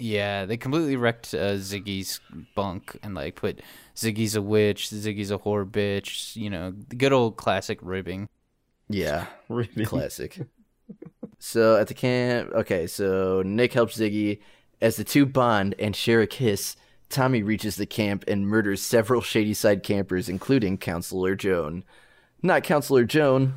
Yeah, 0.00 0.44
they 0.46 0.56
completely 0.56 0.96
wrecked 0.96 1.34
uh, 1.34 1.54
Ziggy's 1.56 2.20
bunk 2.54 2.96
and 3.02 3.14
like 3.14 3.36
put 3.36 3.60
Ziggy's 3.94 4.34
a 4.34 4.42
witch, 4.42 4.88
Ziggy's 4.88 5.30
a 5.30 5.38
whore 5.38 5.68
bitch. 5.68 6.34
You 6.36 6.50
know, 6.50 6.72
the 6.88 6.96
good 6.96 7.12
old 7.12 7.36
classic 7.36 7.78
ribbing. 7.82 8.28
Yeah, 8.88 9.26
Really. 9.48 9.84
classic. 9.84 10.40
so 11.38 11.76
at 11.76 11.86
the 11.88 11.94
camp, 11.94 12.50
okay, 12.52 12.86
so 12.86 13.42
Nick 13.44 13.72
helps 13.72 13.98
Ziggy 13.98 14.40
as 14.80 14.96
the 14.96 15.04
two 15.04 15.26
bond 15.26 15.74
and 15.78 15.94
share 15.94 16.20
a 16.22 16.26
kiss. 16.26 16.76
Tommy 17.08 17.42
reaches 17.42 17.76
the 17.76 17.86
camp 17.86 18.24
and 18.28 18.46
murders 18.48 18.80
several 18.82 19.20
Shady 19.20 19.54
Side 19.54 19.82
campers, 19.82 20.28
including 20.28 20.78
Counselor 20.78 21.34
Joan. 21.36 21.84
Not 22.42 22.62
Counselor 22.62 23.04
Joan. 23.04 23.54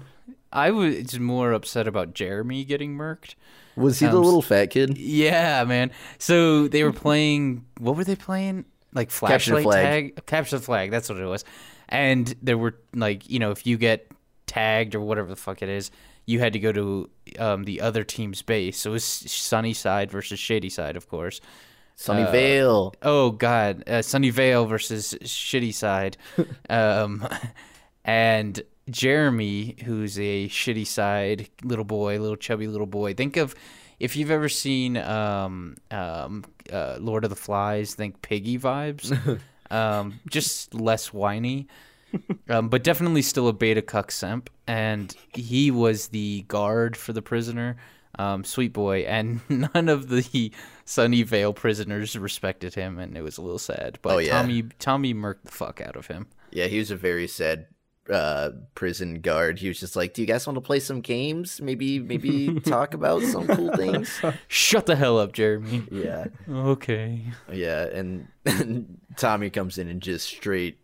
I 0.53 0.71
was 0.71 1.19
more 1.19 1.51
upset 1.51 1.87
about 1.87 2.13
Jeremy 2.13 2.63
getting 2.63 2.95
murked. 2.95 3.35
Was 3.75 3.99
he 3.99 4.05
the 4.05 4.17
Um, 4.17 4.23
little 4.23 4.41
fat 4.43 4.67
kid? 4.67 4.97
Yeah, 4.97 5.63
man. 5.65 5.91
So 6.19 6.67
they 6.67 6.83
were 6.83 6.93
playing. 6.93 7.65
What 7.79 7.95
were 7.97 8.03
they 8.03 8.15
playing? 8.15 8.65
Like 8.93 9.09
Capture 9.09 9.55
the 9.55 9.61
flashlight 9.61 9.63
flag. 9.63 10.15
tag. 10.15 10.25
Capture 10.27 10.57
the 10.59 10.63
flag. 10.63 10.91
That's 10.91 11.09
what 11.09 11.17
it 11.17 11.25
was. 11.25 11.43
And 11.89 12.33
there 12.41 12.57
were 12.57 12.75
like, 12.95 13.27
you 13.29 13.39
know, 13.39 13.49
if 13.51 13.65
you 13.65 13.77
get 13.77 14.11
tagged 14.45 14.93
or 14.93 15.01
whatever 15.01 15.27
the 15.27 15.35
fuck 15.35 15.63
it 15.63 15.69
is, 15.69 15.89
you 16.27 16.39
had 16.39 16.53
to 16.53 16.59
go 16.59 16.71
to 16.71 17.09
um, 17.39 17.63
the 17.63 17.81
other 17.81 18.03
team's 18.03 18.41
base. 18.43 18.79
So 18.79 18.91
it 18.91 18.93
was 18.93 19.03
Sunny 19.03 19.73
Side 19.73 20.11
versus 20.11 20.39
Shady 20.39 20.69
Side, 20.69 20.95
of 20.95 21.09
course. 21.09 21.41
Sunnyvale. 21.97 22.93
Oh 23.01 23.31
God, 23.31 23.83
uh, 23.87 23.99
Sunnyvale 23.99 24.67
versus 24.67 25.15
Shitty 25.23 25.73
Side, 25.73 26.17
um, 26.69 27.27
and 28.05 28.61
Jeremy, 28.89 29.75
who's 29.83 30.19
a 30.19 30.47
Shitty 30.49 30.85
Side 30.87 31.49
little 31.63 31.85
boy, 31.85 32.19
little 32.19 32.35
chubby 32.35 32.67
little 32.67 32.87
boy. 32.87 33.13
Think 33.13 33.37
of 33.37 33.55
if 33.99 34.15
you've 34.15 34.31
ever 34.31 34.49
seen 34.49 34.97
um, 34.97 35.75
um, 35.91 36.43
uh, 36.71 36.97
Lord 36.99 37.23
of 37.23 37.29
the 37.29 37.35
Flies. 37.35 37.95
Think 37.95 38.21
Piggy 38.21 38.57
vibes, 38.59 39.39
um, 39.71 40.19
just 40.29 40.73
less 40.73 41.13
whiny. 41.13 41.67
Um, 42.47 42.69
but 42.69 42.83
definitely 42.83 43.23
still 43.23 43.47
a 43.47 43.53
beta 43.53 43.81
cuck 43.81 44.11
simp, 44.11 44.51
and 44.67 45.15
he 45.33 45.71
was 45.71 46.09
the 46.09 46.45
guard 46.47 46.95
for 46.95 47.11
the 47.11 47.23
prisoner, 47.23 47.77
um, 48.19 48.43
sweet 48.43 48.71
boy, 48.71 48.99
and 48.99 49.41
none 49.73 49.89
of 49.89 50.09
the 50.09 50.51
Sunnyvale 50.85 51.55
prisoners 51.55 52.15
respected 52.15 52.75
him, 52.75 52.99
and 52.99 53.17
it 53.17 53.23
was 53.23 53.39
a 53.39 53.41
little 53.41 53.57
sad. 53.57 53.97
But 54.03 54.13
Oh, 54.13 54.17
yeah. 54.19 54.33
Tommy 54.41 54.63
Tommy 54.77 55.13
murked 55.15 55.43
the 55.45 55.51
fuck 55.51 55.81
out 55.81 55.95
of 55.95 56.05
him. 56.05 56.27
Yeah, 56.51 56.67
he 56.67 56.77
was 56.77 56.91
a 56.91 56.95
very 56.95 57.27
sad 57.27 57.65
uh, 58.11 58.51
prison 58.75 59.21
guard. 59.21 59.59
He 59.59 59.67
was 59.67 59.79
just 59.79 59.95
like, 59.95 60.13
"Do 60.13 60.21
you 60.21 60.27
guys 60.27 60.45
want 60.45 60.55
to 60.57 60.61
play 60.61 60.79
some 60.79 61.01
games? 61.01 61.61
Maybe, 61.61 61.99
maybe 61.99 62.59
talk 62.65 62.93
about 62.93 63.21
some 63.23 63.47
cool 63.47 63.71
things." 63.75 64.21
Shut 64.47 64.85
the 64.85 64.95
hell 64.95 65.17
up, 65.19 65.31
Jeremy. 65.33 65.83
Yeah, 65.91 66.25
Okay. 66.49 67.21
yeah, 67.51 67.83
and, 67.85 68.27
Tommy 69.17 69.49
comes 69.49 69.77
in 69.77 69.87
and 69.87 70.01
just 70.01 70.27
straight 70.27 70.77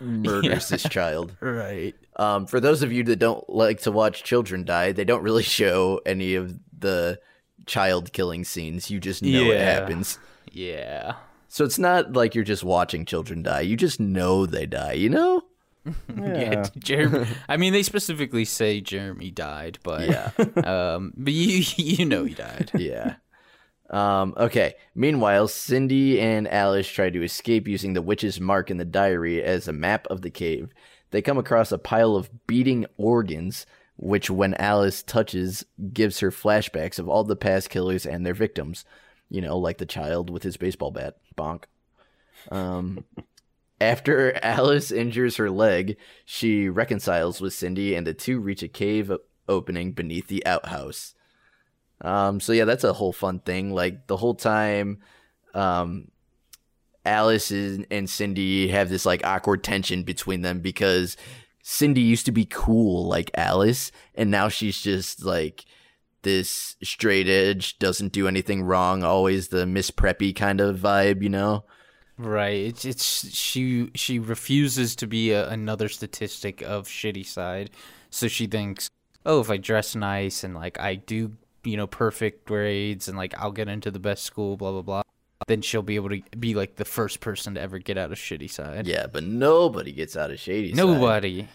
murders 0.00 0.68
this 0.68 0.82
child. 0.82 1.36
Right. 1.40 1.94
Um, 2.16 2.46
for 2.46 2.60
those 2.60 2.82
of 2.82 2.92
you 2.92 3.02
that 3.04 3.16
don't 3.16 3.48
like 3.48 3.80
to 3.82 3.90
watch 3.92 4.22
children 4.24 4.64
die, 4.64 4.92
they 4.92 5.04
don't 5.04 5.22
really 5.22 5.42
show 5.42 6.00
any 6.04 6.34
of 6.34 6.54
the 6.78 7.18
child 7.66 8.12
killing 8.12 8.44
scenes. 8.44 8.90
You 8.90 9.00
just 9.00 9.22
know 9.22 9.50
it 9.50 9.60
happens. 9.60 10.18
Yeah. 10.50 11.14
So 11.48 11.64
it's 11.64 11.78
not 11.78 12.12
like 12.12 12.34
you're 12.34 12.44
just 12.44 12.64
watching 12.64 13.06
children 13.06 13.42
die. 13.42 13.60
You 13.62 13.76
just 13.76 13.98
know 14.00 14.44
they 14.44 14.66
die. 14.66 14.92
You 14.94 15.08
know? 15.08 15.42
Yeah. 16.16 16.64
Jeremy. 16.78 17.26
I 17.48 17.56
mean, 17.56 17.72
they 17.72 17.82
specifically 17.82 18.44
say 18.44 18.80
Jeremy 18.80 19.30
died, 19.30 19.78
but 19.82 20.08
Yeah. 20.08 20.30
um, 20.64 21.12
but 21.16 21.32
you 21.32 21.64
you 21.76 22.04
know 22.04 22.24
he 22.24 22.34
died. 22.34 22.70
yeah. 22.78 23.16
Um, 23.90 24.34
okay. 24.36 24.74
Meanwhile, 24.94 25.48
Cindy 25.48 26.20
and 26.20 26.48
Alice 26.48 26.88
try 26.88 27.10
to 27.10 27.22
escape 27.22 27.68
using 27.68 27.92
the 27.92 28.02
witch's 28.02 28.40
mark 28.40 28.70
in 28.70 28.76
the 28.78 28.84
diary 28.84 29.42
as 29.42 29.68
a 29.68 29.72
map 29.72 30.06
of 30.08 30.22
the 30.22 30.30
cave. 30.30 30.72
They 31.10 31.20
come 31.20 31.36
across 31.36 31.72
a 31.72 31.78
pile 31.78 32.16
of 32.16 32.30
beating 32.46 32.86
organs, 32.96 33.66
which, 33.96 34.30
when 34.30 34.54
Alice 34.54 35.02
touches, 35.02 35.66
gives 35.92 36.20
her 36.20 36.30
flashbacks 36.30 36.98
of 36.98 37.08
all 37.08 37.22
the 37.24 37.36
past 37.36 37.68
killers 37.68 38.06
and 38.06 38.24
their 38.24 38.34
victims. 38.34 38.84
You 39.28 39.42
know, 39.42 39.58
like 39.58 39.78
the 39.78 39.86
child 39.86 40.30
with 40.30 40.42
his 40.42 40.56
baseball 40.56 40.90
bat. 40.90 41.16
Bonk. 41.36 41.64
Um, 42.50 43.04
after 43.82 44.38
Alice 44.42 44.92
injures 44.92 45.36
her 45.36 45.50
leg, 45.50 45.96
she 46.24 46.68
reconciles 46.68 47.40
with 47.40 47.52
Cindy, 47.52 47.94
and 47.94 48.06
the 48.06 48.14
two 48.14 48.38
reach 48.38 48.62
a 48.62 48.68
cave 48.68 49.12
opening 49.48 49.92
beneath 49.92 50.28
the 50.28 50.46
outhouse. 50.46 51.14
Um, 52.00 52.40
so 52.40 52.52
yeah, 52.52 52.64
that's 52.64 52.84
a 52.84 52.92
whole 52.92 53.12
fun 53.12 53.40
thing. 53.40 53.72
Like 53.72 54.06
the 54.06 54.16
whole 54.16 54.34
time, 54.34 54.98
um, 55.54 56.08
Alice 57.04 57.50
and 57.50 58.08
Cindy 58.08 58.68
have 58.68 58.88
this 58.88 59.04
like 59.04 59.26
awkward 59.26 59.64
tension 59.64 60.04
between 60.04 60.42
them 60.42 60.60
because 60.60 61.16
Cindy 61.62 62.00
used 62.00 62.26
to 62.26 62.32
be 62.32 62.44
cool 62.44 63.06
like 63.08 63.30
Alice, 63.34 63.90
and 64.14 64.30
now 64.30 64.48
she's 64.48 64.80
just 64.80 65.24
like 65.24 65.64
this 66.22 66.76
straight 66.82 67.28
edge, 67.28 67.78
doesn't 67.80 68.12
do 68.12 68.28
anything 68.28 68.62
wrong, 68.62 69.02
always 69.02 69.48
the 69.48 69.66
Miss 69.66 69.90
Preppy 69.90 70.34
kind 70.34 70.60
of 70.60 70.78
vibe, 70.78 71.22
you 71.22 71.28
know? 71.28 71.64
Right. 72.18 72.66
It's 72.66 72.84
it's 72.84 73.34
she 73.34 73.90
she 73.94 74.18
refuses 74.18 74.94
to 74.96 75.06
be 75.06 75.32
a, 75.32 75.48
another 75.48 75.88
statistic 75.88 76.62
of 76.62 76.86
shitty 76.86 77.26
side. 77.26 77.70
So 78.10 78.28
she 78.28 78.46
thinks, 78.46 78.90
"Oh, 79.24 79.40
if 79.40 79.50
I 79.50 79.56
dress 79.56 79.94
nice 79.94 80.44
and 80.44 80.54
like 80.54 80.78
I 80.78 80.96
do, 80.96 81.32
you 81.64 81.76
know, 81.76 81.86
perfect 81.86 82.44
grades 82.46 83.08
and 83.08 83.16
like 83.16 83.34
I'll 83.38 83.52
get 83.52 83.68
into 83.68 83.90
the 83.90 83.98
best 83.98 84.24
school, 84.24 84.56
blah 84.56 84.72
blah 84.72 84.82
blah." 84.82 85.02
Then 85.48 85.62
she'll 85.62 85.82
be 85.82 85.96
able 85.96 86.10
to 86.10 86.22
be 86.38 86.54
like 86.54 86.76
the 86.76 86.84
first 86.84 87.20
person 87.20 87.54
to 87.54 87.60
ever 87.60 87.78
get 87.78 87.98
out 87.98 88.12
of 88.12 88.18
shitty 88.18 88.50
side. 88.50 88.86
Yeah, 88.86 89.06
but 89.06 89.24
nobody 89.24 89.92
gets 89.92 90.16
out 90.16 90.30
of 90.30 90.38
Shady 90.38 90.70
side. 90.70 90.76
Nobody. 90.76 91.48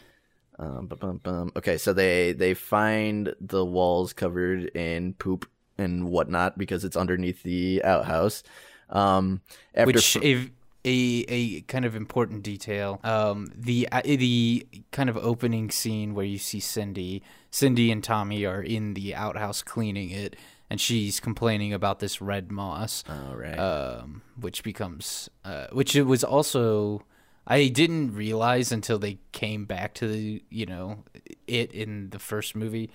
Um, 0.60 0.88
bum, 0.88 0.98
bum, 1.00 1.22
bum. 1.24 1.52
Okay, 1.56 1.78
so 1.78 1.94
they 1.94 2.34
they 2.34 2.54
find 2.54 3.34
the 3.40 3.64
walls 3.64 4.12
covered 4.12 4.66
in 4.76 5.14
poop 5.14 5.48
and 5.78 6.10
whatnot 6.10 6.58
because 6.58 6.84
it's 6.84 6.98
underneath 6.98 7.44
the 7.44 7.84
outhouse. 7.84 8.44
Um, 8.90 9.42
Which 9.84 10.16
f- 10.16 10.24
a, 10.24 10.50
a 10.86 11.26
a 11.28 11.62
kind 11.62 11.86
of 11.86 11.96
important 11.96 12.44
detail. 12.44 13.00
Um, 13.04 13.52
the 13.56 13.88
uh, 13.92 14.02
the 14.04 14.66
kind 14.92 15.10
of 15.10 15.18
opening 15.18 15.70
scene 15.72 16.14
where 16.16 16.26
you 16.26 16.38
see 16.38 16.60
Cindy, 16.60 17.22
Cindy 17.52 17.92
and 17.92 18.04
Tommy 18.04 18.46
are 18.46 18.62
in 18.62 18.94
the 18.94 19.14
outhouse 19.16 19.62
cleaning 19.62 20.10
it, 20.12 20.36
and 20.70 20.80
she's 20.80 21.20
complaining 21.20 21.74
about 21.74 22.00
this 22.00 22.22
red 22.22 22.52
moss. 22.52 23.04
all 23.10 23.36
right, 23.36 23.58
Um, 23.60 24.22
which 24.40 24.64
becomes 24.64 25.30
uh, 25.44 25.68
which 25.72 25.96
it 25.96 26.04
was 26.04 26.24
also. 26.24 27.04
I 27.50 27.70
didn't 27.70 28.14
realize 28.14 28.74
until 28.74 29.00
they 29.00 29.20
came 29.32 29.64
back 29.66 29.94
to 29.96 30.08
the 30.08 30.44
you 30.50 30.66
know 30.66 31.04
it 31.48 31.72
in 31.72 32.10
the 32.10 32.20
first 32.20 32.56
movie 32.58 32.90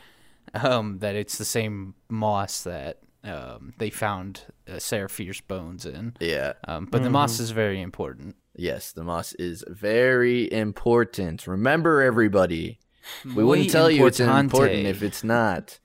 um, 0.55 0.99
that 0.99 1.15
it's 1.15 1.39
the 1.39 1.45
same 1.47 1.95
moss 2.11 2.63
that 2.65 2.99
um, 3.25 3.75
they 3.79 3.91
found 3.91 4.43
uh, 4.69 4.79
Sarah 4.79 5.09
Fier's 5.09 5.41
bones 5.41 5.87
in. 5.87 6.15
yeah, 6.21 6.55
Um, 6.67 6.87
but 6.91 7.03
the 7.03 7.11
moss 7.11 7.39
is 7.41 7.51
very 7.53 7.81
important. 7.81 8.37
yes, 8.57 8.93
the 8.93 9.05
moss 9.05 9.33
is 9.35 9.65
very 9.69 10.51
important. 10.53 11.47
Remember, 11.47 12.03
everybody, 12.03 12.79
we 13.25 13.31
Muy 13.35 13.45
wouldn't 13.45 13.71
tell 13.71 13.91
you 13.91 14.07
it's 14.07 14.21
importante. 14.21 14.41
important 14.41 14.87
if 14.87 15.03
it's 15.03 15.23
not. 15.25 15.79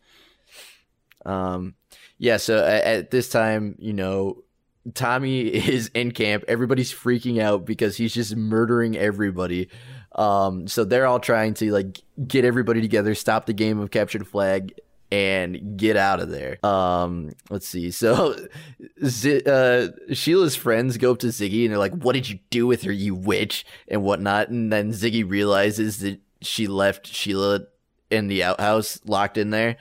Um, 1.25 1.75
yeah. 2.17 2.37
So 2.37 2.57
at, 2.65 2.83
at 2.83 3.11
this 3.11 3.29
time, 3.29 3.75
you 3.79 3.93
know, 3.93 4.43
Tommy 4.93 5.41
is 5.47 5.89
in 5.93 6.11
camp. 6.11 6.43
Everybody's 6.47 6.93
freaking 6.93 7.39
out 7.41 7.65
because 7.65 7.97
he's 7.97 8.13
just 8.13 8.35
murdering 8.35 8.97
everybody. 8.97 9.69
Um, 10.13 10.67
so 10.67 10.83
they're 10.83 11.05
all 11.05 11.19
trying 11.19 11.53
to 11.55 11.71
like 11.71 12.01
get 12.27 12.45
everybody 12.45 12.81
together, 12.81 13.13
stop 13.13 13.45
the 13.45 13.53
game 13.53 13.79
of 13.79 13.91
capture 13.91 14.17
the 14.19 14.25
flag, 14.25 14.73
and 15.11 15.77
get 15.77 15.95
out 15.97 16.19
of 16.19 16.29
there. 16.29 16.63
Um, 16.65 17.31
let's 17.49 17.67
see. 17.67 17.91
So, 17.91 18.35
Z- 19.05 19.43
uh, 19.45 19.89
Sheila's 20.13 20.55
friends 20.55 20.97
go 20.97 21.11
up 21.11 21.19
to 21.19 21.27
Ziggy 21.27 21.63
and 21.63 21.71
they're 21.71 21.79
like, 21.79 21.93
"What 21.93 22.13
did 22.13 22.29
you 22.29 22.39
do 22.49 22.67
with 22.67 22.83
her, 22.83 22.91
you 22.91 23.15
witch?" 23.15 23.65
and 23.87 24.03
whatnot. 24.03 24.49
And 24.49 24.71
then 24.71 24.91
Ziggy 24.91 25.27
realizes 25.27 25.99
that 25.99 26.19
she 26.41 26.67
left 26.67 27.07
Sheila 27.07 27.61
in 28.09 28.27
the 28.27 28.43
outhouse, 28.43 28.99
locked 29.05 29.37
in 29.37 29.49
there 29.49 29.77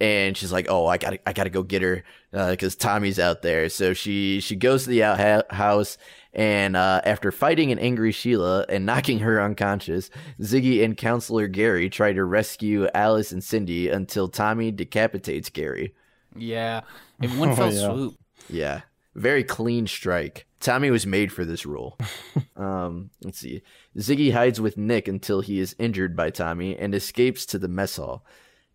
and 0.00 0.36
she's 0.36 0.50
like, 0.52 0.66
"Oh, 0.68 0.86
I 0.86 0.96
gotta, 0.96 1.20
I 1.28 1.32
gotta 1.32 1.50
go 1.50 1.62
get 1.62 1.82
her 1.82 2.02
because 2.32 2.76
Tommy's 2.76 3.18
out 3.18 3.42
there." 3.42 3.68
So 3.68 3.92
she 3.92 4.40
she 4.40 4.56
goes 4.56 4.84
to 4.84 4.90
the 4.90 5.02
outhouse, 5.04 5.42
house 5.50 5.98
and 6.32 6.76
uh, 6.76 7.00
after 7.04 7.32
fighting 7.32 7.72
an 7.72 7.78
angry 7.78 8.12
Sheila 8.12 8.64
and 8.68 8.86
knocking 8.86 9.18
her 9.20 9.40
unconscious, 9.42 10.10
Ziggy 10.40 10.84
and 10.84 10.96
Counselor 10.96 11.48
Gary 11.48 11.88
try 11.90 12.12
to 12.12 12.24
rescue 12.24 12.86
Alice 12.94 13.32
and 13.32 13.42
Cindy 13.42 13.88
until 13.88 14.28
Tommy 14.28 14.70
decapitates 14.70 15.50
Gary. 15.50 15.94
Yeah, 16.36 16.82
in 17.20 17.38
one 17.38 17.50
Oh, 17.50 17.56
fell 17.56 17.72
yeah. 17.72 17.92
swoop. 17.92 18.14
Yeah, 18.48 18.80
Very 19.14 19.42
clean 19.44 19.86
strike. 19.86 20.46
Tommy 20.60 20.90
was 20.90 21.06
made 21.06 21.32
for 21.32 21.44
this 21.44 21.64
role. 21.66 21.96
um, 22.56 23.10
let's 23.24 23.38
see. 23.38 23.62
Ziggy 23.96 24.32
hides 24.32 24.60
with 24.60 24.76
Nick 24.76 25.08
until 25.08 25.40
he 25.40 25.58
is 25.58 25.74
injured 25.78 26.14
by 26.14 26.30
Tommy 26.30 26.76
and 26.76 26.94
escapes 26.94 27.46
to 27.46 27.58
the 27.58 27.68
mess 27.68 27.96
hall. 27.96 28.24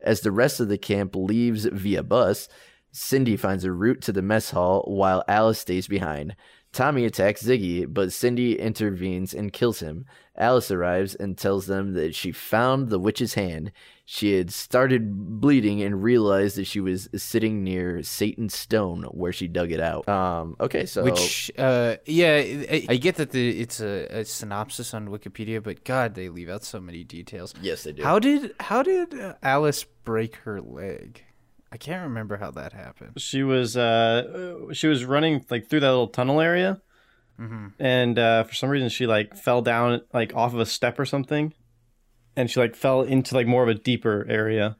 As 0.02 0.22
the 0.22 0.32
rest 0.32 0.60
of 0.60 0.68
the 0.68 0.78
camp 0.78 1.16
leaves 1.16 1.66
via 1.66 2.04
bus, 2.04 2.50
Cindy 2.96 3.36
finds 3.36 3.66
a 3.66 3.74
route 3.74 4.02
to 4.04 4.14
the 4.14 4.22
mess 4.22 4.52
hall 4.52 4.84
while 4.88 5.24
Alice 5.28 5.60
stays 5.60 5.86
behind. 5.88 6.36
Tommy 6.72 7.06
attacks 7.06 7.44
Ziggy, 7.44 7.86
but 7.88 8.14
Cindy 8.14 8.58
intervenes 8.60 9.34
and 9.34 9.52
kills 9.52 9.80
him. 9.80 10.06
Alice 10.38 10.72
arrives 10.72 11.14
and 11.16 11.38
tells 11.38 11.68
them 11.68 11.94
that 11.94 12.16
she 12.16 12.32
found 12.32 12.90
the 12.90 13.00
witch's 13.00 13.34
hand. 13.34 13.72
She 14.06 14.36
had 14.36 14.52
started 14.52 15.40
bleeding 15.42 15.82
and 15.82 16.04
realized 16.04 16.56
that 16.58 16.68
she 16.68 16.80
was 16.80 17.10
sitting 17.16 17.64
near 17.64 18.02
Satan's 18.02 18.56
stone 18.56 19.04
where 19.12 19.34
she 19.34 19.48
dug 19.48 19.72
it 19.72 19.80
out. 19.82 20.08
Um, 20.08 20.56
okay, 20.60 20.86
so 20.86 21.04
Which, 21.04 21.52
uh, 21.58 21.98
yeah, 22.06 22.36
I, 22.70 22.86
I 22.90 22.96
get 22.96 23.16
that 23.16 23.32
the, 23.32 23.60
it's 23.60 23.82
a, 23.82 24.20
a 24.20 24.26
synopsis 24.26 24.94
on 24.94 25.08
Wikipedia, 25.10 25.62
but 25.62 25.84
God, 25.84 26.16
they 26.16 26.30
leave 26.30 26.50
out 26.50 26.64
so 26.64 26.80
many 26.80 27.04
details. 27.04 27.54
yes, 27.62 27.84
they 27.84 27.92
do. 27.92 28.04
How 28.04 28.20
did 28.20 28.54
how 28.60 28.84
did 28.84 29.14
Alice 29.44 29.86
break 30.04 30.38
her 30.38 30.62
leg? 30.62 31.25
I 31.76 31.78
can't 31.78 32.04
remember 32.04 32.38
how 32.38 32.52
that 32.52 32.72
happened. 32.72 33.20
She 33.20 33.44
was 33.44 33.76
uh, 33.76 34.72
she 34.72 34.88
was 34.88 35.04
running 35.04 35.46
like 35.50 35.68
through 35.68 35.82
that 35.82 35.90
little 35.90 36.08
tunnel 36.08 36.40
area, 36.40 36.82
Mhm. 37.38 37.74
and 37.80 38.18
uh, 38.18 38.44
for 38.46 38.54
some 38.56 38.70
reason 38.70 38.88
she 38.88 39.06
like 39.06 39.36
fell 39.36 39.62
down 39.62 40.00
like 40.14 40.34
off 40.34 40.54
of 40.54 40.62
a 40.62 40.66
step 40.66 40.98
or 40.98 41.06
something, 41.06 41.54
and 42.38 42.50
she 42.50 42.62
like 42.62 42.76
fell 42.78 43.02
into 43.02 43.36
like 43.36 43.46
more 43.46 43.62
of 43.62 43.68
a 43.68 43.74
deeper 43.76 44.26
area. 44.30 44.78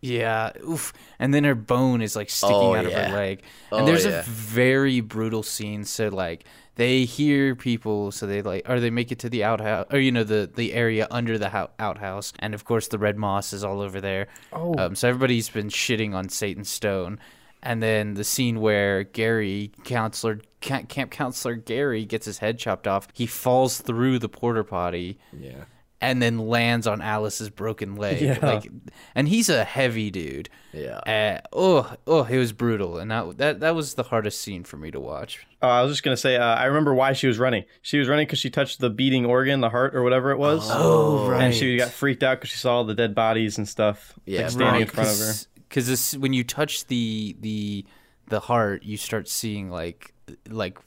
Yeah, 0.00 0.52
oof. 0.66 0.94
And 1.18 1.34
then 1.34 1.44
her 1.44 1.54
bone 1.54 2.00
is 2.00 2.16
like 2.16 2.30
sticking 2.30 2.56
Oh, 2.56 2.74
out 2.74 2.86
of 2.86 2.92
her 2.94 3.08
leg. 3.14 3.42
Oh, 3.70 3.76
And 3.76 3.86
there's 3.86 4.06
yeah. 4.06 4.20
a 4.20 4.22
very 4.22 5.02
brutal 5.02 5.42
scene. 5.42 5.84
So 5.84 6.08
like 6.08 6.46
they 6.76 7.04
hear 7.04 7.54
people, 7.54 8.10
so 8.12 8.26
they 8.26 8.42
like, 8.42 8.68
or 8.68 8.80
they 8.80 8.90
make 8.90 9.12
it 9.12 9.18
to 9.20 9.28
the 9.28 9.44
outhouse, 9.44 9.86
or 9.90 9.98
you 9.98 10.12
know 10.12 10.24
the 10.24 10.50
the 10.54 10.72
area 10.72 11.06
under 11.10 11.38
the 11.38 11.50
hou- 11.50 11.68
outhouse, 11.78 12.32
and 12.38 12.54
of 12.54 12.64
course 12.64 12.88
the 12.88 12.98
red 12.98 13.16
moss 13.16 13.52
is 13.52 13.64
all 13.64 13.80
over 13.80 14.00
there. 14.00 14.28
Oh. 14.52 14.74
Um, 14.78 14.94
so 14.94 15.08
everybody's 15.08 15.48
been 15.48 15.68
shitting 15.68 16.14
on 16.14 16.28
Satan's 16.28 16.70
stone. 16.70 17.18
And 17.62 17.82
then 17.82 18.14
the 18.14 18.24
scene 18.24 18.60
where 18.60 19.04
Gary, 19.04 19.70
counselor, 19.84 20.40
camp, 20.62 20.88
camp 20.88 21.10
counselor 21.10 21.56
Gary, 21.56 22.06
gets 22.06 22.24
his 22.24 22.38
head 22.38 22.58
chopped 22.58 22.86
off. 22.86 23.08
He 23.12 23.26
falls 23.26 23.82
through 23.82 24.18
the 24.18 24.30
porter 24.30 24.64
potty 24.64 25.18
yeah. 25.38 25.64
And 26.00 26.22
then 26.22 26.38
lands 26.38 26.86
on 26.86 27.00
Alice's 27.02 27.50
broken 27.50 27.96
leg. 27.96 28.20
Yeah. 28.22 28.38
Like, 28.42 28.70
and 29.14 29.28
he's 29.28 29.48
a 29.48 29.64
heavy 29.64 30.10
dude. 30.10 30.48
Yeah. 30.72 30.98
Uh, 30.98 31.46
oh, 31.52 31.94
oh, 32.06 32.24
it 32.24 32.38
was 32.38 32.52
brutal, 32.52 32.98
and 32.98 33.10
that 33.10 33.38
that 33.38 33.60
that 33.60 33.74
was 33.74 33.94
the 33.94 34.04
hardest 34.04 34.40
scene 34.40 34.64
for 34.64 34.76
me 34.76 34.90
to 34.90 35.00
watch. 35.00 35.46
Uh, 35.62 35.66
I 35.66 35.82
was 35.82 35.92
just 35.92 36.02
gonna 36.02 36.16
say 36.16 36.36
uh, 36.36 36.44
I 36.54 36.64
remember 36.66 36.94
why 36.94 37.12
she 37.12 37.26
was 37.26 37.38
running. 37.38 37.64
She 37.82 37.98
was 37.98 38.08
running 38.08 38.26
because 38.26 38.38
she 38.38 38.50
touched 38.50 38.80
the 38.80 38.88
beating 38.90 39.26
organ, 39.26 39.60
the 39.60 39.68
heart 39.70 39.94
or 39.94 40.02
whatever 40.02 40.30
it 40.30 40.38
was. 40.38 40.68
Oh, 40.72 41.28
right. 41.28 41.44
And 41.44 41.54
she 41.54 41.76
got 41.76 41.90
freaked 41.90 42.22
out 42.22 42.38
because 42.38 42.50
she 42.50 42.56
saw 42.58 42.76
all 42.76 42.84
the 42.84 42.94
dead 42.94 43.14
bodies 43.14 43.58
and 43.58 43.68
stuff 43.68 44.14
Yeah, 44.24 44.42
like, 44.42 44.50
standing 44.50 44.74
in 44.74 44.80
Right, 44.82 44.90
front 44.90 45.10
of 45.10 45.18
her. 45.18 45.32
because 45.68 46.16
when 46.18 46.32
you 46.32 46.44
touch 46.44 46.86
the 46.86 47.36
the 47.40 47.84
the 48.28 48.40
heart, 48.40 48.84
you 48.84 48.96
start 48.96 49.28
seeing 49.28 49.70
like 49.70 50.14
like 50.48 50.78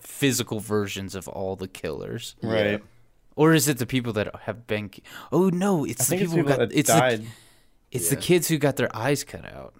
physical 0.00 0.60
versions 0.60 1.14
of 1.14 1.26
all 1.28 1.56
the 1.56 1.68
killers. 1.68 2.36
Right. 2.42 2.82
Or 3.36 3.52
is 3.52 3.66
it 3.68 3.78
the 3.78 3.86
people 3.86 4.12
that 4.14 4.34
have 4.42 4.66
been? 4.66 4.90
Oh 5.32 5.48
no, 5.48 5.84
it's 5.84 6.10
I 6.12 6.16
the 6.16 6.20
people, 6.20 6.38
it's 6.38 6.42
people 6.42 6.52
who 6.52 6.58
got. 6.58 6.68
that 6.70 6.78
it's 6.78 6.88
died. 6.88 7.22
the 7.22 7.26
it's 7.90 8.08
the 8.10 8.16
kids 8.16 8.48
who 8.48 8.58
got 8.58 8.76
their 8.76 8.94
eyes 8.96 9.24
cut 9.24 9.44
out. 9.44 9.74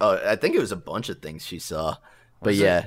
Oh, 0.00 0.18
I 0.24 0.36
think 0.36 0.54
it 0.54 0.60
was 0.60 0.72
a 0.72 0.76
bunch 0.76 1.08
of 1.08 1.20
things 1.20 1.44
she 1.46 1.58
saw, 1.58 1.96
but 2.40 2.50
Was 2.50 2.60
it? 2.60 2.64
yeah, 2.64 2.86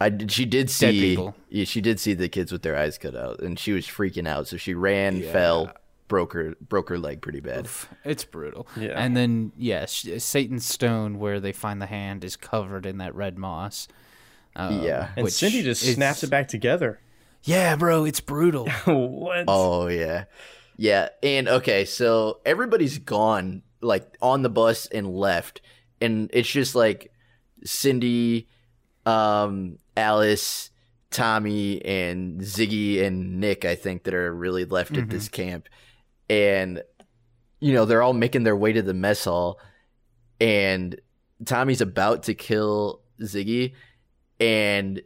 I 0.00 0.08
did. 0.08 0.32
She 0.32 0.46
did 0.46 0.70
see. 0.70 1.18
Yeah, 1.50 1.64
she 1.64 1.80
did 1.82 2.00
see 2.00 2.14
the 2.14 2.28
kids 2.28 2.52
with 2.52 2.62
their 2.62 2.76
eyes 2.76 2.96
cut 2.98 3.14
out, 3.14 3.40
and 3.40 3.58
she 3.58 3.72
was 3.72 3.86
freaking 3.86 4.26
out. 4.26 4.48
So 4.48 4.56
she 4.56 4.72
ran, 4.72 5.20
fell, 5.22 5.70
broke 6.08 6.32
her 6.32 6.54
broke 6.60 6.88
her 6.88 6.98
leg 6.98 7.20
pretty 7.20 7.40
bad. 7.40 7.68
It's 8.04 8.24
brutal. 8.24 8.66
Yeah. 8.76 8.92
And 8.96 9.14
then 9.16 9.52
yes, 9.58 10.06
Satan's 10.18 10.64
stone, 10.66 11.18
where 11.18 11.38
they 11.40 11.52
find 11.52 11.82
the 11.82 11.86
hand, 11.86 12.24
is 12.24 12.36
covered 12.36 12.86
in 12.86 12.98
that 12.98 13.14
red 13.14 13.36
moss. 13.38 13.88
Um, 14.56 14.82
Yeah. 14.82 15.10
And 15.16 15.24
which 15.24 15.34
Cindy 15.34 15.62
just 15.62 15.82
snaps 15.82 16.22
it 16.22 16.30
back 16.30 16.48
together. 16.48 16.98
Yeah, 17.42 17.76
bro, 17.76 18.04
it's 18.04 18.20
brutal. 18.20 18.68
what? 18.84 19.44
Oh 19.48 19.88
yeah, 19.88 20.24
yeah. 20.76 21.08
And 21.22 21.48
okay, 21.48 21.84
so 21.84 22.40
everybody's 22.44 22.98
gone, 22.98 23.62
like 23.80 24.16
on 24.20 24.42
the 24.42 24.50
bus 24.50 24.86
and 24.86 25.14
left, 25.14 25.60
and 26.00 26.30
it's 26.32 26.50
just 26.50 26.74
like 26.74 27.12
Cindy, 27.64 28.48
um, 29.06 29.78
Alice, 29.96 30.70
Tommy, 31.10 31.82
and 31.84 32.40
Ziggy 32.40 33.02
and 33.02 33.40
Nick. 33.40 33.64
I 33.64 33.74
think 33.74 34.04
that 34.04 34.14
are 34.14 34.34
really 34.34 34.64
left 34.64 34.96
at 34.96 35.08
this 35.08 35.28
camp, 35.28 35.68
and 36.28 36.82
you 37.58 37.72
know 37.72 37.86
they're 37.86 38.02
all 38.02 38.12
making 38.12 38.44
their 38.44 38.56
way 38.56 38.72
to 38.72 38.82
the 38.82 38.94
mess 38.94 39.24
hall, 39.24 39.58
and 40.40 41.00
Tommy's 41.46 41.80
about 41.80 42.24
to 42.24 42.34
kill 42.34 43.00
Ziggy, 43.22 43.72
and 44.38 45.00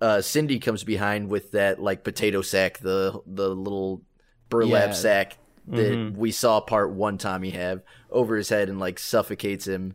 uh, 0.00 0.20
Cindy 0.20 0.58
comes 0.58 0.84
behind 0.84 1.28
with 1.30 1.52
that 1.52 1.80
like 1.80 2.04
potato 2.04 2.42
sack, 2.42 2.78
the 2.78 3.20
the 3.26 3.48
little 3.48 4.02
burlap 4.50 4.88
Yeah. 4.88 4.92
sack 4.92 5.38
that 5.68 5.92
Mhm. 5.92 6.16
we 6.16 6.30
saw 6.30 6.60
part 6.60 6.92
one 6.92 7.18
Tommy 7.18 7.50
have 7.50 7.82
over 8.10 8.36
his 8.36 8.48
head 8.48 8.68
and 8.68 8.78
like 8.78 8.98
suffocates 8.98 9.66
him, 9.66 9.94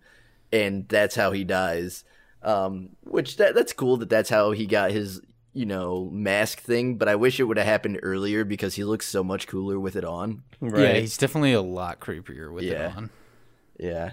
and 0.51 0.87
that's 0.89 1.15
how 1.15 1.31
he 1.31 1.43
dies. 1.43 2.03
Um, 2.43 2.89
which 3.03 3.37
that 3.37 3.53
that's 3.55 3.71
cool 3.73 3.97
that 3.97 4.09
that's 4.09 4.29
how 4.29 4.51
he 4.51 4.65
got 4.65 4.91
his 4.91 5.21
you 5.53 5.65
know 5.65 6.09
mask 6.11 6.59
thing. 6.61 6.97
But 6.97 7.07
I 7.07 7.15
wish 7.15 7.39
it 7.39 7.43
would 7.43 7.57
have 7.57 7.65
happened 7.67 7.99
earlier 8.03 8.43
because 8.43 8.75
he 8.75 8.83
looks 8.83 9.05
so 9.07 9.23
much 9.23 9.47
cooler 9.47 9.79
with 9.79 9.95
it 9.95 10.03
on. 10.03 10.43
Right. 10.59 10.81
Yeah, 10.95 10.99
he's 11.01 11.17
definitely 11.17 11.53
a 11.53 11.61
lot 11.61 11.99
creepier 11.99 12.51
with 12.51 12.63
Yeah. 12.63 12.89
it 12.91 12.97
on. 12.97 13.09
Yeah. 13.79 14.11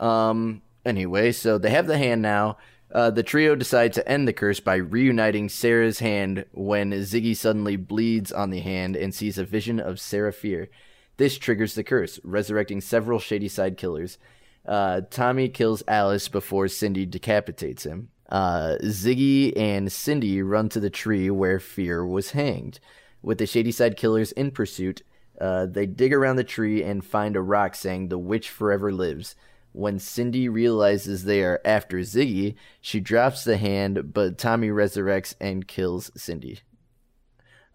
Um. 0.00 0.62
Anyway, 0.84 1.30
so 1.32 1.58
they 1.58 1.70
have 1.70 1.86
the 1.86 1.96
hand 1.98 2.22
now. 2.22 2.58
Uh, 2.92 3.10
the 3.10 3.22
trio 3.22 3.54
decide 3.54 3.92
to 3.94 4.06
end 4.06 4.28
the 4.28 4.32
curse 4.34 4.60
by 4.60 4.74
reuniting 4.76 5.48
Sarah's 5.48 6.00
hand 6.00 6.44
when 6.52 6.90
Ziggy 6.92 7.34
suddenly 7.34 7.76
bleeds 7.76 8.30
on 8.30 8.50
the 8.50 8.60
hand 8.60 8.96
and 8.96 9.14
sees 9.14 9.38
a 9.38 9.44
vision 9.44 9.80
of 9.80 9.98
Sarah 9.98 10.32
Fier. 10.32 10.68
This 11.16 11.38
triggers 11.38 11.74
the 11.74 11.84
curse, 11.84 12.20
resurrecting 12.22 12.82
several 12.82 13.18
Shady 13.18 13.48
Side 13.48 13.78
killers. 13.78 14.18
Uh, 14.66 15.00
Tommy 15.10 15.48
kills 15.48 15.82
Alice 15.88 16.28
before 16.28 16.68
Cindy 16.68 17.06
decapitates 17.06 17.84
him. 17.84 18.10
Uh, 18.28 18.76
Ziggy 18.82 19.56
and 19.56 19.90
Cindy 19.90 20.42
run 20.42 20.68
to 20.70 20.80
the 20.80 20.90
tree 20.90 21.30
where 21.30 21.60
Fier 21.60 22.06
was 22.06 22.32
hanged. 22.32 22.78
With 23.22 23.38
the 23.38 23.46
Shady 23.46 23.72
Side 23.72 23.96
killers 23.96 24.32
in 24.32 24.50
pursuit, 24.50 25.02
uh, 25.40 25.66
they 25.66 25.86
dig 25.86 26.12
around 26.12 26.36
the 26.36 26.44
tree 26.44 26.82
and 26.82 27.04
find 27.04 27.36
a 27.36 27.40
rock 27.40 27.74
saying 27.74 28.08
the 28.08 28.18
witch 28.18 28.50
forever 28.50 28.92
lives. 28.92 29.34
When 29.72 29.98
Cindy 29.98 30.48
realizes 30.48 31.24
they 31.24 31.42
are 31.42 31.60
after 31.64 31.98
Ziggy, 31.98 32.56
she 32.80 33.00
drops 33.00 33.42
the 33.44 33.56
hand, 33.56 34.12
but 34.12 34.36
Tommy 34.38 34.68
resurrects 34.68 35.34
and 35.40 35.66
kills 35.66 36.10
Cindy. 36.14 36.60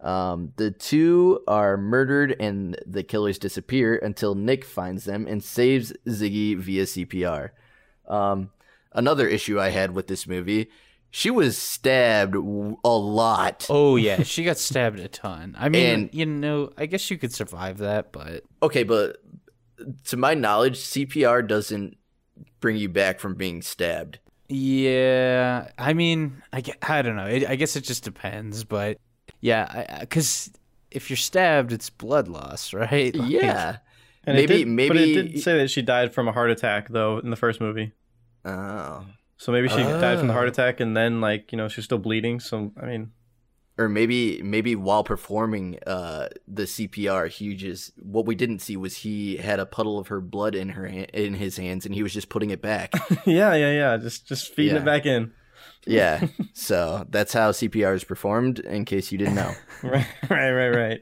Um, 0.00 0.52
the 0.56 0.70
two 0.70 1.40
are 1.48 1.76
murdered 1.76 2.36
and 2.38 2.78
the 2.86 3.02
killers 3.02 3.36
disappear 3.38 3.96
until 3.96 4.36
Nick 4.36 4.64
finds 4.64 5.04
them 5.04 5.26
and 5.26 5.42
saves 5.42 5.92
Ziggy 6.06 6.56
via 6.56 6.84
CPR. 6.84 7.50
Um, 8.06 8.50
another 8.92 9.26
issue 9.26 9.58
I 9.58 9.70
had 9.70 9.92
with 9.92 10.06
this 10.06 10.26
movie, 10.28 10.70
she 11.10 11.30
was 11.30 11.58
stabbed 11.58 12.36
a 12.36 12.38
lot. 12.40 13.66
Oh 13.68 13.96
yeah, 13.96 14.22
she 14.22 14.44
got 14.44 14.58
stabbed 14.58 15.00
a 15.00 15.08
ton. 15.08 15.56
I 15.58 15.68
mean, 15.68 15.94
And- 16.02 16.14
you 16.14 16.26
know, 16.26 16.70
I 16.78 16.86
guess 16.86 17.10
you 17.10 17.18
could 17.18 17.32
survive 17.34 17.78
that, 17.78 18.12
but 18.12 18.44
Okay, 18.62 18.84
but 18.84 19.16
to 20.04 20.16
my 20.16 20.34
knowledge, 20.34 20.78
CPR 20.78 21.46
doesn't 21.46 21.96
bring 22.60 22.76
you 22.76 22.88
back 22.88 23.20
from 23.20 23.34
being 23.34 23.62
stabbed. 23.62 24.18
yeah, 24.48 25.68
I 25.78 25.92
mean, 25.92 26.42
I, 26.52 26.62
I 26.82 27.02
don't 27.02 27.16
know. 27.16 27.26
It, 27.26 27.48
I 27.48 27.56
guess 27.56 27.76
it 27.76 27.82
just 27.84 28.04
depends, 28.04 28.64
but 28.64 28.98
yeah, 29.40 29.96
because 30.00 30.50
if 30.90 31.10
you're 31.10 31.16
stabbed, 31.16 31.72
it's 31.72 31.90
blood 31.90 32.28
loss, 32.28 32.72
right? 32.74 33.14
Like, 33.14 33.30
Yeah. 33.30 33.76
And 34.24 34.36
it 34.36 34.48
maybe 34.50 34.64
did- 34.64 34.88
but 34.88 34.96
it 34.96 35.00
maybe 35.00 35.32
did 35.32 35.42
say 35.42 35.58
that 35.58 35.70
she 35.70 35.80
died 35.82 36.12
from 36.12 36.28
a 36.28 36.32
heart 36.32 36.50
attack 36.50 36.88
though 36.88 37.18
in 37.18 37.30
the 37.30 37.36
first 37.36 37.60
movie. 37.60 37.92
oh. 38.44 39.04
So 39.40 39.52
maybe 39.52 39.68
she 39.68 39.76
died 39.76 40.18
from 40.18 40.26
the 40.26 40.32
Oh. 40.32 40.36
heart 40.36 40.48
attack 40.48 40.80
and 40.80 40.96
then 40.96 41.20
like, 41.20 41.52
you 41.52 41.56
know, 41.58 41.68
she's 41.68 41.84
still 41.84 41.98
bleeding. 41.98 42.40
So 42.40 42.72
I 42.82 42.86
mean 42.86 43.12
or 43.78 43.88
maybe 43.88 44.42
maybe 44.42 44.74
while 44.76 45.04
performing 45.04 45.78
uh 45.86 46.28
the 46.46 46.64
CPR 46.64 47.28
he 47.30 47.54
just 47.54 47.92
what 48.02 48.26
we 48.26 48.34
didn't 48.34 48.58
see 48.58 48.76
was 48.76 48.96
he 48.98 49.36
had 49.36 49.60
a 49.60 49.66
puddle 49.66 49.98
of 49.98 50.08
her 50.08 50.20
blood 50.20 50.54
in 50.54 50.70
her 50.70 50.88
ha- 50.88 51.06
in 51.14 51.34
his 51.34 51.56
hands 51.56 51.86
and 51.86 51.94
he 51.94 52.02
was 52.02 52.12
just 52.12 52.28
putting 52.28 52.50
it 52.50 52.60
back. 52.60 52.92
Yeah, 53.26 53.54
yeah, 53.54 53.72
yeah. 53.72 53.96
Just 53.96 54.26
just 54.28 54.52
feeding 54.54 54.74
Yeah. 54.74 54.82
it 54.82 54.84
back 54.84 55.06
in. 55.06 55.32
yeah. 55.86 56.26
So 56.54 57.06
that's 57.08 57.32
how 57.32 57.52
CPR 57.52 57.94
is 57.94 58.04
performed 58.04 58.58
in 58.58 58.84
case 58.84 59.12
you 59.12 59.18
didn't 59.18 59.36
know. 59.36 59.52
Right, 59.82 60.06
right, 60.28 60.50
right, 60.52 61.00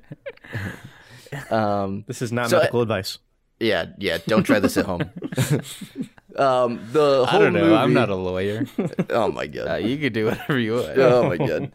right. 1.33 1.51
Um 1.51 2.05
This 2.07 2.21
is 2.23 2.31
not 2.33 2.51
So- 2.51 2.59
medical 2.59 2.83
advice. 2.83 3.19
Yeah, 3.59 3.87
yeah. 3.97 4.19
Don't 4.27 4.43
try 4.43 4.59
this 4.61 4.77
at 4.77 4.85
home. 4.85 5.09
Um, 6.37 6.81
the 6.93 7.25
whole 7.25 7.41
I 7.41 7.45
don't 7.45 7.55
know. 7.55 7.61
movie. 7.63 7.75
I'm 7.75 7.95
not 7.95 8.11
a 8.11 8.15
lawyer. 8.15 8.67
Oh 9.09 9.33
my 9.33 9.45
Uh, 9.45 9.47
god. 9.47 9.77
you 9.85 9.97
could 9.97 10.13
do 10.13 10.27
whatever 10.27 10.59
you 10.59 10.75
want. 10.75 10.99
oh 10.99 11.29
my 11.31 11.39
god. 11.39 11.73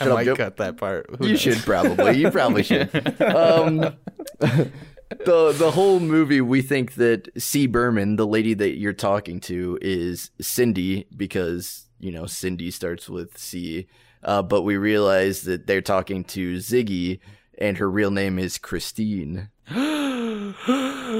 I 0.00 0.04
Shut 0.04 0.08
up, 0.08 0.14
might 0.14 0.24
Joe. 0.24 0.36
cut 0.36 0.56
that 0.58 0.76
part. 0.76 1.06
Who 1.18 1.26
You 1.26 1.32
knows? 1.32 1.40
should 1.40 1.58
probably. 1.58 2.18
You 2.18 2.30
probably 2.30 2.62
should. 2.62 2.88
Um, 3.20 3.96
the 4.40 5.52
the 5.56 5.70
whole 5.72 6.00
movie, 6.00 6.40
we 6.40 6.62
think 6.62 6.94
that 6.94 7.28
C. 7.40 7.66
Berman, 7.66 8.16
the 8.16 8.26
lady 8.26 8.54
that 8.54 8.76
you're 8.78 8.92
talking 8.92 9.40
to, 9.40 9.78
is 9.80 10.30
Cindy 10.40 11.06
because 11.16 11.86
you 11.98 12.12
know 12.12 12.26
Cindy 12.26 12.70
starts 12.70 13.08
with 13.08 13.36
C. 13.38 13.86
Uh, 14.22 14.42
but 14.42 14.62
we 14.62 14.76
realize 14.76 15.42
that 15.42 15.66
they're 15.66 15.80
talking 15.80 16.24
to 16.24 16.56
Ziggy, 16.56 17.20
and 17.58 17.78
her 17.78 17.90
real 17.90 18.10
name 18.10 18.38
is 18.38 18.58
Christine. 18.58 19.48
Dun 19.68 20.54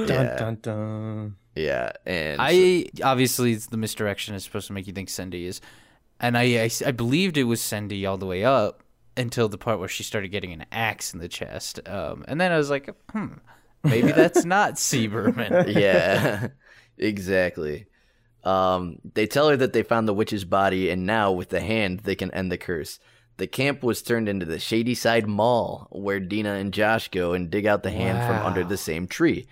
Yeah. 0.07 0.35
dun 0.37 0.57
dun. 0.61 1.35
Yeah, 1.55 1.91
and 2.05 2.37
I 2.39 2.85
obviously 3.03 3.55
the 3.55 3.77
misdirection 3.77 4.35
is 4.35 4.43
supposed 4.43 4.67
to 4.67 4.73
make 4.73 4.87
you 4.87 4.93
think 4.93 5.09
Cindy 5.09 5.45
is, 5.45 5.61
and 6.19 6.37
I, 6.37 6.63
I 6.63 6.69
I 6.85 6.91
believed 6.91 7.37
it 7.37 7.43
was 7.43 7.61
Cindy 7.61 8.05
all 8.05 8.17
the 8.17 8.25
way 8.25 8.43
up 8.43 8.83
until 9.17 9.49
the 9.49 9.57
part 9.57 9.79
where 9.79 9.87
she 9.87 10.03
started 10.03 10.29
getting 10.29 10.53
an 10.53 10.65
axe 10.71 11.13
in 11.13 11.19
the 11.19 11.27
chest, 11.27 11.87
um, 11.87 12.25
and 12.27 12.39
then 12.39 12.51
I 12.51 12.57
was 12.57 12.69
like, 12.69 12.89
hmm, 13.11 13.33
maybe 13.83 14.11
that's 14.13 14.45
not 14.45 14.79
C. 14.79 15.07
Berman. 15.07 15.69
yeah, 15.77 16.47
exactly. 16.97 17.87
Um, 18.43 18.99
they 19.13 19.27
tell 19.27 19.49
her 19.49 19.57
that 19.57 19.73
they 19.73 19.83
found 19.83 20.07
the 20.07 20.13
witch's 20.13 20.45
body, 20.45 20.89
and 20.89 21.05
now 21.05 21.31
with 21.31 21.49
the 21.49 21.59
hand, 21.59 22.01
they 22.01 22.15
can 22.15 22.31
end 22.31 22.51
the 22.51 22.57
curse. 22.57 22.99
The 23.37 23.47
camp 23.47 23.83
was 23.83 24.01
turned 24.01 24.27
into 24.27 24.45
the 24.45 24.59
Shady 24.59 24.95
Side 24.95 25.27
Mall, 25.27 25.87
where 25.91 26.19
Dina 26.19 26.53
and 26.53 26.73
Josh 26.73 27.07
go 27.07 27.33
and 27.33 27.49
dig 27.49 27.65
out 27.65 27.83
the 27.83 27.91
hand 27.91 28.25
from 28.27 28.45
under 28.45 28.65
the 28.65 28.77
same 28.77 29.07
tree. 29.07 29.47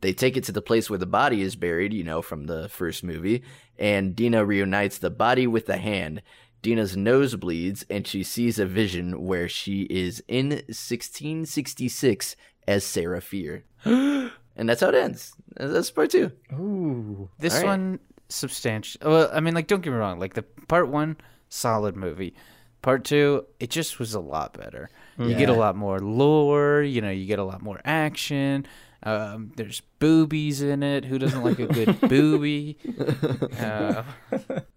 They 0.00 0.12
take 0.12 0.36
it 0.36 0.44
to 0.44 0.52
the 0.52 0.62
place 0.62 0.88
where 0.88 0.98
the 0.98 1.06
body 1.06 1.42
is 1.42 1.56
buried, 1.56 1.92
you 1.92 2.04
know, 2.04 2.22
from 2.22 2.44
the 2.44 2.68
first 2.68 3.02
movie, 3.02 3.42
and 3.78 4.14
Dina 4.14 4.44
reunites 4.44 4.98
the 4.98 5.10
body 5.10 5.46
with 5.46 5.66
the 5.66 5.78
hand. 5.78 6.22
Dina's 6.62 6.96
nose 6.96 7.34
bleeds, 7.36 7.84
and 7.88 8.06
she 8.06 8.22
sees 8.22 8.58
a 8.58 8.66
vision 8.66 9.24
where 9.24 9.48
she 9.48 9.82
is 9.82 10.22
in 10.28 10.50
1666 10.50 12.36
as 12.66 12.84
Sarah 12.84 13.20
Fier. 13.20 13.64
and 13.84 14.30
that's 14.56 14.80
how 14.80 14.88
it 14.88 14.94
ends. 14.94 15.34
That's 15.56 15.90
part 15.90 16.10
two. 16.10 16.32
Ooh. 16.52 17.28
This 17.38 17.54
All 17.54 17.60
right. 17.60 17.68
one 17.68 18.00
substantial. 18.28 19.00
Well, 19.04 19.30
I 19.32 19.40
mean, 19.40 19.54
like, 19.54 19.66
don't 19.66 19.82
get 19.82 19.90
me 19.90 19.96
wrong. 19.96 20.18
Like 20.18 20.34
the 20.34 20.42
part 20.42 20.88
one, 20.88 21.16
solid 21.48 21.96
movie. 21.96 22.34
Part 22.82 23.04
two, 23.04 23.46
it 23.58 23.70
just 23.70 23.98
was 23.98 24.14
a 24.14 24.20
lot 24.20 24.56
better. 24.56 24.90
You 25.18 25.34
get 25.34 25.48
a 25.48 25.54
lot 25.54 25.74
more 25.74 25.98
lore. 25.98 26.82
You 26.82 27.00
know, 27.00 27.10
you 27.10 27.26
get 27.26 27.40
a 27.40 27.44
lot 27.44 27.60
more 27.60 27.80
action. 27.84 28.66
Um, 29.02 29.52
there's 29.56 29.80
boobies 30.00 30.60
in 30.60 30.82
it. 30.82 31.04
Who 31.04 31.18
doesn't 31.18 31.42
like 31.44 31.58
a 31.60 31.66
good 31.66 32.00
booby? 32.08 32.78
Uh, 33.58 34.02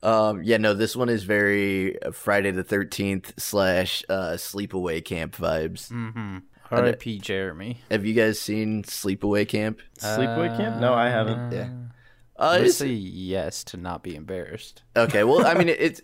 Um, 0.04 0.44
yeah, 0.44 0.58
no, 0.58 0.74
this 0.74 0.96
one 0.96 1.10
is 1.10 1.24
very 1.24 1.98
Friday 2.14 2.52
the 2.52 2.64
13th 2.64 3.40
slash 3.40 4.04
uh, 4.10 4.34
sleepaway 4.34 5.04
camp 5.04 5.36
vibes. 5.36 5.90
hmm 5.90 6.40
R.I.P. 6.70 7.20
Jeremy. 7.20 7.82
Have 7.92 8.06
you 8.06 8.14
guys 8.14 8.40
seen 8.40 8.84
Sleepaway 8.84 9.46
Camp? 9.46 9.82
Sleepaway 10.00 10.56
camp? 10.56 10.80
No, 10.80 10.94
I 10.94 11.10
haven't. 11.10 11.52
Yeah. 11.52 11.68
Uh, 12.40 12.44
Uh, 12.44 12.60
I'm 12.62 12.70
say 12.70 12.88
yes 12.88 13.66
to 13.66 13.78
not 13.78 14.04
be 14.04 14.16
embarrassed. 14.16 14.84
okay, 14.96 15.26
well, 15.26 15.46
I 15.46 15.54
mean, 15.54 15.68
it's 15.88 16.00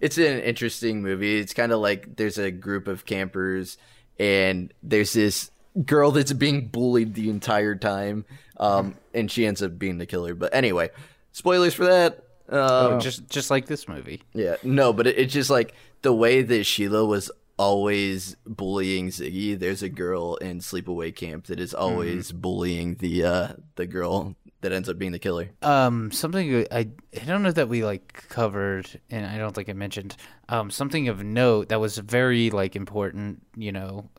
it's 0.00 0.18
an 0.18 0.40
interesting 0.40 1.02
movie. 1.02 1.38
It's 1.38 1.54
kind 1.54 1.72
of 1.72 1.80
like 1.80 2.16
there's 2.16 2.36
a 2.36 2.50
group 2.50 2.86
of 2.86 3.06
campers, 3.06 3.78
and 4.18 4.74
there's 4.82 5.14
this 5.14 5.50
girl 5.84 6.10
that's 6.10 6.32
being 6.32 6.68
bullied 6.68 7.14
the 7.14 7.30
entire 7.30 7.74
time, 7.74 8.24
um, 8.58 8.96
and 9.14 9.30
she 9.30 9.46
ends 9.46 9.62
up 9.62 9.78
being 9.78 9.98
the 9.98 10.06
killer. 10.06 10.34
But 10.34 10.54
anyway, 10.54 10.90
spoilers 11.32 11.74
for 11.74 11.84
that. 11.86 12.24
Um, 12.48 12.98
Just 12.98 13.28
just 13.28 13.50
like 13.50 13.66
this 13.66 13.86
movie. 13.86 14.22
Yeah, 14.34 14.56
no, 14.64 14.92
but 14.92 15.06
it, 15.06 15.16
it's 15.18 15.32
just 15.32 15.50
like 15.50 15.72
the 16.02 16.12
way 16.12 16.42
that 16.42 16.64
Sheila 16.64 17.04
was 17.04 17.30
always 17.56 18.36
bullying 18.44 19.08
Ziggy. 19.08 19.56
There's 19.56 19.82
a 19.84 19.88
girl 19.88 20.34
in 20.36 20.58
Sleepaway 20.58 21.14
Camp 21.14 21.46
that 21.46 21.60
is 21.60 21.74
always 21.74 22.32
bullying 22.32 22.96
the 22.96 23.24
uh 23.24 23.48
the 23.76 23.86
girl 23.86 24.34
that 24.62 24.72
ends 24.72 24.88
up 24.88 24.98
being 24.98 25.12
the 25.12 25.18
killer. 25.18 25.50
Um, 25.62 26.10
something 26.10 26.66
I 26.72 26.88
I 27.14 27.24
don't 27.24 27.42
know 27.44 27.52
that 27.52 27.68
we 27.68 27.84
like 27.84 28.24
covered, 28.28 29.00
and 29.10 29.24
I 29.24 29.38
don't 29.38 29.54
think 29.54 29.68
I 29.68 29.72
mentioned. 29.74 30.16
Um, 30.48 30.70
something 30.70 31.06
of 31.06 31.22
note 31.22 31.68
that 31.68 31.78
was 31.78 31.98
very 31.98 32.50
like 32.50 32.74
important, 32.74 33.42
you 33.56 33.70
know, 33.70 34.10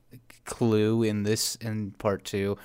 clue 0.51 1.03
in 1.03 1.23
this 1.23 1.55
in 1.55 1.91
part 1.91 2.23
two 2.25 2.57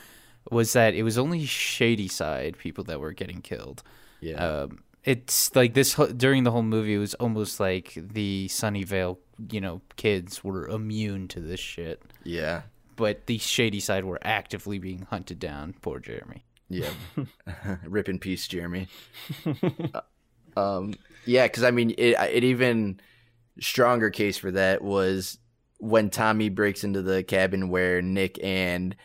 was 0.51 0.72
that 0.74 0.95
it 0.95 1.03
was 1.03 1.16
only 1.18 1.45
shady 1.47 2.09
side 2.09 2.57
people 2.59 2.84
that 2.84 3.01
were 3.01 3.12
getting 3.12 3.41
killed. 3.41 3.82
Yeah, 4.20 4.37
Um, 4.62 4.82
it's 5.05 5.55
like 5.57 5.74
this 5.74 5.95
whole- 5.95 6.07
during 6.09 6.45
the 6.45 6.51
whole 6.51 6.62
movie. 6.62 6.95
It 6.95 6.99
was 6.99 7.14
almost 7.14 7.59
like 7.61 7.95
the 7.97 8.47
Sunnyvale, 8.49 9.18
you 9.51 9.61
know, 9.61 9.80
kids 9.97 10.43
were 10.45 10.68
immune 10.68 11.28
to 11.28 11.41
this 11.41 11.61
shit, 11.61 12.03
yeah, 12.24 12.62
but 12.97 13.26
the 13.26 13.39
shady 13.39 13.80
side 13.80 14.05
were 14.05 14.18
actively 14.22 14.78
being 14.78 15.07
hunted 15.11 15.39
down. 15.39 15.74
Poor 15.82 15.99
Jeremy. 15.99 16.45
yeah. 16.68 16.91
Rip 17.84 18.09
in 18.09 18.18
peace, 18.18 18.47
Jeremy. 18.49 18.89
Uh, 19.95 20.01
um, 20.57 20.95
yeah, 21.24 21.47
because 21.47 21.62
I 21.64 21.70
mean, 21.70 21.91
it 21.99 22.16
it 22.32 22.45
even 22.45 23.01
stronger 23.61 24.11
case 24.11 24.39
for 24.39 24.51
that 24.53 24.82
was 24.82 25.39
when 25.78 26.10
Tommy 26.10 26.48
breaks 26.48 26.84
into 26.84 27.02
the 27.02 27.22
cabin 27.22 27.68
where 27.68 28.00
Nick 28.02 28.38
and 28.42 28.96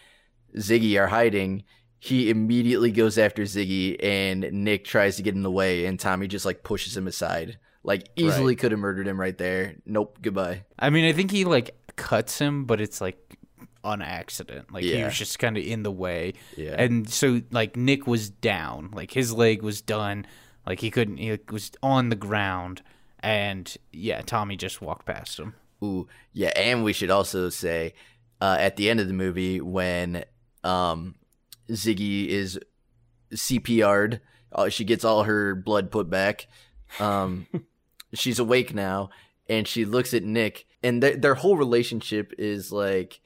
Ziggy 0.58 1.00
are 1.00 1.08
hiding. 1.08 1.64
He 2.00 2.30
immediately 2.32 2.92
goes 2.92 3.18
after 3.20 3.44
Ziggy, 3.44 3.96
and 4.04 4.42
Nick 4.52 4.86
tries 4.86 5.18
to 5.18 5.22
get 5.24 5.36
in 5.36 5.44
the 5.44 5.52
way, 5.52 5.86
and 5.86 6.00
Tommy 6.00 6.28
just 6.28 6.46
like 6.46 6.64
pushes 6.64 6.98
him 6.98 7.06
aside. 7.08 7.60
Like 7.84 8.10
easily 8.16 8.56
could 8.56 8.72
have 8.72 8.80
murdered 8.80 9.08
him 9.08 9.20
right 9.20 9.38
there. 9.38 9.76
Nope, 9.86 10.18
goodbye. 10.22 10.66
I 10.80 10.90
mean, 10.90 11.06
I 11.06 11.14
think 11.14 11.30
he 11.32 11.46
like 11.46 11.76
cuts 11.96 12.40
him, 12.40 12.66
but 12.66 12.82
it's 12.82 13.02
like 13.02 13.38
on 13.84 14.02
accident. 14.02 14.74
Like 14.74 14.84
he 14.84 15.04
was 15.04 15.16
just 15.18 15.38
kind 15.40 15.58
of 15.58 15.64
in 15.64 15.84
the 15.84 15.92
way, 15.92 16.34
Yeah. 16.58 16.76
and 16.78 17.08
so 17.10 17.42
like 17.52 17.76
Nick 17.76 18.08
was 18.08 18.30
down, 18.30 18.90
like 18.94 19.12
his 19.12 19.32
leg 19.34 19.62
was 19.62 19.82
done, 19.82 20.26
like 20.66 20.80
he 20.80 20.90
couldn't. 20.92 21.18
He 21.18 21.38
was 21.52 21.72
on 21.84 22.10
the 22.10 22.16
ground, 22.16 22.82
and 23.20 23.72
yeah, 23.92 24.22
Tommy 24.22 24.58
just 24.58 24.82
walked 24.82 25.06
past 25.06 25.40
him. 25.40 25.54
Ooh, 25.84 26.08
yeah, 26.34 26.52
and 26.56 26.84
we 26.84 26.94
should 26.94 27.10
also 27.10 27.50
say 27.50 27.94
uh, 28.40 28.58
at 28.60 28.76
the 28.76 28.90
end 28.90 29.00
of 29.00 29.08
the 29.08 29.14
movie 29.14 29.60
when 29.62 30.24
um, 30.64 31.16
Ziggy 31.70 32.28
is 32.28 32.60
CPR'd, 33.34 34.20
uh, 34.52 34.70
she 34.70 34.84
gets 34.84 35.04
all 35.04 35.24
her 35.24 35.56
blood 35.56 35.92
put 35.92 36.10
back. 36.10 36.48
Um, 37.00 37.48
she's 38.14 38.40
awake 38.40 38.74
now, 38.74 39.10
and 39.48 39.68
she 39.68 39.86
looks 39.86 40.14
at 40.14 40.24
Nick, 40.24 40.66
and 40.84 41.02
th- 41.02 41.22
their 41.22 41.36
whole 41.36 41.58
relationship 41.58 42.34
is 42.38 42.72
like, 42.72 43.20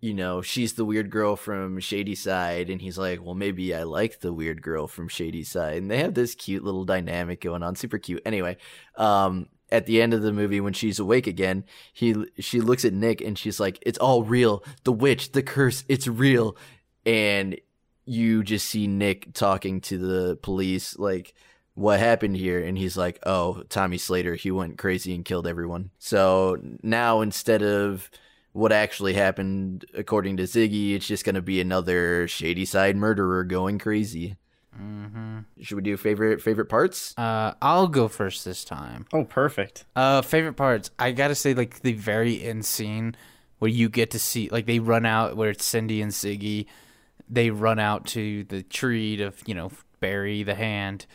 you 0.00 0.14
know, 0.14 0.42
she's 0.42 0.74
the 0.74 0.84
weird 0.84 1.10
girl 1.10 1.36
from 1.36 1.80
Shady 1.80 2.14
Side, 2.14 2.70
and 2.70 2.80
he's 2.80 2.98
like, 2.98 3.22
well, 3.24 3.34
maybe 3.34 3.74
I 3.74 3.82
like 3.82 4.20
the 4.20 4.32
weird 4.32 4.62
girl 4.62 4.86
from 4.86 5.08
Shady 5.08 5.42
Side, 5.44 5.78
and 5.78 5.90
they 5.90 5.98
have 5.98 6.14
this 6.14 6.34
cute 6.34 6.64
little 6.64 6.84
dynamic 6.84 7.40
going 7.40 7.62
on, 7.62 7.76
super 7.76 7.98
cute. 7.98 8.22
Anyway, 8.24 8.56
um, 8.96 9.48
at 9.70 9.86
the 9.86 10.00
end 10.00 10.14
of 10.14 10.22
the 10.22 10.32
movie, 10.32 10.60
when 10.60 10.72
she's 10.72 10.98
awake 10.98 11.26
again, 11.26 11.64
he 11.92 12.14
she 12.38 12.60
looks 12.60 12.84
at 12.84 12.92
Nick, 12.92 13.20
and 13.20 13.38
she's 13.38 13.58
like, 13.58 13.78
it's 13.82 13.98
all 13.98 14.22
real, 14.22 14.64
the 14.84 14.92
witch, 14.92 15.32
the 15.32 15.42
curse, 15.42 15.84
it's 15.88 16.06
real, 16.06 16.56
and 17.04 17.58
you 18.04 18.44
just 18.44 18.68
see 18.68 18.86
Nick 18.86 19.32
talking 19.32 19.80
to 19.82 19.98
the 19.98 20.36
police, 20.36 20.98
like. 20.98 21.34
What 21.78 22.00
happened 22.00 22.38
here? 22.38 22.64
And 22.64 22.78
he's 22.78 22.96
like, 22.96 23.18
"Oh, 23.26 23.62
Tommy 23.68 23.98
Slater, 23.98 24.34
he 24.34 24.50
went 24.50 24.78
crazy 24.78 25.14
and 25.14 25.26
killed 25.26 25.46
everyone." 25.46 25.90
So 25.98 26.56
now 26.82 27.20
instead 27.20 27.62
of 27.62 28.10
what 28.52 28.72
actually 28.72 29.12
happened 29.12 29.84
according 29.92 30.38
to 30.38 30.44
Ziggy, 30.44 30.94
it's 30.94 31.06
just 31.06 31.26
going 31.26 31.34
to 31.34 31.42
be 31.42 31.60
another 31.60 32.26
shady 32.28 32.64
side 32.64 32.96
murderer 32.96 33.44
going 33.44 33.78
crazy. 33.78 34.36
Hmm 34.76 35.38
Should 35.60 35.76
we 35.76 35.82
do 35.82 35.96
favorite 35.96 36.40
favorite 36.42 36.66
parts? 36.68 37.14
Uh, 37.18 37.54
I'll 37.62 37.88
go 37.88 38.08
first 38.08 38.44
this 38.44 38.64
time. 38.64 39.06
Oh, 39.12 39.24
perfect. 39.24 39.84
Uh, 39.94 40.22
favorite 40.22 40.54
parts. 40.54 40.90
I 40.98 41.12
gotta 41.12 41.34
say, 41.34 41.54
like 41.54 41.80
the 41.80 41.92
very 41.92 42.42
end 42.42 42.64
scene 42.64 43.16
where 43.58 43.70
you 43.70 43.88
get 43.88 44.10
to 44.10 44.18
see, 44.18 44.48
like 44.50 44.66
they 44.66 44.78
run 44.78 45.06
out 45.06 45.36
where 45.36 45.50
it's 45.50 45.64
Cindy 45.64 46.02
and 46.02 46.12
Ziggy. 46.12 46.66
They 47.28 47.50
run 47.50 47.78
out 47.78 48.06
to 48.08 48.44
the 48.44 48.62
tree 48.62 49.16
to, 49.16 49.32
you 49.46 49.54
know, 49.54 49.72
bury 50.00 50.42
the 50.42 50.54
hand. 50.54 51.06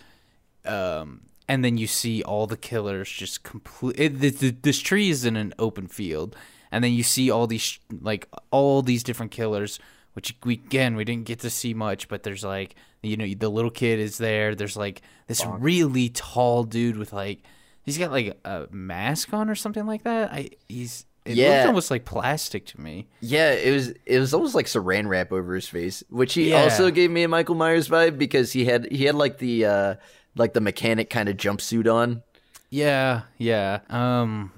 Um, 0.66 1.22
and 1.47 1.64
then 1.64 1.78
you 1.78 1.88
see 1.88 2.24
all 2.24 2.47
the 2.47 2.57
killers 2.57 3.09
just 3.09 3.43
complete. 3.43 3.99
It, 3.99 4.20
th- 4.22 4.39
th- 4.39 4.55
this 4.62 4.80
tree 4.80 5.09
is 5.09 5.26
in 5.26 5.36
an 5.36 5.53
open 5.59 5.88
field, 5.88 6.36
and 6.72 6.84
then 6.84 6.93
you 6.93 7.03
see 7.03 7.30
all 7.30 7.47
these, 7.47 7.80
like 8.01 8.28
all 8.51 8.82
these 8.82 9.03
different 9.03 9.32
killers. 9.32 9.80
Which 10.14 10.36
we 10.43 10.55
again 10.55 10.95
we 10.95 11.05
didn't 11.05 11.26
get 11.26 11.39
to 11.39 11.49
see 11.49 11.74
much, 11.74 12.07
but 12.09 12.24
there's 12.24 12.43
like 12.43 12.76
you 13.01 13.16
know 13.18 13.28
the 13.34 13.49
little 13.49 13.72
kid 13.72 13.99
is 13.99 14.18
there. 14.18 14.55
There's 14.55 14.76
like 14.78 15.01
this 15.28 15.45
really 15.45 16.09
tall 16.09 16.64
dude 16.64 16.97
with 16.97 17.14
like 17.14 17.39
He's 17.84 17.97
got 17.97 18.12
like 18.12 18.39
a 18.45 18.68
mask 18.72 19.34
on 19.34 19.49
or 19.49 19.55
something 19.55 19.88
like 19.88 20.03
that. 20.03 20.32
I 20.32 20.49
he's 20.70 21.05
it 21.26 21.36
Yeah. 21.36 21.57
looked 21.57 21.68
almost 21.68 21.91
like 21.91 22.05
plastic 22.05 22.66
to 22.68 22.82
me. 22.82 23.07
Yeah, 23.22 23.51
it 23.53 23.72
was 23.72 23.93
it 24.05 24.20
was 24.20 24.34
almost 24.34 24.53
like 24.53 24.66
saran 24.68 25.07
wrap 25.07 25.32
over 25.32 25.55
his 25.55 25.68
face, 25.68 26.03
which 26.09 26.34
he 26.36 26.49
Yeah. 26.51 26.64
also 26.64 26.91
gave 26.91 27.09
me 27.09 27.24
a 27.24 27.28
Michael 27.28 27.55
Myers 27.55 27.88
vibe 27.89 28.18
because 28.18 28.51
he 28.51 28.66
had 28.66 28.91
he 28.91 29.05
had 29.05 29.16
like 29.16 29.38
the 29.39 29.66
uh 29.66 29.95
like 30.36 30.53
the 30.53 30.62
mechanic 30.62 31.09
kind 31.09 31.28
of 31.30 31.38
jumpsuit 31.38 31.91
on. 31.91 32.22
Yeah, 32.70 33.24
yeah. 33.38 33.80
Um, 33.89 34.51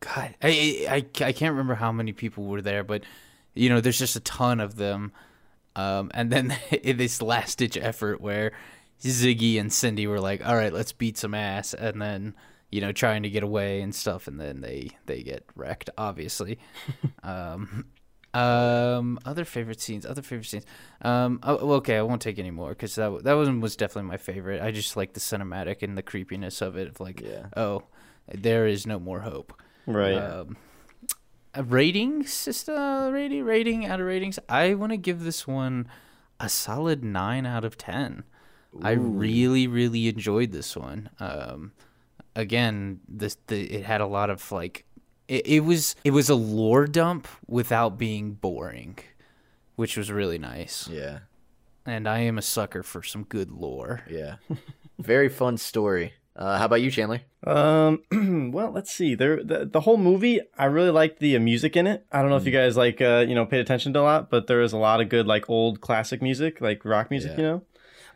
God, 0.00 0.34
I, 0.42 0.86
I 0.88 1.24
I 1.24 1.32
can't 1.32 1.52
remember 1.52 1.74
how 1.74 1.92
many 1.92 2.12
people 2.12 2.44
were 2.44 2.62
there, 2.62 2.82
but 2.84 3.02
you 3.54 3.68
know, 3.68 3.80
there's 3.80 3.98
just 3.98 4.16
a 4.16 4.20
ton 4.20 4.60
of 4.60 4.76
them. 4.76 5.12
Um, 5.74 6.10
and 6.14 6.30
then 6.30 6.56
this 6.84 7.22
last 7.22 7.58
ditch 7.58 7.76
effort 7.76 8.20
where 8.20 8.52
Ziggy 9.00 9.58
and 9.58 9.72
Cindy 9.72 10.06
were 10.06 10.20
like, 10.20 10.46
"All 10.46 10.54
right, 10.56 10.72
let's 10.72 10.92
beat 10.92 11.18
some 11.18 11.34
ass," 11.34 11.74
and 11.74 12.00
then 12.00 12.34
you 12.70 12.80
know, 12.80 12.90
trying 12.90 13.22
to 13.22 13.30
get 13.30 13.42
away 13.42 13.82
and 13.82 13.94
stuff, 13.94 14.26
and 14.28 14.40
then 14.40 14.60
they 14.60 14.90
they 15.06 15.22
get 15.22 15.44
wrecked, 15.54 15.90
obviously. 15.98 16.58
um, 17.22 17.84
um, 18.34 19.18
other 19.26 19.44
favorite 19.44 19.80
scenes, 19.80 20.06
other 20.06 20.22
favorite 20.22 20.46
scenes. 20.46 20.64
Um, 21.02 21.38
oh, 21.42 21.72
okay, 21.74 21.98
I 21.98 22.02
won't 22.02 22.22
take 22.22 22.38
any 22.38 22.50
more 22.50 22.70
because 22.70 22.94
that 22.94 23.24
that 23.24 23.34
one 23.34 23.60
was 23.60 23.76
definitely 23.76 24.08
my 24.08 24.16
favorite. 24.16 24.62
I 24.62 24.70
just 24.70 24.96
like 24.96 25.12
the 25.12 25.20
cinematic 25.20 25.82
and 25.82 25.98
the 25.98 26.02
creepiness 26.02 26.62
of 26.62 26.76
it. 26.76 26.88
Of 26.88 26.98
like, 27.00 27.20
Yeah. 27.20 27.46
oh, 27.56 27.82
there 28.32 28.66
is 28.66 28.86
no 28.86 28.98
more 28.98 29.20
hope. 29.20 29.52
Right. 29.86 30.14
Um, 30.16 30.56
a 31.54 31.62
rating 31.62 32.24
system, 32.26 33.12
rating, 33.12 33.44
rating 33.44 33.86
out 33.86 34.00
of 34.00 34.06
ratings. 34.06 34.38
I 34.48 34.74
want 34.74 34.92
to 34.92 34.96
give 34.96 35.22
this 35.24 35.46
one 35.46 35.86
a 36.40 36.48
solid 36.48 37.04
nine 37.04 37.46
out 37.46 37.64
of 37.64 37.76
ten. 37.76 38.24
I 38.80 38.92
really, 38.92 39.66
really 39.66 40.08
enjoyed 40.08 40.50
this 40.52 40.74
one. 40.76 41.10
Um, 41.20 41.72
again, 42.34 43.00
this 43.06 43.36
the 43.48 43.60
it 43.70 43.84
had 43.84 44.00
a 44.00 44.06
lot 44.06 44.30
of 44.30 44.50
like, 44.50 44.86
it, 45.28 45.46
it 45.46 45.60
was 45.60 45.94
it 46.04 46.12
was 46.12 46.30
a 46.30 46.34
lore 46.34 46.86
dump 46.86 47.28
without 47.46 47.98
being 47.98 48.32
boring, 48.32 48.98
which 49.76 49.96
was 49.98 50.10
really 50.10 50.38
nice. 50.38 50.88
Yeah, 50.88 51.18
And 51.84 52.08
I 52.08 52.20
am 52.20 52.38
a 52.38 52.42
sucker 52.42 52.82
for 52.82 53.02
some 53.02 53.24
good 53.24 53.50
lore. 53.50 54.04
yeah. 54.08 54.36
Very 54.98 55.28
fun 55.28 55.56
story. 55.58 56.14
Uh, 56.34 56.58
how 56.58 56.64
about 56.64 56.80
you, 56.80 56.90
Chandler? 56.90 57.20
Um, 57.46 58.02
well, 58.52 58.70
let's 58.70 58.90
see. 58.90 59.14
There, 59.14 59.42
the, 59.42 59.66
the 59.66 59.80
whole 59.80 59.98
movie, 59.98 60.40
I 60.56 60.64
really 60.66 60.90
liked 60.90 61.18
the 61.18 61.36
uh, 61.36 61.40
music 61.40 61.76
in 61.76 61.86
it. 61.86 62.06
I 62.10 62.20
don't 62.22 62.30
know 62.30 62.36
if 62.36 62.46
you 62.46 62.52
guys 62.52 62.76
like, 62.76 63.00
uh, 63.02 63.24
you 63.28 63.34
know, 63.34 63.44
paid 63.44 63.60
attention 63.60 63.92
to 63.94 64.00
a 64.00 64.02
lot, 64.02 64.30
but 64.30 64.46
there 64.46 64.58
was 64.58 64.72
a 64.72 64.78
lot 64.78 65.00
of 65.00 65.08
good, 65.10 65.26
like, 65.26 65.50
old 65.50 65.80
classic 65.82 66.22
music, 66.22 66.60
like 66.60 66.84
rock 66.84 67.10
music. 67.10 67.32
Yeah. 67.32 67.36
You 67.36 67.42
know? 67.42 67.62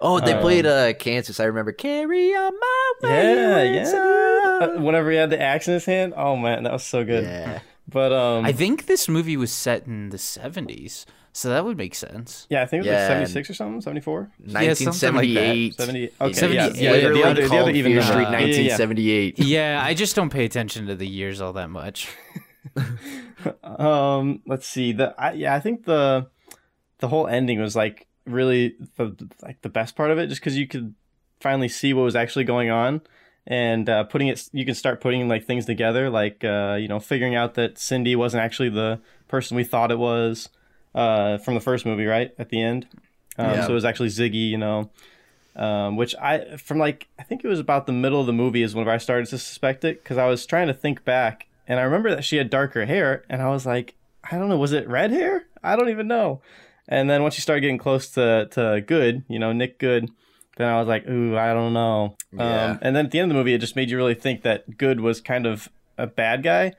Oh, 0.00 0.20
they 0.20 0.32
Um, 0.34 0.40
played 0.40 0.66
uh, 0.66 0.92
Kansas. 0.94 1.40
I 1.40 1.44
remember. 1.44 1.72
Carry 1.72 2.34
on 2.34 2.52
my 2.58 2.92
way. 3.02 3.34
Yeah, 3.34 3.62
yeah. 3.62 4.58
Uh, 4.66 4.80
whenever 4.80 5.10
he 5.10 5.16
had 5.16 5.30
the 5.30 5.40
axe 5.40 5.68
in 5.68 5.74
his 5.74 5.84
hand, 5.86 6.12
oh 6.16 6.36
man, 6.36 6.64
that 6.64 6.72
was 6.72 6.84
so 6.84 7.04
good. 7.04 7.24
Yeah. 7.24 7.60
But 7.88 8.12
um, 8.12 8.44
I 8.44 8.52
think 8.52 8.86
this 8.86 9.08
movie 9.08 9.36
was 9.36 9.52
set 9.52 9.86
in 9.86 10.10
the 10.10 10.18
seventies, 10.18 11.06
so 11.37 11.51
that 11.51 11.64
would 11.66 11.76
make 11.76 11.95
sense. 11.95 12.47
yeah, 12.49 12.62
I 12.62 12.66
think 12.66 12.84
it 12.84 12.89
was 12.89 12.95
Yeah, 12.95 12.99
like 13.01 13.09
seventy 13.09 13.30
six 13.30 13.51
or 13.51 13.55
something, 13.55 13.80
seventy 13.82 14.01
four. 14.01 14.30
1978. 14.39 15.74
Seventy. 15.74 16.05
It's 16.05 16.14
Okay, 16.20 16.28
yeah, 16.30 16.34
Seventy- 16.34 16.57
yeah, 16.57 16.70
yeah. 16.84 16.91
literally 16.93 17.20
The 17.22 17.28
other, 17.28 17.49
the 17.49 17.57
other 17.59 17.70
even 17.72 17.93
Fear 17.93 18.03
Street, 18.03 18.22
yeah, 18.22 18.30
yeah, 18.30 18.47
yeah. 18.47 18.76
1978. 18.78 19.39
Yeah, 19.45 19.80
I 19.84 19.95
just 19.95 20.16
don't 20.16 20.30
pay 20.30 20.45
attention 20.45 20.87
to 20.87 20.95
the 20.95 21.07
years 21.07 21.41
all 21.41 21.53
that 21.55 21.68
much. 21.70 22.09
Um, 23.62 24.43
let's 24.47 24.66
see. 24.66 24.93
The 24.93 25.14
I, 25.18 25.32
yeah, 25.32 25.55
I 25.55 25.61
think 25.61 25.84
the 25.84 26.28
the 26.99 27.09
whole 27.09 27.28
ending 27.28 27.61
was 27.61 27.76
like 27.76 28.07
really 28.24 28.74
the 28.97 29.14
like 29.43 29.61
the 29.62 29.68
best 29.68 29.95
part 29.95 30.11
of 30.11 30.18
it, 30.18 30.26
just 30.28 30.41
because 30.41 30.57
you 30.57 30.66
could 30.66 30.95
finally 31.41 31.68
see 31.68 31.93
what 31.93 32.03
was 32.03 32.16
actually 32.16 32.45
going 32.45 32.70
on, 32.70 33.03
and 33.47 33.89
uh, 33.89 34.05
putting 34.05 34.28
it. 34.28 34.49
You 34.53 34.64
can 34.64 34.74
start 34.74 35.01
putting 35.01 35.28
like 35.28 35.45
things 35.45 35.64
together, 35.66 36.11
like 36.11 36.43
uh, 36.45 36.76
you 36.80 36.89
know, 36.89 36.99
figuring 36.99 37.34
out 37.37 37.55
that 37.55 37.78
Cindy 37.78 38.16
wasn't 38.16 38.43
actually 38.43 38.70
the 38.70 39.01
person 39.28 39.57
we 39.57 39.64
thought 39.64 39.93
it 39.93 39.99
was 39.99 40.49
uh, 40.97 41.38
from 41.38 41.55
the 41.55 41.61
first 41.61 41.86
movie, 41.86 42.07
right 42.07 42.32
at 42.38 42.49
the 42.49 42.61
end. 42.61 42.86
Um, 43.38 43.51
Yeah. 43.51 43.66
So 43.66 43.70
it 43.72 43.74
was 43.74 43.84
actually 43.84 44.09
Ziggy, 44.09 44.49
you 44.51 44.59
know. 44.59 44.90
Um, 45.55 45.97
which 45.97 46.14
I 46.16 46.57
from 46.59 46.76
like 46.78 47.09
I 47.18 47.22
think 47.22 47.42
it 47.42 47.49
was 47.49 47.59
about 47.61 47.86
the 47.86 47.92
middle 47.92 48.20
of 48.20 48.26
the 48.26 48.32
movie 48.34 48.62
is 48.62 48.74
whenever 48.74 48.90
I 48.90 48.99
started 48.99 49.26
to 49.28 49.38
suspect 49.38 49.84
it 49.84 50.03
because 50.03 50.18
I 50.18 50.26
was 50.26 50.44
trying 50.44 50.66
to 50.66 50.74
think 50.74 51.03
back 51.05 51.47
and 51.66 51.80
I 51.80 51.82
remember 51.84 52.11
that 52.14 52.24
she 52.24 52.36
had 52.36 52.51
darker 52.51 52.84
hair 52.84 53.24
and 53.30 53.40
I 53.40 53.49
was 53.49 53.64
like 53.64 53.94
I 54.30 54.36
don't 54.36 54.51
know 54.51 54.59
was 54.59 54.72
it 54.72 54.86
red 54.86 55.12
hair 55.12 55.47
I 55.64 55.74
don't 55.76 55.88
even 55.88 56.09
know 56.09 56.42
and 56.88 57.09
then 57.09 57.22
once 57.22 57.38
you 57.38 57.40
started 57.40 57.62
getting 57.62 57.78
close 57.78 58.11
to 58.11 58.49
to 58.51 58.82
Goode 58.86 59.24
you 59.28 59.38
know 59.38 59.55
Nick 59.55 59.78
Goode 59.78 60.11
then 60.59 60.68
I 60.68 60.78
was 60.78 60.88
like 60.88 61.09
ooh 61.09 61.38
I 61.38 61.55
don't 61.55 61.72
know 61.72 62.16
Yeah. 62.34 62.72
um, 62.72 62.78
and 62.82 62.94
then 62.94 63.07
at 63.07 63.11
the 63.11 63.20
end 63.20 63.30
of 63.30 63.34
the 63.34 63.40
movie 63.40 63.55
it 63.55 63.59
just 63.62 63.76
made 63.76 63.88
you 63.88 63.97
really 63.97 64.14
think 64.14 64.42
that 64.42 64.76
Goode 64.76 65.01
was 65.01 65.22
kind 65.22 65.47
of 65.47 65.70
a 65.97 66.07
bad 66.07 66.42
guy 66.42 66.74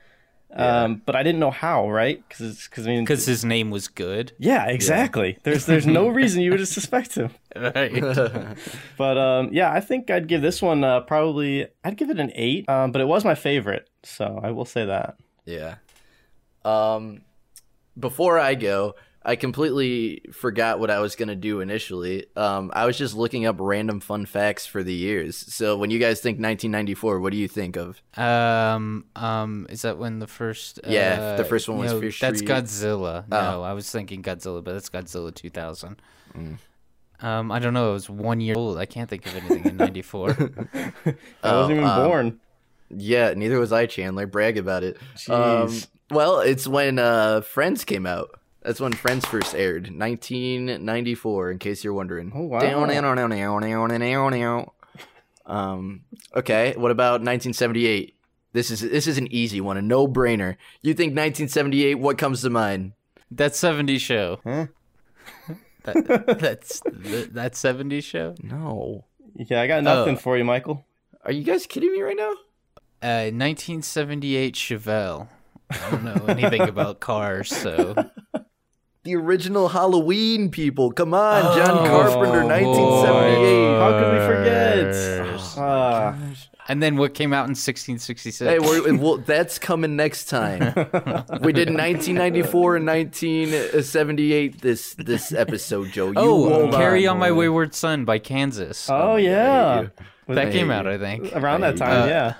um, 0.54 1.02
but 1.04 1.14
I 1.14 1.22
didn't 1.22 1.40
know 1.40 1.50
how 1.50 1.90
right 1.90 2.22
because 2.28 2.66
because 2.68 2.86
I 2.86 2.90
mean 2.90 3.04
Because 3.04 3.26
his 3.26 3.44
name 3.44 3.70
was 3.70 3.86
good. 3.88 4.32
yeah 4.38 4.66
exactly 4.66 5.38
there's 5.42 5.66
there's 5.66 5.86
no 5.86 6.08
reason 6.20 6.40
you 6.42 6.50
would 6.52 6.66
suspect 6.68 7.14
him 7.16 7.30
Right. 7.56 7.92
but 8.96 9.18
um, 9.18 9.50
yeah, 9.52 9.70
I 9.72 9.80
think 9.80 10.10
I'd 10.10 10.26
give 10.28 10.40
this 10.42 10.62
one 10.62 10.84
uh, 10.84 11.00
probably 11.00 11.66
I'd 11.84 11.96
give 11.96 12.08
it 12.10 12.18
an 12.20 12.30
eight. 12.34 12.68
Um, 12.68 12.92
but 12.92 13.00
it 13.00 13.06
was 13.08 13.24
my 13.24 13.34
favorite, 13.34 13.88
so 14.02 14.40
I 14.42 14.50
will 14.52 14.64
say 14.64 14.84
that. 14.86 15.16
Yeah. 15.44 15.76
Um, 16.64 17.22
before 17.98 18.38
I 18.38 18.54
go, 18.54 18.94
I 19.22 19.36
completely 19.36 20.22
forgot 20.32 20.78
what 20.78 20.90
I 20.90 21.00
was 21.00 21.16
gonna 21.16 21.36
do 21.36 21.60
initially. 21.60 22.26
Um, 22.36 22.70
I 22.72 22.86
was 22.86 22.96
just 22.96 23.14
looking 23.14 23.44
up 23.46 23.56
random 23.58 24.00
fun 24.00 24.24
facts 24.26 24.64
for 24.64 24.82
the 24.82 24.94
years. 24.94 25.36
So 25.36 25.76
when 25.76 25.90
you 25.90 25.98
guys 25.98 26.20
think 26.20 26.36
1994, 26.36 27.20
what 27.20 27.32
do 27.32 27.38
you 27.38 27.48
think 27.48 27.76
of? 27.76 28.00
um, 28.16 29.04
um, 29.16 29.66
is 29.70 29.82
that 29.82 29.98
when 29.98 30.18
the 30.20 30.26
first? 30.26 30.80
Yeah, 30.86 31.18
uh, 31.20 31.36
the 31.36 31.44
first 31.44 31.68
one 31.68 31.78
was 31.78 31.92
no, 31.92 32.00
Fear 32.00 32.12
That's 32.20 32.42
Godzilla. 32.42 33.24
Oh. 33.24 33.36
No, 33.36 33.62
I 33.62 33.72
was 33.72 33.90
thinking 33.90 34.22
Godzilla, 34.22 34.62
but 34.62 34.72
that's 34.72 34.88
Godzilla 34.88 35.34
2000. 35.34 36.00
Mm. 36.36 36.58
Um, 37.20 37.50
I 37.50 37.58
don't 37.58 37.74
know. 37.74 37.90
It 37.90 37.94
was 37.94 38.08
one 38.08 38.40
year 38.40 38.54
old. 38.56 38.78
I 38.78 38.86
can't 38.86 39.10
think 39.10 39.26
of 39.26 39.34
anything 39.34 39.64
in 39.64 39.76
'94. 39.76 40.30
I 40.74 40.92
Oh, 41.42 41.60
wasn't 41.62 41.78
even 41.78 41.84
um, 41.90 42.08
born. 42.08 42.40
Yeah, 42.90 43.34
neither 43.34 43.58
was 43.58 43.72
I, 43.72 43.86
Chandler. 43.86 44.26
Brag 44.28 44.56
about 44.56 44.84
it. 44.84 44.96
Um, 45.28 45.68
Jeez. 45.68 45.88
well, 46.10 46.38
it's 46.40 46.66
when 46.68 46.98
uh, 47.00 47.40
Friends 47.42 47.84
came 47.84 48.06
out. 48.06 48.30
That's 48.62 48.80
when 48.80 48.92
Friends 48.92 49.24
first 49.24 49.54
aired, 49.54 49.84
1994. 49.84 51.50
In 51.50 51.58
case 51.58 51.84
you're 51.84 51.94
wondering. 51.94 52.32
Oh, 52.34 52.42
wow. 52.42 52.58
Um. 55.46 56.02
Okay. 56.34 56.74
What 56.76 56.90
about 56.90 57.20
1978? 57.20 58.14
This 58.52 58.70
is 58.70 58.80
this 58.80 59.06
is 59.06 59.18
an 59.18 59.32
easy 59.32 59.60
one, 59.60 59.76
a 59.76 59.82
no 59.82 60.08
brainer. 60.08 60.56
You 60.82 60.94
think 60.94 61.10
1978? 61.10 61.94
What 61.96 62.18
comes 62.18 62.42
to 62.42 62.50
mind? 62.50 62.92
that 63.30 63.52
'70s 63.52 64.00
show. 64.00 64.40
Huh? 64.44 64.66
That, 65.84 66.38
that's 66.40 66.80
th- 66.80 67.30
that 67.30 67.52
'70s 67.52 68.04
show. 68.04 68.34
No. 68.42 69.04
Yeah, 69.36 69.62
I 69.62 69.66
got 69.66 69.82
nothing 69.82 70.16
oh. 70.16 70.18
for 70.18 70.36
you, 70.36 70.44
Michael. 70.44 70.84
Are 71.24 71.32
you 71.32 71.44
guys 71.44 71.66
kidding 71.66 71.92
me 71.92 72.02
right 72.02 72.16
now? 72.16 72.32
Uh, 73.00 73.30
1978 73.30 74.54
Chevelle. 74.54 75.28
I 75.70 75.90
don't 75.90 76.04
know 76.04 76.24
anything 76.26 76.62
about 76.62 77.00
cars, 77.00 77.48
so 77.48 77.94
The 79.04 79.14
original 79.16 79.68
Halloween 79.68 80.50
people. 80.50 80.90
Come 80.92 81.14
on, 81.14 81.56
John 81.56 81.78
Oh, 81.78 81.86
Carpenter, 81.86 82.42
boy. 82.42 82.48
1978. 82.48 83.78
How 83.78 83.90
could 83.98 84.12
we 84.12 84.20
forget? 84.26 85.30
Course. 85.30 85.54
Ah, 85.56 86.16
and 86.70 86.82
then 86.82 86.96
what 86.98 87.14
came 87.14 87.32
out 87.32 87.44
in 87.44 87.52
1666? 87.56 88.38
Hey, 88.50 88.58
we're, 88.58 88.94
well, 88.98 89.16
that's 89.16 89.58
coming 89.58 89.96
next 89.96 90.24
time. 90.26 90.60
we 91.40 91.52
did 91.54 91.70
1994 91.72 92.76
and 92.76 92.86
1978 92.86 94.60
this 94.60 94.94
this 94.94 95.32
episode, 95.32 95.88
Joe. 95.92 96.08
You 96.08 96.14
oh, 96.18 96.70
Carry 96.72 97.06
on, 97.06 97.18
My. 97.18 97.30
Wayward 97.30 97.74
Son 97.74 98.04
by 98.04 98.18
Kansas. 98.18 98.90
oh, 98.90 98.92
my 98.92 98.98
God, 98.98 99.08
I 99.14 99.16
hate 99.20 99.24
yeah, 99.24 99.80
you. 100.28 100.34
that 100.34 100.52
came 100.52 100.70
out. 100.70 100.86
I 100.86 100.98
think. 100.98 101.34
around 101.34 101.62
that 101.62 101.80
Uh, 101.80 101.86
time. 101.86 102.08
yeah, 102.10 102.34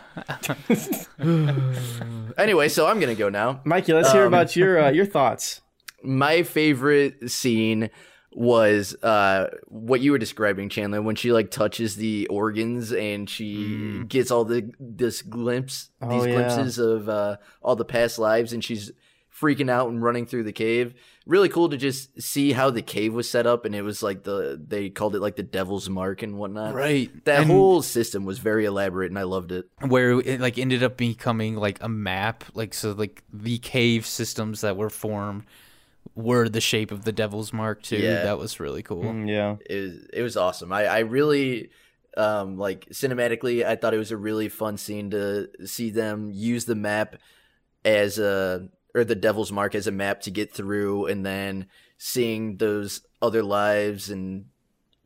Anyway, 2.36 2.68
so 2.68 2.86
I'm 2.86 3.00
gonna 3.00 3.14
go 3.14 3.28
now. 3.30 3.60
Mikey, 3.64 3.94
let's 3.94 4.12
hear 4.12 4.22
um, 4.22 4.28
about 4.28 4.54
your 4.56 4.78
uh, 4.84 4.90
your 4.90 5.06
thoughts. 5.06 5.62
My 6.02 6.42
favorite 6.42 7.30
scene 7.30 7.90
was 8.30 8.94
uh 9.02 9.48
what 9.68 10.00
you 10.02 10.12
were 10.12 10.18
describing 10.18 10.68
chandler 10.68 11.00
when 11.00 11.16
she 11.16 11.32
like 11.32 11.50
touches 11.50 11.96
the 11.96 12.26
organs 12.28 12.92
and 12.92 13.28
she 13.28 14.04
gets 14.06 14.30
all 14.30 14.44
the 14.44 14.70
this 14.78 15.22
glimpse 15.22 15.90
Oh, 16.02 16.10
these 16.10 16.26
yeah. 16.26 16.32
glimpses 16.34 16.78
of 16.78 17.08
uh 17.08 17.38
all 17.62 17.74
the 17.74 17.86
past 17.86 18.18
lives 18.18 18.52
and 18.52 18.62
she's 18.62 18.92
freaking 19.34 19.70
out 19.70 19.88
and 19.88 20.02
running 20.02 20.26
through 20.26 20.44
the 20.44 20.52
cave 20.52 20.92
really 21.26 21.48
cool 21.48 21.70
to 21.70 21.78
just 21.78 22.20
see 22.20 22.52
how 22.52 22.68
the 22.70 22.82
cave 22.82 23.14
was 23.14 23.28
set 23.30 23.46
up 23.46 23.64
and 23.64 23.74
it 23.74 23.82
was 23.82 24.02
like 24.02 24.24
the 24.24 24.62
they 24.62 24.90
called 24.90 25.16
it 25.16 25.20
like 25.22 25.36
the 25.36 25.42
devil's 25.42 25.88
mark 25.88 26.22
and 26.22 26.36
whatnot 26.36 26.74
Right. 26.74 27.10
that 27.24 27.42
And 27.42 27.50
whole 27.50 27.80
system 27.80 28.24
was 28.26 28.38
very 28.38 28.66
elaborate 28.66 29.10
and 29.10 29.18
i 29.18 29.22
loved 29.22 29.52
it 29.52 29.68
where 29.86 30.10
it 30.20 30.38
like 30.38 30.58
ended 30.58 30.82
up 30.82 30.98
becoming 30.98 31.56
like 31.56 31.78
a 31.82 31.88
map, 31.88 32.44
like 32.54 32.74
so 32.74 32.92
like 32.92 33.22
the 33.32 33.58
cave 33.58 34.04
systems 34.06 34.60
that 34.60 34.76
were 34.76 34.90
formed 34.90 35.44
were 36.18 36.48
the 36.48 36.60
shape 36.60 36.90
of 36.90 37.04
the 37.04 37.12
Devil's 37.12 37.52
Mark 37.52 37.82
too. 37.82 37.96
Yeah. 37.96 38.24
That 38.24 38.38
was 38.38 38.60
really 38.60 38.82
cool. 38.82 39.04
Mm, 39.04 39.28
yeah, 39.28 39.56
it 39.68 39.80
was 39.80 40.08
it 40.12 40.22
was 40.22 40.36
awesome. 40.36 40.72
I 40.72 40.86
I 40.86 40.98
really 41.00 41.70
um 42.16 42.58
like 42.58 42.88
cinematically 42.90 43.64
I 43.64 43.76
thought 43.76 43.94
it 43.94 43.98
was 43.98 44.10
a 44.10 44.16
really 44.16 44.48
fun 44.48 44.76
scene 44.76 45.10
to 45.10 45.48
see 45.66 45.90
them 45.90 46.30
use 46.32 46.64
the 46.64 46.74
map 46.74 47.16
as 47.84 48.18
a 48.18 48.68
or 48.94 49.04
the 49.04 49.14
devil's 49.14 49.52
mark 49.52 49.74
as 49.74 49.86
a 49.86 49.92
map 49.92 50.22
to 50.22 50.30
get 50.30 50.52
through 50.52 51.06
and 51.06 51.24
then 51.24 51.66
seeing 51.98 52.56
those 52.56 53.02
other 53.22 53.42
lives 53.42 54.10
and 54.10 54.46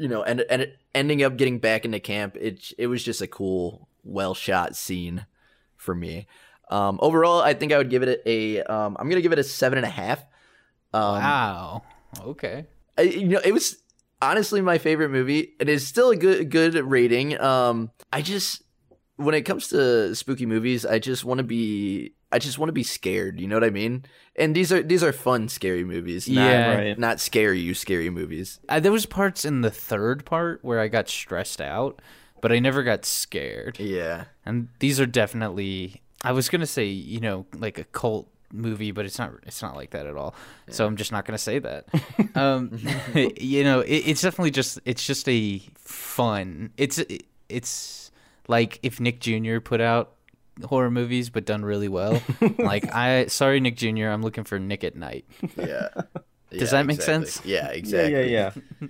you 0.02 0.08
know, 0.08 0.24
and 0.24 0.40
and 0.50 0.72
ending 0.94 1.22
up 1.22 1.36
getting 1.36 1.60
back 1.60 1.84
into 1.84 2.00
camp, 2.00 2.36
it 2.40 2.72
it 2.76 2.88
was 2.88 3.04
just 3.04 3.22
a 3.22 3.28
cool, 3.28 3.88
well 4.02 4.34
shot 4.34 4.74
scene 4.74 5.26
for 5.76 5.94
me. 5.94 6.26
Um, 6.70 6.98
overall, 7.00 7.40
I 7.40 7.54
think 7.54 7.72
I 7.72 7.78
would 7.78 7.88
give 7.88 8.02
it 8.02 8.20
a. 8.26 8.62
Um, 8.62 8.96
I'm 8.98 9.08
gonna 9.08 9.20
give 9.20 9.32
it 9.32 9.38
a 9.38 9.44
seven 9.44 9.78
and 9.78 9.86
a 9.86 9.90
half. 9.90 10.24
Um, 10.92 11.14
Wow. 11.14 11.82
Okay. 12.20 12.66
I, 12.98 13.02
you 13.02 13.28
know, 13.28 13.40
it 13.44 13.52
was 13.52 13.76
honestly 14.20 14.60
my 14.60 14.78
favorite 14.78 15.08
movie. 15.10 15.54
and 15.58 15.68
It 15.68 15.72
is 15.72 15.86
still 15.86 16.10
a 16.10 16.16
good 16.16 16.50
good 16.50 16.74
rating. 16.74 17.40
Um, 17.40 17.90
I 18.12 18.22
just 18.22 18.62
when 19.16 19.34
it 19.34 19.42
comes 19.42 19.68
to 19.68 20.14
spooky 20.14 20.46
movies, 20.46 20.84
I 20.86 20.98
just 20.98 21.24
want 21.24 21.38
to 21.38 21.44
be 21.44 22.14
I 22.30 22.38
just 22.38 22.58
want 22.58 22.68
to 22.68 22.72
be 22.74 22.82
scared. 22.82 23.40
You 23.40 23.46
know 23.48 23.56
what 23.56 23.64
I 23.64 23.70
mean? 23.70 24.04
And 24.36 24.54
these 24.54 24.72
are 24.72 24.82
these 24.82 25.02
are 25.02 25.12
fun 25.12 25.48
scary 25.48 25.84
movies. 25.84 26.28
Not, 26.28 26.50
Yeah. 26.50 26.74
Right. 26.74 26.98
not 26.98 27.20
scary 27.20 27.60
you 27.60 27.74
scary 27.74 28.10
movies. 28.10 28.60
Uh, 28.68 28.80
there 28.80 28.92
was 28.92 29.06
parts 29.06 29.44
in 29.44 29.60
the 29.62 29.70
third 29.70 30.24
part 30.24 30.60
where 30.62 30.80
I 30.80 30.88
got 30.88 31.08
stressed 31.08 31.60
out, 31.60 32.00
but 32.40 32.52
I 32.52 32.58
never 32.58 32.82
got 32.82 33.04
scared. 33.04 33.78
Yeah. 33.78 34.24
And 34.46 34.68
these 34.80 34.98
are 35.00 35.06
definitely 35.06 36.02
I 36.24 36.32
was 36.32 36.48
gonna 36.48 36.66
say, 36.66 36.86
you 36.86 37.20
know, 37.20 37.46
like 37.54 37.78
a 37.78 37.84
cult 37.84 38.28
movie, 38.52 38.90
but 38.92 39.04
it's 39.06 39.18
not 39.18 39.32
it's 39.46 39.62
not 39.62 39.74
like 39.76 39.90
that 39.90 40.06
at 40.06 40.16
all. 40.16 40.34
So 40.68 40.86
I'm 40.86 40.96
just 40.96 41.10
not 41.12 41.24
gonna 41.24 41.38
say 41.38 41.58
that. 41.58 41.86
um 42.36 42.70
you 43.40 43.64
know, 43.64 43.80
it, 43.80 43.94
it's 44.06 44.22
definitely 44.22 44.50
just 44.52 44.78
it's 44.84 45.04
just 45.06 45.28
a 45.28 45.58
fun 45.76 46.70
it's 46.76 47.00
it's 47.48 48.10
like 48.48 48.78
if 48.82 49.00
Nick 49.00 49.20
Jr. 49.20 49.58
put 49.60 49.80
out 49.80 50.14
horror 50.64 50.90
movies 50.90 51.30
but 51.30 51.44
done 51.46 51.64
really 51.64 51.88
well. 51.88 52.22
like 52.58 52.94
I 52.94 53.26
sorry 53.26 53.60
Nick 53.60 53.76
Jr., 53.76 54.06
I'm 54.08 54.22
looking 54.22 54.44
for 54.44 54.58
Nick 54.58 54.84
at 54.84 54.96
Night. 54.96 55.24
Yeah. 55.56 55.88
Does 56.50 56.70
Yeah, 56.72 56.78
that 56.78 56.86
make 56.86 56.96
exactly. 56.96 57.26
sense? 57.26 57.46
Yeah, 57.46 57.64
Yeah, 57.64 57.68
exactly. 57.70 58.32
yeah, 58.32 58.50
yeah. 58.80 58.88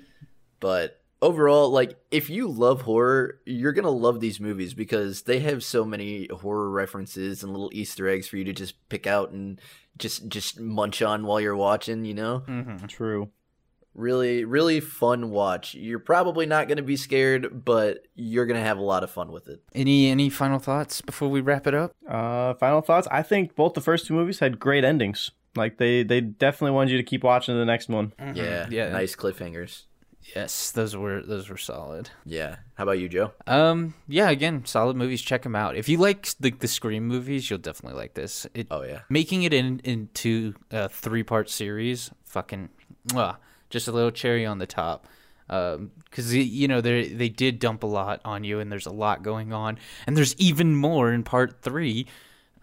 But 0.60 1.00
overall, 1.22 1.70
like 1.70 1.96
if 2.10 2.28
you 2.28 2.48
love 2.48 2.82
horror, 2.82 3.38
you're 3.46 3.72
gonna 3.72 3.88
love 3.90 4.20
these 4.20 4.38
movies 4.40 4.74
because 4.74 5.22
they 5.22 5.38
have 5.40 5.64
so 5.64 5.84
many 5.86 6.26
horror 6.28 6.68
references 6.70 7.42
and 7.42 7.52
little 7.52 7.70
Easter 7.72 8.06
eggs 8.08 8.28
for 8.28 8.36
you 8.36 8.44
to 8.44 8.52
just 8.52 8.74
pick 8.90 9.06
out 9.06 9.30
and 9.30 9.58
just 9.96 10.28
just 10.28 10.60
munch 10.60 11.00
on 11.00 11.24
while 11.24 11.40
you're 11.40 11.56
watching. 11.56 12.04
You 12.04 12.14
know, 12.14 12.42
Mm-hmm. 12.46 12.86
True. 12.86 13.30
really, 13.94 14.44
really 14.44 14.80
fun 14.80 15.30
watch. 15.30 15.74
You're 15.74 15.98
probably 15.98 16.46
not 16.46 16.68
gonna 16.68 16.82
be 16.82 16.96
scared, 16.96 17.64
but 17.64 18.06
you're 18.14 18.46
gonna 18.46 18.60
have 18.60 18.78
a 18.78 18.82
lot 18.82 19.04
of 19.04 19.10
fun 19.10 19.30
with 19.32 19.48
it. 19.48 19.62
Any 19.74 20.08
any 20.08 20.28
final 20.30 20.58
thoughts 20.58 21.00
before 21.00 21.28
we 21.28 21.40
wrap 21.40 21.66
it 21.66 21.74
up? 21.74 21.92
Uh, 22.08 22.54
final 22.54 22.80
thoughts. 22.80 23.06
I 23.10 23.22
think 23.22 23.54
both 23.54 23.74
the 23.74 23.80
first 23.80 24.06
two 24.06 24.14
movies 24.14 24.38
had 24.40 24.58
great 24.58 24.84
endings. 24.84 25.30
Like 25.54 25.76
they, 25.76 26.02
they 26.02 26.22
definitely 26.22 26.70
wanted 26.74 26.92
you 26.92 26.96
to 26.96 27.02
keep 27.02 27.22
watching 27.22 27.54
the 27.54 27.66
next 27.66 27.90
one. 27.90 28.14
Yeah, 28.34 28.66
Yeah. 28.70 28.88
nice 28.88 29.14
cliffhangers. 29.14 29.82
Yes, 30.36 30.70
those 30.70 30.96
were 30.96 31.20
those 31.22 31.48
were 31.48 31.56
solid. 31.56 32.10
Yeah. 32.24 32.56
How 32.74 32.84
about 32.84 32.98
you, 32.98 33.08
Joe? 33.08 33.32
Um, 33.46 33.94
yeah, 34.08 34.30
again, 34.30 34.64
solid 34.64 34.96
movies. 34.96 35.20
Check 35.20 35.42
them 35.42 35.56
out. 35.56 35.76
If 35.76 35.88
you 35.88 35.98
like 35.98 36.28
the 36.38 36.50
the 36.50 36.68
Scream 36.68 37.06
movies, 37.06 37.50
you'll 37.50 37.58
definitely 37.58 37.98
like 37.98 38.14
this. 38.14 38.46
It, 38.54 38.68
Oh 38.70 38.82
yeah. 38.82 39.00
making 39.08 39.42
it 39.42 39.52
in 39.52 39.80
into 39.84 40.54
a 40.70 40.88
three 40.88 41.22
part 41.22 41.50
series, 41.50 42.10
fucking, 42.24 42.68
mwah, 43.08 43.36
just 43.68 43.88
a 43.88 43.92
little 43.92 44.10
cherry 44.12 44.46
on 44.46 44.58
the 44.58 44.66
top. 44.66 45.06
Because 45.48 46.34
you 46.34 46.68
know 46.68 46.80
they 46.80 47.08
they 47.08 47.28
did 47.28 47.58
dump 47.58 47.82
a 47.82 47.86
lot 47.86 48.20
on 48.24 48.44
you, 48.44 48.60
and 48.60 48.70
there's 48.70 48.86
a 48.86 48.92
lot 48.92 49.22
going 49.22 49.52
on, 49.52 49.78
and 50.06 50.16
there's 50.16 50.34
even 50.36 50.74
more 50.76 51.12
in 51.12 51.24
part 51.24 51.60
three. 51.62 52.06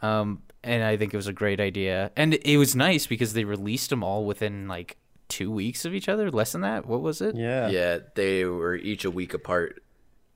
Um, 0.01 0.41
and 0.63 0.81
I 0.83 0.97
think 0.97 1.13
it 1.13 1.17
was 1.17 1.27
a 1.27 1.33
great 1.33 1.59
idea, 1.59 2.11
and 2.15 2.33
it 2.33 2.57
was 2.57 2.75
nice 2.75 3.05
because 3.05 3.33
they 3.33 3.43
released 3.43 3.89
them 3.91 4.03
all 4.03 4.25
within 4.25 4.67
like 4.67 4.97
two 5.29 5.49
weeks 5.51 5.85
of 5.85 5.93
each 5.93 6.09
other, 6.09 6.29
less 6.31 6.51
than 6.51 6.61
that. 6.61 6.85
What 6.85 7.01
was 7.01 7.21
it? 7.21 7.35
Yeah. 7.35 7.69
Yeah, 7.69 7.99
they 8.15 8.43
were 8.45 8.75
each 8.75 9.05
a 9.05 9.11
week 9.11 9.33
apart. 9.33 9.81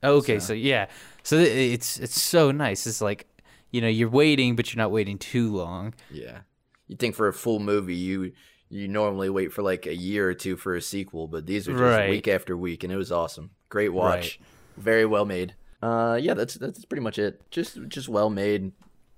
Oh, 0.02 0.16
Okay, 0.18 0.38
so, 0.38 0.52
yeah, 0.52 0.86
so 1.22 1.36
it's 1.38 1.98
it's 1.98 2.20
so 2.20 2.50
nice. 2.50 2.86
It's 2.86 3.00
like 3.00 3.26
you 3.70 3.80
know 3.80 3.88
you're 3.88 4.08
waiting, 4.10 4.54
but 4.56 4.72
you're 4.72 4.82
not 4.82 4.90
waiting 4.92 5.18
too 5.18 5.54
long. 5.54 5.94
Yeah. 6.10 6.40
You 6.88 6.96
think 6.96 7.14
for 7.14 7.26
a 7.28 7.32
full 7.32 7.58
movie, 7.58 7.94
you 7.96 8.32
you 8.68 8.86
normally 8.88 9.30
wait 9.30 9.52
for 9.52 9.62
like 9.62 9.86
a 9.86 9.94
year 9.96 10.28
or 10.28 10.34
two 10.34 10.56
for 10.56 10.74
a 10.74 10.82
sequel, 10.82 11.26
but 11.26 11.46
these 11.46 11.66
are 11.68 11.72
just 11.72 11.80
Right. 11.82 12.10
week 12.10 12.28
after 12.28 12.56
week, 12.56 12.84
and 12.84 12.92
it 12.92 12.96
was 12.96 13.10
awesome. 13.10 13.50
Great 13.70 13.90
watch, 13.94 14.38
very 14.76 15.06
well 15.06 15.24
made. 15.24 15.54
Uh, 15.82 16.18
yeah, 16.20 16.34
that's 16.34 16.54
that's 16.54 16.84
pretty 16.84 17.02
much 17.02 17.18
it. 17.18 17.40
Just 17.50 17.78
just 17.88 18.08
well 18.08 18.28
made, 18.28 18.72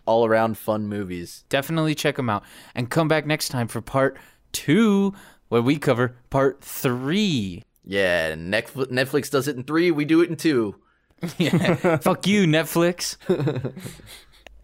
all 0.05 0.25
around 0.25 0.57
fun 0.57 0.87
movies. 0.87 1.45
Definitely 1.49 1.97
check 1.97 2.15
them 2.17 2.31
out, 2.31 2.45
and 2.77 2.89
come 2.89 3.09
back 3.09 3.27
next 3.27 3.49
time 3.49 3.67
for 3.67 3.81
part 3.81 4.17
two, 4.53 5.13
where 5.49 5.63
we 5.63 5.77
cover 5.77 6.17
part 6.31 6.63
three. 6.63 7.65
Yeah, 7.85 8.35
Netflix, 8.35 8.91
Netflix 8.91 9.31
does 9.31 9.49
it 9.49 9.57
in 9.57 9.65
three, 9.65 9.91
we 9.91 10.05
do 10.05 10.21
it 10.21 10.31
in 10.31 10.37
two. 10.37 10.77
Yeah, 11.39 11.97
fuck 11.97 12.27
you, 12.27 12.45
Netflix. 12.45 13.17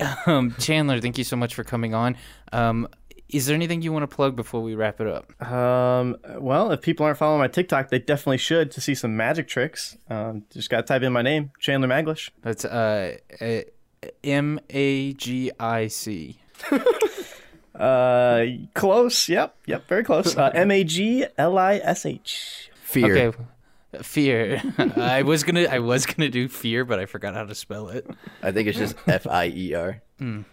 um, 0.26 0.54
Chandler, 0.58 1.00
thank 1.00 1.16
you 1.16 1.24
so 1.24 1.34
much 1.34 1.54
for 1.54 1.64
coming 1.64 1.94
on. 1.94 2.16
Um, 2.52 2.88
is 3.32 3.46
there 3.46 3.54
anything 3.54 3.80
you 3.80 3.92
want 3.92 4.02
to 4.02 4.14
plug 4.14 4.36
before 4.36 4.62
we 4.62 4.74
wrap 4.74 5.00
it 5.00 5.06
up? 5.06 5.42
Um, 5.50 6.18
well, 6.38 6.70
if 6.70 6.82
people 6.82 7.06
aren't 7.06 7.16
following 7.16 7.40
my 7.40 7.48
TikTok, 7.48 7.88
they 7.88 7.98
definitely 7.98 8.36
should 8.36 8.70
to 8.72 8.80
see 8.80 8.94
some 8.94 9.16
magic 9.16 9.48
tricks. 9.48 9.96
Um, 10.10 10.44
just 10.52 10.68
gotta 10.68 10.82
type 10.82 11.02
in 11.02 11.12
my 11.12 11.22
name, 11.22 11.50
Chandler 11.58 11.88
Maglish. 11.88 12.28
That's 12.42 12.66
uh, 12.66 13.16
M 14.22 14.60
A 14.68 15.14
G 15.14 15.50
I 15.58 15.86
C. 15.86 16.38
Uh, 17.82 18.46
close. 18.74 19.28
Yep, 19.28 19.56
yep, 19.66 19.88
very 19.88 20.04
close. 20.04 20.36
Uh, 20.36 20.50
M 20.54 20.70
A 20.70 20.84
G 20.84 21.26
L 21.36 21.58
I 21.58 21.76
S 21.76 22.06
H. 22.06 22.70
Fear. 22.82 23.16
Okay. 23.16 23.38
Fear. 24.02 24.62
I 24.96 25.22
was 25.22 25.42
gonna 25.42 25.64
I 25.64 25.80
was 25.80 26.06
gonna 26.06 26.28
do 26.28 26.48
fear, 26.48 26.84
but 26.84 26.98
I 27.00 27.06
forgot 27.06 27.34
how 27.34 27.44
to 27.44 27.54
spell 27.54 27.88
it. 27.88 28.08
I 28.42 28.52
think 28.52 28.68
it's 28.68 28.78
just 28.78 28.96
F 29.08 29.26
I 29.26 29.48
E 29.48 29.74
R. 29.74 30.00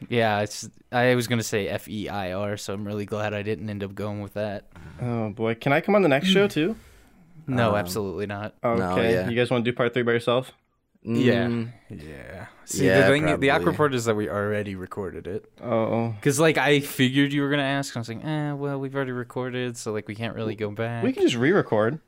Yeah, 0.09 0.39
it's 0.39 0.67
I 0.91 1.13
was 1.13 1.27
gonna 1.27 1.43
say 1.43 1.67
F 1.67 1.87
E 1.87 2.09
I 2.09 2.33
R, 2.33 2.57
so 2.57 2.73
I'm 2.73 2.85
really 2.85 3.05
glad 3.05 3.35
I 3.35 3.43
didn't 3.43 3.69
end 3.69 3.83
up 3.83 3.93
going 3.93 4.21
with 4.21 4.33
that. 4.33 4.65
Oh 4.99 5.29
boy, 5.29 5.53
can 5.53 5.71
I 5.71 5.81
come 5.81 5.93
on 5.93 6.01
the 6.01 6.09
next 6.09 6.29
show 6.29 6.47
too? 6.47 6.75
No, 7.45 7.75
absolutely 7.75 8.25
not. 8.25 8.55
Okay, 8.63 9.13
yeah. 9.13 9.29
you 9.29 9.35
guys 9.35 9.51
want 9.51 9.63
to 9.63 9.71
do 9.71 9.75
part 9.75 9.93
three 9.93 10.03
by 10.03 10.13
yourself? 10.13 10.51
Yeah. 11.03 11.45
Mm, 11.47 11.71
Yeah. 11.89 12.47
See, 12.65 12.85
Yeah, 12.85 13.01
the 13.07 13.13
thing, 13.13 13.21
the 13.23 13.27
probably. 13.29 13.49
awkward 13.51 13.75
part 13.77 13.93
is 13.93 14.05
that 14.05 14.15
we 14.15 14.29
already 14.29 14.75
recorded 14.75 15.27
it. 15.27 15.45
Oh, 15.63 16.13
Cause 16.21 16.39
like 16.39 16.57
I 16.57 16.81
figured 16.81 17.31
you 17.33 17.41
were 17.41 17.49
gonna 17.49 17.63
ask, 17.63 17.95
I 17.95 17.99
was 17.99 18.09
like, 18.09 18.23
eh, 18.23 18.51
well, 18.53 18.79
we've 18.79 18.93
already 18.95 19.11
recorded, 19.13 19.77
so 19.77 19.91
like 19.93 20.07
we 20.07 20.15
can't 20.15 20.35
really 20.35 20.55
go 20.55 20.69
back. 20.71 21.03
we 21.03 21.13
can 21.13 21.23
just 21.23 21.35
re-record. 21.35 21.99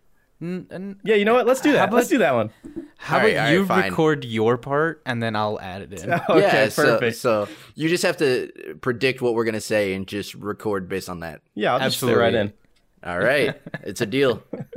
N- 0.42 0.66
n- 0.72 1.00
Yeah, 1.04 1.16
you 1.16 1.24
know 1.24 1.36
what? 1.36 1.46
Let's 1.46 1.62
do 1.62 1.72
that. 1.74 1.90
How 1.90 1.96
Let's 1.96 2.08
do 2.10 2.18
that 2.18 2.34
one. 2.34 2.50
how 2.98 3.18
Alright, 3.18 3.34
about 3.34 3.52
you 3.54 3.66
fine. 3.66 3.90
record 3.92 4.26
your 4.26 4.58
part 4.58 5.02
and 5.06 5.22
then 5.22 5.36
I'll 5.36 5.60
add 5.62 5.84
it 5.84 5.94
in. 5.94 6.12
Okay, 6.30 6.40
yeah, 6.42 6.70
so, 6.70 6.84
perfect. 6.84 7.18
so 7.18 7.48
you 7.76 7.88
just 7.90 8.04
have 8.04 8.18
to 8.18 8.52
predict 8.82 9.22
what 9.22 9.36
we're 9.36 9.46
gonna 9.46 9.62
say 9.62 9.94
and 9.94 10.06
just 10.08 10.34
record 10.36 10.90
based 10.90 11.10
on 11.10 11.20
that. 11.22 11.42
yeah, 11.56 11.74
I'll 11.74 11.80
just 11.80 12.00
fit 12.00 12.18
right 12.18 12.34
in. 12.34 12.54
All 13.04 13.20
right, 13.20 13.60
it's 13.84 14.02
a 14.02 14.06
deal. 14.06 14.44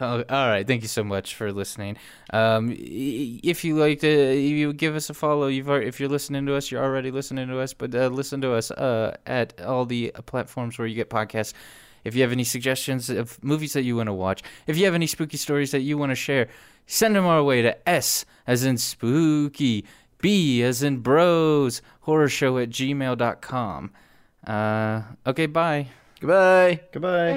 Oh, 0.00 0.24
all 0.28 0.48
right. 0.48 0.66
Thank 0.66 0.82
you 0.82 0.88
so 0.88 1.04
much 1.04 1.34
for 1.34 1.52
listening. 1.52 1.96
Um, 2.32 2.74
if 2.76 3.64
you 3.64 3.76
like 3.76 4.00
to, 4.00 4.34
you 4.34 4.72
give 4.72 4.96
us 4.96 5.08
a 5.08 5.14
follow. 5.14 5.46
You've 5.46 5.68
already, 5.68 5.86
if 5.86 6.00
you're 6.00 6.08
listening 6.08 6.46
to 6.46 6.54
us, 6.56 6.70
you're 6.70 6.82
already 6.82 7.10
listening 7.10 7.48
to 7.48 7.60
us. 7.60 7.72
But 7.72 7.94
uh, 7.94 8.08
listen 8.08 8.40
to 8.40 8.54
us 8.54 8.70
uh, 8.72 9.16
at 9.24 9.60
all 9.62 9.86
the 9.86 10.12
platforms 10.26 10.78
where 10.78 10.88
you 10.88 10.94
get 10.94 11.10
podcasts. 11.10 11.52
If 12.02 12.14
you 12.14 12.22
have 12.22 12.32
any 12.32 12.44
suggestions 12.44 13.08
of 13.08 13.42
movies 13.42 13.72
that 13.74 13.82
you 13.82 13.96
want 13.96 14.08
to 14.08 14.12
watch, 14.12 14.42
if 14.66 14.76
you 14.76 14.84
have 14.84 14.94
any 14.94 15.06
spooky 15.06 15.36
stories 15.36 15.70
that 15.70 15.80
you 15.80 15.96
want 15.96 16.10
to 16.10 16.16
share, 16.16 16.48
send 16.86 17.16
them 17.16 17.24
our 17.24 17.42
way 17.42 17.62
to 17.62 17.88
S 17.88 18.26
as 18.46 18.64
in 18.64 18.76
spooky, 18.76 19.86
B 20.18 20.62
as 20.62 20.82
in 20.82 20.98
bros, 20.98 21.80
horror 22.00 22.28
show 22.28 22.58
at 22.58 22.68
gmail.com. 22.68 23.90
Uh, 24.46 25.02
okay, 25.26 25.46
bye. 25.46 25.88
Goodbye. 26.24 26.80
Goodbye. 26.90 27.34